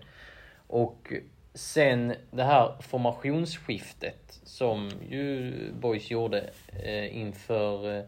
Och 0.67 1.13
Sen 1.55 2.13
det 2.31 2.43
här 2.43 2.75
formationsskiftet 2.81 4.39
som 4.43 4.91
ju 5.09 5.53
Boys 5.71 6.11
gjorde 6.11 6.49
eh, 6.83 7.17
inför 7.17 7.97
eh, 7.97 8.03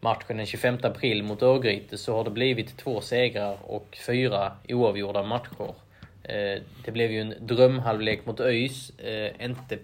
matchen 0.00 0.36
den 0.36 0.46
25 0.46 0.78
april 0.82 1.22
mot 1.22 1.42
Örgryte 1.42 1.98
så 1.98 2.16
har 2.16 2.24
det 2.24 2.30
blivit 2.30 2.76
två 2.78 3.00
segrar 3.00 3.58
och 3.62 3.98
fyra 4.06 4.52
oavgjorda 4.68 5.22
matcher. 5.22 5.74
Eh, 6.22 6.62
det 6.84 6.90
blev 6.90 7.10
ju 7.10 7.20
en 7.20 7.34
drömhalvlek 7.40 8.26
mot 8.26 8.40
ÖIS, 8.40 8.98
eh, 8.98 9.44
inte 9.44 9.78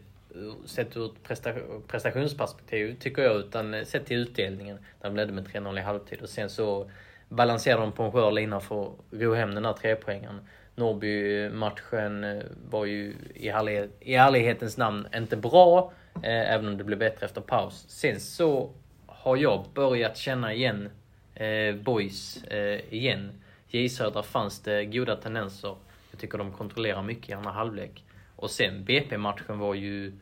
sett 0.67 0.97
ur 0.97 1.07
ett 1.07 1.23
presta 1.23 1.53
prestationsperspektiv 1.89 2.97
tycker 3.01 3.23
jag, 3.23 3.37
utan 3.37 3.75
eh, 3.75 3.85
sett 3.85 4.07
till 4.07 4.17
utdelningen. 4.17 4.79
Där 5.01 5.09
de 5.09 5.17
ledde 5.17 5.33
med 5.33 5.47
3-0 5.47 5.79
i 5.79 5.81
halvtid 5.81 6.23
och 6.23 6.29
sen 6.29 6.51
så 6.51 6.91
balanserade 7.29 7.83
de 7.83 7.93
på 7.93 8.03
en 8.03 8.13
skör 8.13 8.31
lina 8.31 8.61
för 8.61 8.87
att 8.87 8.93
ro 9.11 9.35
hem 9.35 9.55
den 9.55 9.65
här 9.65 9.73
trepoängaren. 9.73 10.41
Norrby-matchen 10.79 12.25
eh, 12.25 12.43
var 12.71 12.85
ju 12.85 13.15
i, 13.35 13.49
ärlighet, 13.49 13.91
i 14.01 14.15
ärlighetens 14.15 14.77
namn 14.77 15.07
inte 15.15 15.37
bra, 15.37 15.93
eh, 16.15 16.53
även 16.55 16.69
om 16.69 16.79
det 16.79 16.85
blev 16.85 16.99
bättre 16.99 17.27
efter 17.27 17.41
paus. 17.41 17.85
Sen 17.89 18.21
så 18.21 18.71
har 19.07 19.37
jag 19.37 19.65
börjat 19.75 20.17
känna 20.17 20.53
igen 20.53 20.91
eh, 21.35 21.75
boys 21.75 22.45
eh, 22.45 22.95
igen. 22.95 23.31
J 23.69 23.89
Södra 23.89 24.23
fanns 24.23 24.63
det 24.63 24.85
goda 24.85 25.17
tendenser. 25.17 25.77
Jag 26.11 26.21
tycker 26.21 26.39
de 26.39 26.53
kontrollerar 26.53 27.03
mycket 27.03 27.29
i 27.29 27.33
andra 27.33 27.51
halvlek. 27.51 28.05
Och 28.37 28.51
sen 28.51 28.85
BP-matchen 28.85 29.59
var 29.59 29.75
ju 29.75 30.13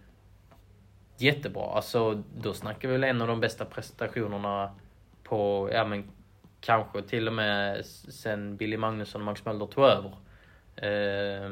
jättebra. 1.18 1.64
Alltså, 1.64 2.22
då 2.38 2.54
snackar 2.54 2.88
vi 2.88 2.92
väl 2.92 3.04
en 3.04 3.22
av 3.22 3.28
de 3.28 3.40
bästa 3.40 3.64
prestationerna 3.64 4.70
på, 5.22 5.70
ja 5.72 5.84
men 5.84 6.04
kanske 6.60 7.02
till 7.02 7.28
och 7.28 7.34
med 7.34 7.86
sen 7.86 8.56
Billy 8.56 8.76
Magnusson 8.76 9.20
och 9.20 9.24
Max 9.24 9.44
Möller 9.44 9.66
tog 9.66 9.84
över. 9.84 10.12
Eh, 10.76 11.50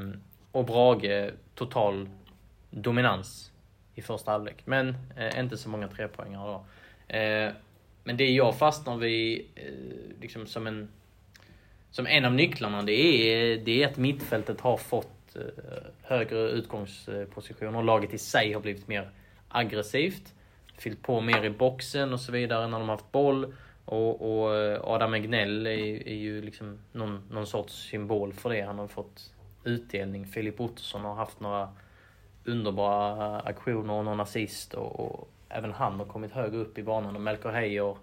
och 0.52 0.64
Brage 0.64 1.32
total 1.54 2.08
dominans 2.70 3.52
i 3.94 4.02
första 4.02 4.30
halvlek. 4.30 4.56
Men 4.64 4.96
eh, 5.16 5.40
inte 5.40 5.56
så 5.56 5.68
många 5.68 5.88
trepoängare 5.88 6.46
då. 6.46 6.64
Eh, 7.16 7.52
men 8.04 8.16
det 8.16 8.30
jag 8.30 8.58
fastnar 8.58 8.96
vid 8.96 9.46
eh, 9.54 10.20
liksom 10.20 10.46
som 10.46 10.66
en 10.66 10.88
som 11.90 12.06
en 12.06 12.24
av 12.24 12.32
nycklarna, 12.32 12.82
det 12.82 12.92
är, 12.92 13.56
det 13.56 13.82
är 13.82 13.88
att 13.88 13.96
mittfältet 13.96 14.60
har 14.60 14.76
fått 14.76 15.36
eh, 15.36 15.42
högre 16.02 16.38
utgångspositioner. 16.38 17.82
Laget 17.82 18.14
i 18.14 18.18
sig 18.18 18.52
har 18.52 18.60
blivit 18.60 18.88
mer 18.88 19.10
aggressivt. 19.48 20.34
Fyllt 20.78 21.02
på 21.02 21.20
mer 21.20 21.44
i 21.44 21.50
boxen 21.50 22.12
och 22.12 22.20
så 22.20 22.32
vidare 22.32 22.68
när 22.68 22.78
de 22.78 22.88
har 22.88 22.96
haft 22.96 23.12
boll. 23.12 23.54
Och, 23.84 24.44
och 24.44 24.56
eh, 24.56 24.80
Adam 24.84 25.14
Egnell 25.14 25.66
är, 25.66 26.08
är 26.08 26.14
ju 26.14 26.42
liksom 26.42 26.78
någon, 26.92 27.22
någon 27.30 27.46
sorts 27.46 27.74
symbol 27.74 28.32
för 28.32 28.50
det. 28.50 28.60
Han 28.60 28.78
har 28.78 28.86
fått 28.86 29.32
utdelning. 29.64 30.26
Filip 30.26 30.60
Ottosson 30.60 31.04
har 31.04 31.14
haft 31.14 31.40
några 31.40 31.68
underbara 32.44 33.40
aktioner 33.40 33.94
och 33.94 34.04
någon 34.04 34.20
assist. 34.20 34.74
Och, 34.74 35.00
och 35.00 35.28
även 35.48 35.72
han 35.72 35.98
har 35.98 36.06
kommit 36.06 36.32
högre 36.32 36.58
upp 36.58 36.78
i 36.78 36.82
banan. 36.82 37.16
Och 37.16 37.22
Melker 37.22 37.50
Heijer, 37.50 37.96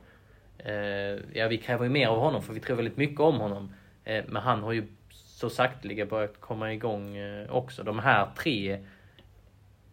eh, 0.58 1.20
ja 1.34 1.48
vi 1.48 1.58
kräver 1.58 1.84
ju 1.84 1.90
mer 1.90 2.08
av 2.08 2.20
honom 2.20 2.42
för 2.42 2.54
vi 2.54 2.60
tror 2.60 2.76
väldigt 2.76 2.98
mycket 2.98 3.20
om 3.20 3.40
honom. 3.40 3.74
Eh, 4.04 4.24
men 4.28 4.42
han 4.42 4.64
har 4.64 4.72
ju 4.72 4.88
så 5.10 5.50
sakteliga 5.50 6.06
börjat 6.06 6.40
komma 6.40 6.74
igång 6.74 7.18
eh, 7.18 7.52
också. 7.52 7.84
De 7.84 8.00
här 8.00 8.28
tre 8.38 8.86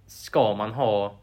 ska 0.07 0.55
man 0.55 0.73
ha 0.73 1.15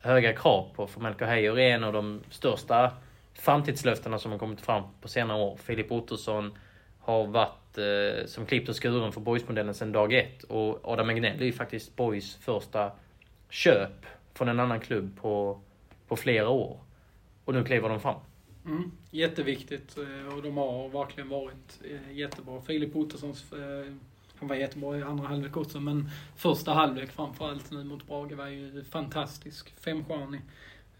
höga 0.00 0.32
krav 0.32 0.68
på. 0.74 0.86
För 0.86 1.00
Melker 1.00 1.26
Heijer 1.26 1.58
är 1.58 1.74
en 1.74 1.84
av 1.84 1.92
de 1.92 2.20
största 2.30 2.92
framtidslöftena 3.40 4.18
som 4.18 4.32
har 4.32 4.38
kommit 4.38 4.60
fram 4.60 4.82
på 5.00 5.08
senare 5.08 5.42
år. 5.42 5.56
Filip 5.56 5.92
Ottosson 5.92 6.58
har 6.98 7.26
varit 7.26 7.78
eh, 7.78 8.26
som 8.26 8.46
klippt 8.46 8.68
och 8.68 8.82
skuren 8.82 9.12
för 9.12 9.20
Boys-modellen 9.20 9.74
sedan 9.74 9.92
dag 9.92 10.12
ett. 10.12 10.42
Och 10.42 10.88
Adam 10.88 11.10
Egnell 11.10 11.40
är 11.40 11.44
ju 11.44 11.52
faktiskt 11.52 11.96
Boys 11.96 12.36
första 12.36 12.92
köp 13.50 14.06
från 14.34 14.48
en 14.48 14.60
annan 14.60 14.80
klubb 14.80 15.16
på, 15.20 15.60
på 16.08 16.16
flera 16.16 16.48
år. 16.48 16.80
Och 17.44 17.54
nu 17.54 17.64
kliver 17.64 17.88
de 17.88 18.00
fram. 18.00 18.20
Mm, 18.66 18.90
jätteviktigt 19.10 19.98
eh, 19.98 20.36
och 20.36 20.42
de 20.42 20.56
har 20.56 20.88
verkligen 20.88 21.28
varit 21.28 21.80
eh, 21.84 22.16
jättebra. 22.16 22.60
Filip 22.60 22.96
Ottossons, 22.96 23.52
eh, 23.52 23.92
han 24.38 24.48
var 24.48 24.56
jättebra 24.56 24.98
i 24.98 25.02
andra 25.02 25.28
halvlek 25.28 25.56
också, 25.56 25.80
men 25.80 26.10
första 26.36 26.72
halvlek 26.72 27.10
framförallt 27.10 27.70
nu 27.70 27.84
mot 27.84 28.06
Brage 28.06 28.32
var 28.32 28.46
ju 28.46 28.84
fantastisk. 28.84 29.80
Femstjärnig. 29.80 30.40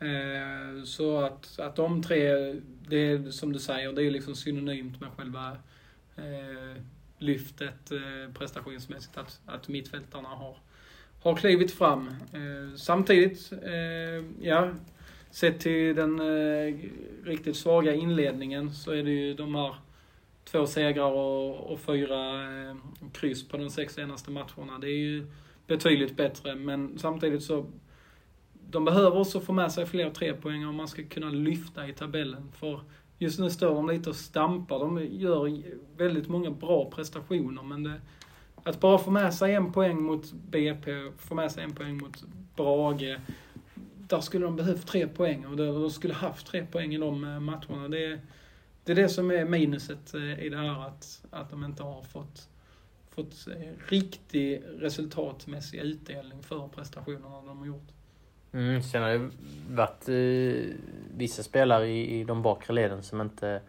Eh, 0.01 0.85
så 0.85 1.19
att, 1.19 1.59
att 1.59 1.77
de 1.77 2.03
tre, 2.03 2.33
det 2.89 2.97
är 2.97 3.31
som 3.31 3.53
du 3.53 3.59
säger, 3.59 3.93
det 3.93 4.03
är 4.03 4.11
liksom 4.11 4.35
synonymt 4.35 5.01
med 5.01 5.11
själva 5.17 5.57
eh, 6.17 6.83
lyftet 7.19 7.93
eh, 7.93 8.33
prestationsmässigt, 8.35 9.17
att, 9.17 9.41
att 9.47 9.69
mittfältarna 9.69 10.29
har, 10.29 10.57
har 11.23 11.37
klivit 11.37 11.73
fram. 11.73 12.09
Eh, 12.09 12.77
samtidigt, 12.77 13.53
eh, 13.53 14.25
ja, 14.41 14.71
sett 15.31 15.61
till 15.61 15.97
den 15.97 16.21
eh, 16.21 16.75
riktigt 17.25 17.57
svaga 17.57 17.95
inledningen 17.95 18.75
så 18.75 18.93
är 18.93 19.03
det 19.03 19.11
ju 19.11 19.35
de 19.35 19.55
här 19.55 19.75
två 20.45 20.67
segrar 20.67 21.13
och, 21.13 21.73
och 21.73 21.81
fyra 21.81 22.43
eh, 22.43 22.77
kryss 23.13 23.49
på 23.49 23.57
de 23.57 23.71
sex 23.71 23.95
senaste 23.95 24.31
matcherna. 24.31 24.79
Det 24.81 24.87
är 24.87 24.99
ju 24.99 25.27
betydligt 25.67 26.17
bättre, 26.17 26.55
men 26.55 26.99
samtidigt 26.99 27.43
så 27.43 27.67
de 28.71 28.85
behöver 28.85 29.19
också 29.19 29.41
få 29.41 29.53
med 29.53 29.73
sig 29.73 29.87
fler 29.87 30.11
trepoängare 30.11 30.69
om 30.69 30.77
man 30.77 30.89
ska 30.89 31.03
kunna 31.03 31.31
lyfta 31.31 31.89
i 31.89 31.93
tabellen. 31.93 32.53
För 32.53 32.81
just 33.19 33.39
nu 33.39 33.51
står 33.51 33.75
de 33.75 33.89
lite 33.89 34.11
och 34.11 34.17
stampar. 34.17 34.79
De 34.79 35.05
gör 35.05 35.63
väldigt 35.97 36.29
många 36.29 36.51
bra 36.51 36.91
prestationer, 36.91 37.63
men 37.63 37.83
det, 37.83 38.01
att 38.63 38.81
bara 38.81 38.99
få 38.99 39.11
med 39.11 39.35
sig 39.35 39.55
en 39.55 39.73
poäng 39.73 40.03
mot 40.03 40.33
BP, 40.33 41.11
få 41.19 41.35
med 41.35 41.53
sig 41.53 41.65
en 41.65 41.75
poäng 41.75 41.97
mot 41.97 42.25
Brage, 42.57 43.21
där 43.97 44.21
skulle 44.21 44.45
de 44.45 44.57
behövt 44.57 44.87
tre 44.87 45.09
poäng 45.09 45.47
och 45.47 45.57
de 45.57 45.91
skulle 45.91 46.15
haft 46.15 46.47
tre 46.47 46.67
poäng 46.67 46.95
i 46.95 46.99
de 46.99 47.25
eh, 47.25 47.41
matcherna. 47.41 47.89
Det, 47.89 48.21
det 48.85 48.93
är 48.93 48.97
det 48.97 49.09
som 49.09 49.31
är 49.31 49.45
minuset 49.45 50.15
eh, 50.15 50.45
i 50.45 50.49
det 50.49 50.57
här, 50.57 50.87
att, 50.87 51.25
att 51.31 51.51
de 51.51 51.65
inte 51.65 51.83
har 51.83 52.03
fått, 52.03 52.49
fått 53.11 53.49
eh, 53.49 53.89
riktig 53.89 54.63
resultatmässig 54.79 55.79
utdelning 55.79 56.43
för 56.43 56.69
prestationerna 56.69 57.43
de 57.47 57.59
har 57.59 57.67
gjort. 57.67 57.89
Mm, 58.53 58.83
sen 58.83 59.03
har 59.03 59.11
det 59.11 59.31
varit 59.69 60.09
eh, 60.09 60.75
vissa 61.17 61.43
spelare 61.43 61.89
i, 61.89 62.21
i 62.21 62.25
de 62.25 62.43
bakre 62.43 62.75
leden 62.75 63.03
som 63.03 63.21
inte 63.21 63.61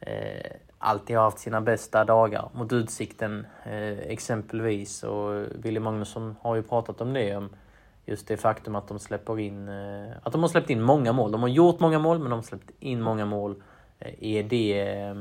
eh, 0.00 0.52
alltid 0.78 1.16
har 1.16 1.24
haft 1.24 1.38
sina 1.38 1.60
bästa 1.60 2.04
dagar. 2.04 2.48
Mot 2.54 2.72
Utsikten 2.72 3.46
eh, 3.64 3.98
exempelvis. 3.98 5.02
Och 5.02 5.46
Willy 5.64 5.80
Magnusson 5.80 6.36
har 6.40 6.56
ju 6.56 6.62
pratat 6.62 7.00
om 7.00 7.12
det. 7.12 7.36
Om 7.36 7.50
just 8.06 8.28
det 8.28 8.36
faktum 8.36 8.74
att 8.74 8.88
de 8.88 8.98
släpper 8.98 9.38
in... 9.38 9.68
Eh, 9.68 10.10
att 10.22 10.32
de 10.32 10.42
har 10.42 10.48
släppt 10.48 10.70
in 10.70 10.82
många 10.82 11.12
mål. 11.12 11.32
De 11.32 11.40
har 11.40 11.48
gjort 11.48 11.80
många 11.80 11.98
mål, 11.98 12.18
men 12.18 12.30
de 12.30 12.36
har 12.36 12.42
släppt 12.42 12.70
in 12.80 13.02
många 13.02 13.26
mål. 13.26 13.62
Eh, 13.98 14.14
är, 14.20 14.42
det, 14.42 14.80
eh, 14.80 15.14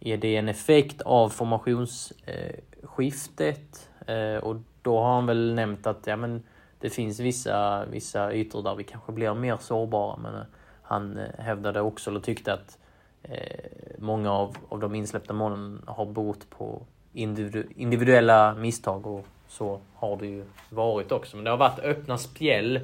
är 0.00 0.16
det 0.16 0.36
en 0.36 0.48
effekt 0.48 1.02
av 1.02 1.28
formationsskiftet? 1.28 3.90
Eh, 4.06 4.16
eh, 4.16 4.38
och 4.38 4.56
då 4.82 4.98
har 4.98 5.14
han 5.14 5.26
väl 5.26 5.54
nämnt 5.54 5.86
att 5.86 6.06
ja, 6.06 6.16
men, 6.16 6.42
det 6.80 6.90
finns 6.90 7.20
vissa, 7.20 7.84
vissa 7.84 8.32
ytor 8.32 8.62
där 8.62 8.74
vi 8.74 8.84
kanske 8.84 9.12
blir 9.12 9.34
mer 9.34 9.56
sårbara. 9.56 10.16
Men 10.16 10.34
eh, 10.34 10.46
han 10.82 11.18
eh, 11.18 11.28
hävdade 11.38 11.80
också, 11.80 12.10
eller 12.10 12.20
tyckte 12.20 12.52
att 12.52 12.78
eh, 13.22 13.70
många 13.98 14.32
av, 14.32 14.56
av 14.68 14.80
de 14.80 14.94
insläppta 14.94 15.32
målen 15.32 15.82
har 15.86 16.06
berott 16.06 16.50
på 16.50 16.86
individu 17.12 17.66
individuella 17.76 18.54
misstag 18.54 19.06
och 19.06 19.26
så 19.48 19.80
har 19.94 20.16
det 20.16 20.26
ju 20.26 20.44
varit 20.70 21.12
också. 21.12 21.36
Men 21.36 21.44
det 21.44 21.50
har 21.50 21.56
varit 21.56 21.78
öppna 21.78 22.18
spjäll 22.18 22.80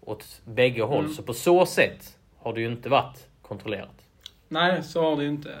åt 0.00 0.40
bägge 0.44 0.82
håll, 0.82 1.04
mm. 1.04 1.12
så 1.12 1.22
på 1.22 1.34
så 1.34 1.66
sätt 1.66 2.18
har 2.38 2.52
det 2.52 2.60
ju 2.60 2.72
inte 2.72 2.88
varit 2.88 3.26
kontrollerat. 3.42 4.04
Nej, 4.48 4.82
så 4.82 5.02
har 5.02 5.16
det 5.16 5.22
ju 5.22 5.28
inte. 5.28 5.54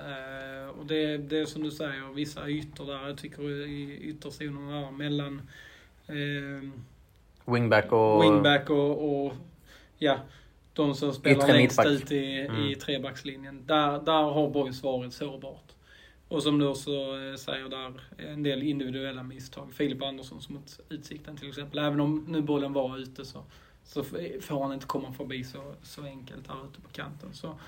Och 0.78 0.86
det, 0.86 1.18
det 1.18 1.38
är 1.38 1.46
som 1.46 1.62
du 1.62 1.70
säger, 1.70 2.14
vissa 2.14 2.48
ytor 2.48 2.86
där, 2.86 3.08
jag 3.08 3.18
tycker 3.18 3.50
i 3.50 3.98
ytterzonerna 4.02 4.80
där 4.80 4.90
mellan 4.90 5.42
eh, 6.06 6.70
Wingback 7.48 7.92
och... 7.92 8.22
Wingback 8.22 8.70
och, 8.70 9.24
och 9.24 9.32
ja, 9.98 10.18
de 10.72 10.94
som 10.94 11.12
spelar 11.12 11.46
längst 11.46 11.86
ut 11.86 12.12
i, 12.12 12.40
mm. 12.40 12.62
i 12.62 12.74
trebackslinjen. 12.74 13.66
Där, 13.66 14.00
där 14.00 14.22
har 14.22 14.50
Boys 14.50 14.82
varit 14.82 15.12
sårbart. 15.12 15.72
Och 16.28 16.42
som 16.42 16.58
du 16.58 16.66
också 16.66 16.90
eh, 16.90 17.36
säger 17.36 17.68
där, 17.68 18.00
en 18.16 18.42
del 18.42 18.62
individuella 18.62 19.22
misstag. 19.22 19.72
Filip 19.72 20.02
Andersson 20.02 20.40
som 20.40 20.54
mot 20.54 20.80
Utsikten 20.88 21.36
till 21.36 21.48
exempel. 21.48 21.78
Även 21.78 22.00
om 22.00 22.24
nu 22.28 22.40
bollen 22.40 22.72
var 22.72 22.98
ute 22.98 23.24
så, 23.24 23.44
så 23.84 24.04
får 24.40 24.62
han 24.62 24.72
inte 24.72 24.86
komma 24.86 25.12
förbi 25.12 25.44
så, 25.44 25.74
så 25.82 26.02
enkelt 26.02 26.48
här 26.48 26.64
ute 26.70 26.80
på 26.80 26.88
kanten. 26.88 27.28
Så, 27.32 27.58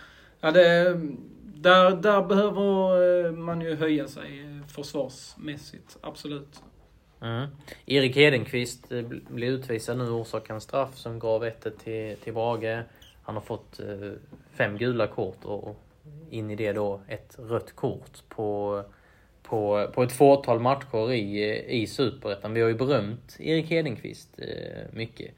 ja, 0.41 0.51
det, 0.51 1.01
där, 1.43 1.97
där 1.97 2.23
behöver 2.23 3.27
eh, 3.27 3.33
man 3.33 3.61
ju 3.61 3.75
höja 3.75 4.09
sig 4.09 4.41
eh, 4.41 4.67
försvarsmässigt, 4.67 5.97
absolut. 6.01 6.63
Mm. 7.23 7.47
Erik 7.87 8.17
Hedenqvist 8.17 8.93
eh, 8.93 9.03
blir 9.29 9.49
utvisad 9.49 9.99
nu 9.99 10.11
orsakar 10.11 10.55
en 10.55 10.61
straff 10.61 10.97
som 10.97 11.19
gav 11.19 11.45
1 11.45 11.67
till, 11.85 12.17
till 12.17 12.35
Brage. 12.35 12.83
Han 13.23 13.35
har 13.35 13.43
fått 13.43 13.81
eh, 13.81 14.13
fem 14.53 14.79
gula 14.79 15.07
kort 15.07 15.45
och 15.45 15.77
in 16.31 16.51
i 16.51 16.57
det 16.57 16.73
då 16.73 17.01
ett 17.09 17.37
rött 17.39 17.77
kort 17.77 18.29
på, 18.29 18.83
på, 19.43 19.91
på 19.95 20.03
ett 20.03 20.13
fåtal 20.13 20.61
matcher 20.61 21.13
i, 21.13 21.51
eh, 21.51 21.81
i 21.81 21.87
Superettan. 21.87 22.55
Vi 22.55 22.61
har 22.61 22.69
ju 22.69 22.75
berömt 22.75 23.37
Erik 23.41 23.71
Hedenqvist 23.71 24.41
mycket. 24.93 25.35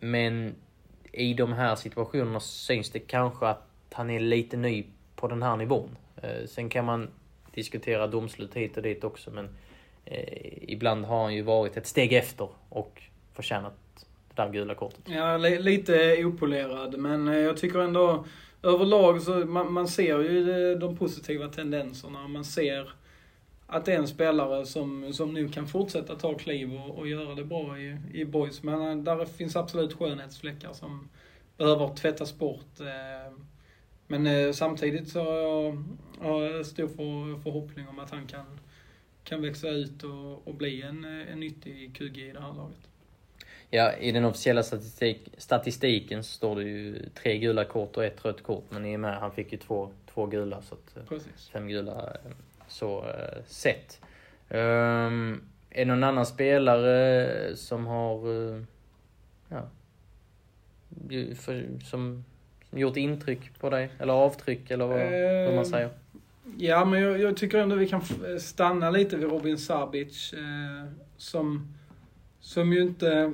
Men 0.00 0.54
i 1.12 1.34
de 1.34 1.52
här 1.52 1.76
situationerna 1.76 2.40
syns 2.40 2.90
det 2.90 2.98
kanske 2.98 3.46
att 3.46 3.66
han 3.92 4.10
är 4.10 4.20
lite 4.20 4.56
ny 4.56 4.86
på 5.16 5.28
den 5.28 5.42
här 5.42 5.56
nivån. 5.56 5.96
Sen 6.46 6.68
kan 6.68 6.84
man 6.84 7.10
diskutera 7.54 8.06
domslut 8.06 8.54
hit 8.54 8.76
och 8.76 8.82
dit 8.82 9.04
också 9.04 9.30
men 9.30 9.48
Eh, 10.04 10.72
ibland 10.72 11.04
har 11.04 11.22
han 11.22 11.34
ju 11.34 11.42
varit 11.42 11.76
ett 11.76 11.86
steg 11.86 12.12
efter 12.12 12.48
och 12.68 13.02
förtjänat 13.32 13.74
det 14.34 14.42
där 14.42 14.52
gula 14.52 14.74
kortet. 14.74 15.00
Ja, 15.06 15.36
li 15.36 15.58
lite 15.58 16.24
opolerad, 16.24 16.98
men 16.98 17.28
eh, 17.28 17.38
jag 17.38 17.56
tycker 17.56 17.78
ändå 17.78 18.24
överlag 18.62 19.22
så 19.22 19.32
man, 19.32 19.72
man 19.72 19.88
ser 19.88 20.18
ju 20.18 20.70
eh, 20.72 20.78
de 20.78 20.96
positiva 20.96 21.48
tendenserna. 21.48 22.28
Man 22.28 22.44
ser 22.44 22.92
att 23.66 23.84
det 23.84 23.92
är 23.92 23.98
en 23.98 24.08
spelare 24.08 24.66
som, 24.66 25.12
som 25.12 25.34
nu 25.34 25.48
kan 25.48 25.66
fortsätta 25.66 26.14
ta 26.14 26.34
kliv 26.34 26.74
och, 26.74 26.98
och 26.98 27.08
göra 27.08 27.34
det 27.34 27.44
bra 27.44 27.78
i, 27.78 27.96
i 28.12 28.24
boys. 28.24 28.62
Men 28.62 29.04
där 29.04 29.24
finns 29.24 29.56
absolut 29.56 29.92
skönhetsfläckar 29.92 30.72
som 30.72 31.08
behöver 31.56 31.94
tvättas 31.94 32.38
bort. 32.38 32.78
Men 34.06 34.54
samtidigt 34.54 35.08
så 35.08 35.24
har 36.20 36.42
jag 36.42 36.66
stor 36.66 36.88
för, 36.88 37.42
förhoppning 37.42 37.88
om 37.88 37.98
att 37.98 38.10
han 38.10 38.26
kan 38.26 38.46
kan 39.30 39.42
växa 39.42 39.68
ut 39.68 40.04
och, 40.04 40.48
och 40.48 40.54
bli 40.54 40.82
en, 40.82 41.04
en 41.04 41.40
nyttig 41.40 41.96
QG 41.96 42.18
i 42.18 42.32
det 42.32 42.40
här 42.40 42.54
laget. 42.54 42.88
Ja, 43.70 43.92
i 43.92 44.12
den 44.12 44.24
officiella 44.24 44.62
statistik, 44.62 45.28
statistiken 45.36 46.24
så 46.24 46.30
står 46.30 46.56
det 46.56 46.62
ju 46.62 47.08
tre 47.14 47.38
gula 47.38 47.64
kort 47.64 47.96
och 47.96 48.04
ett 48.04 48.24
rött 48.24 48.42
kort. 48.42 48.64
Men 48.68 48.86
i 48.86 48.96
och 48.96 49.00
med 49.00 49.18
han 49.18 49.32
fick 49.32 49.52
ju 49.52 49.58
två, 49.58 49.90
två 50.14 50.26
gula, 50.26 50.62
så 50.62 50.74
att, 50.74 51.08
Precis. 51.08 51.48
fem 51.48 51.68
gula 51.68 52.16
eh, 52.24 52.30
så 52.68 53.06
sett. 53.46 54.00
Um, 54.48 55.42
är 55.70 55.84
det 55.84 55.84
någon 55.84 56.04
annan 56.04 56.26
spelare 56.26 57.56
som 57.56 57.86
har 57.86 58.28
ja, 59.48 59.68
för, 61.36 61.84
som 61.84 62.24
gjort 62.70 62.96
intryck 62.96 63.58
på 63.58 63.70
dig? 63.70 63.90
Eller 63.98 64.12
avtryck, 64.12 64.70
eller 64.70 64.86
vad, 64.86 65.00
uh, 65.00 65.44
vad 65.46 65.54
man 65.54 65.66
säger? 65.66 65.90
Ja, 66.58 66.84
men 66.84 67.00
jag, 67.00 67.20
jag, 67.20 67.36
tycker 67.36 67.58
ändå 67.58 67.76
vi 67.76 67.88
kan 67.88 68.00
eh, 68.00 68.38
stanna 68.38 68.90
lite 68.90 69.16
vid 69.16 69.28
Robin 69.28 69.58
Sabic. 69.58 70.32
Eh, 70.32 70.92
som, 71.16 71.74
som 72.40 72.72
ju 72.72 72.82
inte 72.82 73.32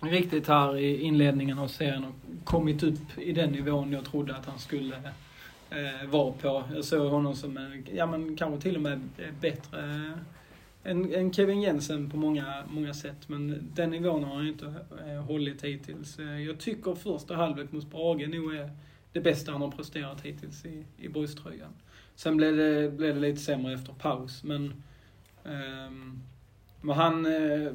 riktigt 0.00 0.48
här 0.48 0.76
i 0.76 1.00
inledningen 1.00 1.58
av 1.58 1.68
serien 1.68 2.04
har 2.04 2.12
kommit 2.44 2.82
upp 2.82 3.18
i 3.18 3.32
den 3.32 3.50
nivån 3.50 3.92
jag 3.92 4.04
trodde 4.04 4.36
att 4.36 4.46
han 4.46 4.58
skulle 4.58 4.96
eh, 5.70 6.08
vara 6.08 6.32
på. 6.32 6.64
Jag 6.74 6.84
såg 6.84 7.10
honom 7.10 7.34
som, 7.34 7.56
en, 7.56 7.86
ja 7.94 8.06
men 8.06 8.36
kanske 8.36 8.60
till 8.60 8.76
och 8.76 8.82
med 8.82 9.00
bättre 9.40 10.12
än, 10.84 11.14
än 11.14 11.32
Kevin 11.32 11.62
Jensen 11.62 12.10
på 12.10 12.16
många, 12.16 12.64
många 12.68 12.94
sätt. 12.94 13.28
Men 13.28 13.70
den 13.74 13.90
nivån 13.90 14.24
har 14.24 14.36
han 14.36 14.48
inte 14.48 14.74
eh, 15.06 15.24
hållit 15.24 15.64
hittills. 15.64 16.18
Eh, 16.18 16.42
jag 16.42 16.58
tycker 16.58 16.94
första 16.94 17.36
halvlek 17.36 17.72
mot 17.72 17.90
Brage 17.90 18.28
nog 18.28 18.54
är 18.54 18.70
det 19.12 19.20
bästa 19.20 19.52
han 19.52 19.62
har 19.62 19.70
presterat 19.70 20.20
hittills 20.20 20.64
i, 20.64 20.84
i 20.98 21.08
boyströjan. 21.08 21.72
Sen 22.14 22.36
blev 22.36 22.56
det, 22.56 22.90
blev 22.90 23.14
det 23.14 23.20
lite 23.20 23.40
sämre 23.40 23.74
efter 23.74 23.92
paus, 23.92 24.44
men... 24.44 24.82
Ehm, 25.44 25.86
um, 25.86 26.22
men 26.80 26.96
han... 26.96 27.26
Eh, 27.26 27.72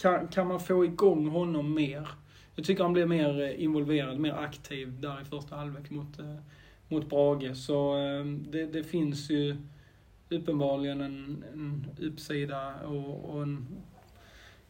kan, 0.00 0.28
kan 0.28 0.46
man 0.46 0.60
få 0.60 0.84
igång 0.84 1.28
honom 1.28 1.74
mer? 1.74 2.08
Jag 2.54 2.64
tycker 2.64 2.82
han 2.82 2.92
blev 2.92 3.08
mer 3.08 3.40
eh, 3.40 3.62
involverad, 3.62 4.18
mer 4.18 4.32
aktiv 4.32 5.00
där 5.00 5.20
i 5.22 5.24
första 5.24 5.56
halvlek 5.56 5.90
mot, 5.90 6.18
eh, 6.18 6.36
mot 6.88 7.08
Brage. 7.08 7.56
Så 7.56 7.94
ehm, 7.94 8.46
det, 8.50 8.66
det, 8.66 8.84
finns 8.84 9.30
ju 9.30 9.56
uppenbarligen 10.28 11.00
en, 11.00 11.44
en 11.52 11.86
uppsida 12.00 12.74
och, 12.74 13.34
och 13.34 13.42
en 13.42 13.66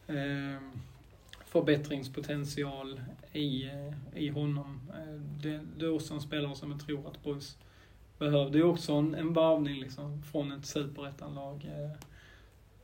eh, 0.07 0.61
förbättringspotential 1.45 3.01
i, 3.33 3.69
i 4.15 4.29
honom. 4.29 4.91
Det, 5.43 5.59
det 5.77 5.85
är 5.85 5.93
också 5.93 6.13
en 6.13 6.21
spelare 6.21 6.55
som 6.55 6.71
jag 6.71 6.79
tror 6.79 7.07
att 7.07 7.23
Boys 7.23 7.57
behövde 8.21 8.57
ju 8.57 8.63
också 8.63 8.93
en, 8.93 9.15
en 9.15 9.33
varvning 9.33 9.79
liksom 9.79 10.21
från 10.23 10.51
ett 10.51 10.65
superettanlag. 10.65 11.65
Eh, 11.65 12.07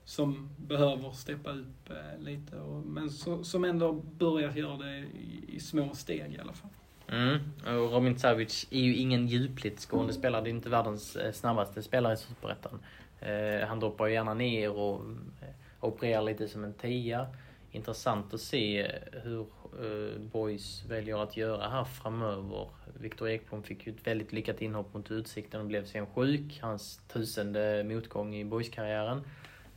som 0.05 0.49
behöver 0.57 1.11
steppa 1.11 1.51
upp 1.51 1.89
eh, 1.89 2.23
lite. 2.23 2.55
Och, 2.55 2.85
men 2.85 3.09
så, 3.09 3.43
som 3.43 3.63
ändå 3.63 3.93
börjar 3.93 4.51
göra 4.51 4.77
det 4.77 4.97
i, 4.97 5.43
i 5.47 5.59
små 5.59 5.93
steg 5.93 6.33
i 6.33 6.39
alla 6.39 6.53
fall. 6.53 6.69
Mm. 7.07 7.39
Och 7.65 7.91
Robin 7.91 8.19
Savic 8.19 8.67
är 8.71 8.81
ju 8.81 8.95
ingen 8.95 9.27
djupligt 9.27 9.85
gående 9.85 10.13
spelare. 10.13 10.43
Det 10.43 10.49
är 10.49 10.51
inte 10.51 10.69
världens 10.69 11.15
eh, 11.15 11.31
snabbaste 11.31 11.83
spelare 11.83 12.13
i 12.13 12.17
Superettan. 12.17 12.79
Eh, 13.19 13.67
han 13.67 13.79
droppar 13.79 14.07
ju 14.07 14.13
gärna 14.13 14.33
ner 14.33 14.71
och 14.71 15.01
eh, 15.41 15.53
opererar 15.79 16.21
lite 16.21 16.47
som 16.47 16.63
en 16.63 16.73
tia. 16.73 17.27
Intressant 17.71 18.33
att 18.33 18.41
se 18.41 18.91
hur 19.23 19.41
eh, 19.41 19.45
Eh, 19.81 20.19
boys 20.19 20.85
väljer 20.85 21.23
att 21.23 21.37
göra 21.37 21.69
här 21.69 21.83
framöver. 21.83 22.67
Viktor 22.99 23.29
Ekblom 23.29 23.63
fick 23.63 23.87
ju 23.87 23.93
ett 23.93 24.07
väldigt 24.07 24.33
lyckat 24.33 24.61
inhopp 24.61 24.93
mot 24.93 25.11
Utsikten 25.11 25.61
och 25.61 25.67
blev 25.67 25.85
sen 25.85 26.05
sjuk. 26.05 26.59
Hans 26.61 27.01
tusende 27.07 27.83
motgång 27.83 28.35
i 28.35 28.45
Boys-karriären. 28.45 29.21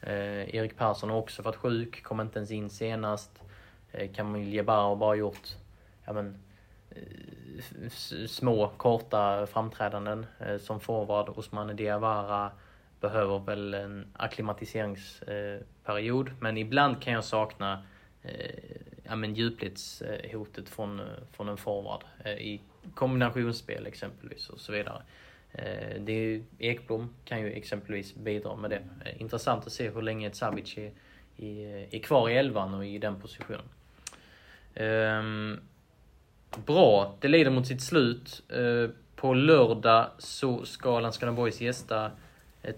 Eh, 0.01 0.55
Erik 0.55 0.77
Persson 0.77 1.11
har 1.11 1.17
också 1.17 1.43
varit 1.43 1.57
sjuk, 1.57 2.03
kom 2.03 2.21
inte 2.21 2.39
ens 2.39 2.51
in 2.51 2.71
senast. 2.71 3.43
Eh, 3.93 4.13
Kamil 4.13 4.55
Jebbar 4.55 4.83
har 4.83 4.97
bara 4.97 5.15
gjort 5.15 5.49
ja, 6.05 6.13
men, 6.13 6.43
eh, 6.91 7.03
små, 8.27 8.69
korta 8.77 9.47
framträdanden 9.47 10.27
eh, 10.39 10.59
som 10.59 10.81
forward. 10.81 11.29
Osmane 11.29 11.75
Diawara 11.75 12.51
behöver 13.01 13.39
väl 13.39 13.75
en 13.75 14.07
akklimatiseringsperiod. 14.13 16.31
Men 16.41 16.57
ibland 16.57 17.03
kan 17.03 17.13
jag 17.13 17.25
sakna 17.25 17.83
eh, 18.23 18.51
ja, 19.03 19.17
men 19.17 19.35
djupledshotet 19.35 20.69
från, 20.69 21.01
från 21.33 21.49
en 21.49 21.57
forward 21.57 22.05
eh, 22.25 22.33
i 22.33 22.61
kombinationsspel 22.95 23.87
exempelvis 23.87 24.49
och 24.49 24.61
så 24.61 24.73
vidare. 24.73 25.03
Eh, 25.53 26.01
det 26.01 26.13
är, 26.13 26.43
Ekblom 26.59 27.15
kan 27.25 27.41
ju 27.41 27.53
exempelvis 27.53 28.15
bidra 28.15 28.57
med 28.57 28.71
det. 28.71 28.83
Eh, 29.05 29.21
intressant 29.21 29.67
att 29.67 29.73
se 29.73 29.91
hur 29.91 30.03
länge 30.03 30.27
ett 30.27 30.37
Savic 30.37 30.79
är, 30.79 30.93
är, 31.37 31.95
är 31.95 31.99
kvar 31.99 32.29
i 32.29 32.37
elvan 32.37 32.75
och 32.75 32.87
i 32.87 32.99
den 32.99 33.21
positionen. 33.21 33.65
Ehm, 34.75 35.61
bra, 36.67 37.17
det 37.21 37.29
lider 37.29 37.51
mot 37.51 37.67
sitt 37.67 37.83
slut. 37.83 38.43
På 39.17 39.35
lördag 39.35 40.11
så 40.19 40.65
ska 40.65 41.01
Landskrona 41.01 41.33
Boys 41.33 41.61
gästa 41.61 42.11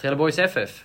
Trelleborgs 0.01 0.39
FF. 0.39 0.85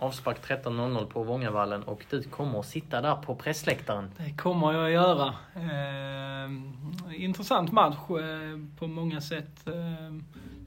Avspark 0.00 0.48
13.00 0.48 1.06
på 1.06 1.22
Vångavallen 1.22 1.82
och 1.82 2.04
du 2.10 2.22
kommer 2.22 2.60
att 2.60 2.66
sitta 2.66 3.00
där 3.00 3.14
på 3.14 3.34
pressläktaren. 3.34 4.10
Det 4.16 4.36
kommer 4.36 4.72
jag 4.72 4.84
att 4.84 4.92
göra. 4.92 5.34
Eh, 5.54 7.24
intressant 7.24 7.72
match 7.72 7.96
eh, 8.10 8.78
på 8.78 8.86
många 8.86 9.20
sätt. 9.20 9.66
Eh, 9.66 10.14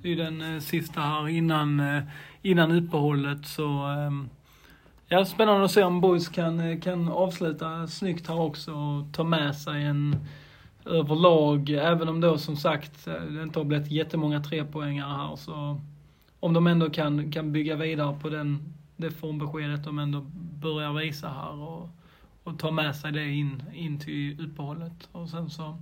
det 0.01 0.11
är 0.11 0.15
den 0.15 0.55
eh, 0.55 0.59
sista 0.59 1.01
här 1.01 1.29
innan, 1.29 1.79
eh, 1.79 2.03
innan 2.41 2.71
uppehållet 2.71 3.47
så 3.47 3.86
ehm, 3.86 4.29
Ja, 5.07 5.25
spännande 5.25 5.65
att 5.65 5.71
se 5.71 5.84
om 5.84 6.01
Boys 6.01 6.29
kan, 6.29 6.59
eh, 6.59 6.79
kan 6.79 7.09
avsluta 7.09 7.88
snyggt 7.88 8.27
här 8.27 8.39
också 8.39 8.71
och 8.71 9.13
ta 9.13 9.23
med 9.23 9.55
sig 9.55 9.84
en 9.84 10.15
överlag, 10.86 11.69
även 11.69 12.09
om 12.09 12.21
då 12.21 12.38
som 12.38 12.55
sagt 12.55 13.07
eh, 13.07 13.13
det 13.13 13.43
inte 13.43 13.59
har 13.59 13.63
blivit 13.65 13.91
jättemånga 13.91 14.43
trepoängare 14.43 15.17
här 15.17 15.36
så 15.36 15.81
om 16.39 16.53
de 16.53 16.67
ändå 16.67 16.89
kan, 16.89 17.31
kan 17.31 17.51
bygga 17.51 17.75
vidare 17.75 18.19
på 18.21 18.29
den, 18.29 18.73
det 18.95 19.11
formbeskedet 19.11 19.83
de 19.83 19.99
ändå 19.99 20.21
börjar 20.61 20.93
visa 20.93 21.29
här 21.29 21.61
och, 21.61 21.89
och 22.43 22.59
ta 22.59 22.71
med 22.71 22.95
sig 22.95 23.11
det 23.11 23.29
in, 23.29 23.63
in 23.73 23.99
till 23.99 24.45
uppehållet. 24.45 25.09
Och 25.11 25.29
sen 25.29 25.49
så 25.49 25.77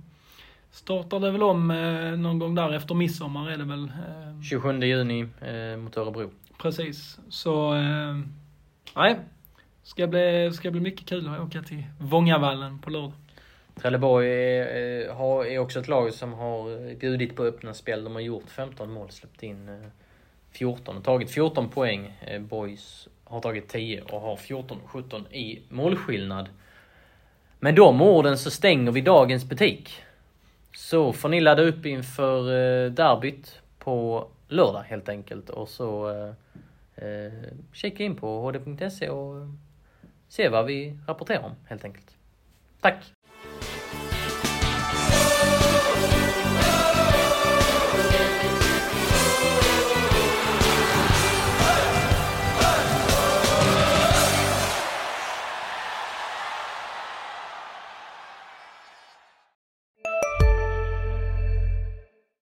startar 0.70 1.20
det 1.20 1.30
väl 1.30 1.42
om 1.42 1.70
eh, 1.70 2.12
någon 2.16 2.38
gång 2.38 2.54
där 2.54 2.72
efter 2.72 2.94
midsommar 2.94 3.50
är 3.50 3.56
det 3.58 3.64
väl. 3.64 3.84
Eh, 3.84 4.42
27 4.42 4.80
juni 4.80 5.28
eh, 5.40 5.76
mot 5.76 5.96
Örebro. 5.96 6.30
Precis. 6.58 7.20
Så, 7.28 7.74
eh, 7.74 8.18
nej. 8.96 9.18
Ska 9.82 10.06
bli, 10.06 10.50
ska 10.52 10.70
bli 10.70 10.80
mycket 10.80 11.06
kul 11.06 11.28
att 11.28 11.40
åka 11.40 11.62
till 11.62 11.84
Vångavallen 11.98 12.78
på 12.78 12.90
lördag. 12.90 13.12
Trelleborg 13.74 14.28
är, 14.28 15.08
eh, 15.08 15.52
är 15.54 15.58
också 15.58 15.80
ett 15.80 15.88
lag 15.88 16.12
som 16.12 16.32
har 16.32 16.94
bjudit 16.94 17.36
på 17.36 17.42
öppna 17.44 17.74
spel. 17.74 18.04
De 18.04 18.14
har 18.14 18.20
gjort 18.20 18.50
15 18.50 18.92
mål, 18.92 19.10
släppt 19.10 19.42
in 19.42 19.90
14 20.52 20.96
och 20.96 21.04
tagit 21.04 21.30
14 21.30 21.68
poäng. 21.68 22.12
Eh, 22.26 22.40
boys 22.40 23.08
har 23.24 23.40
tagit 23.40 23.68
10 23.68 24.02
och 24.02 24.20
har 24.20 24.36
14-17 24.36 25.32
i 25.32 25.62
målskillnad. 25.68 26.48
Med 27.60 27.74
de 27.74 28.02
orden 28.02 28.38
så 28.38 28.50
stänger 28.50 28.92
vi 28.92 29.00
dagens 29.00 29.44
butik. 29.44 30.02
Så 30.74 31.12
får 31.12 31.28
ni 31.28 31.40
ladda 31.40 31.62
upp 31.62 31.86
inför 31.86 32.38
eh, 32.38 32.90
derbyt 32.90 33.60
på 33.78 34.26
lördag 34.48 34.82
helt 34.82 35.08
enkelt 35.08 35.50
och 35.50 35.68
så 35.68 36.10
eh, 36.10 36.34
eh 37.06 37.32
kika 37.72 38.04
in 38.04 38.16
på 38.16 38.40
hd.se 38.40 39.08
och 39.08 39.48
se 40.28 40.48
vad 40.48 40.66
vi 40.66 40.98
rapporterar 41.06 41.42
om 41.42 41.54
helt 41.68 41.84
enkelt. 41.84 42.16
Tack! 42.80 43.21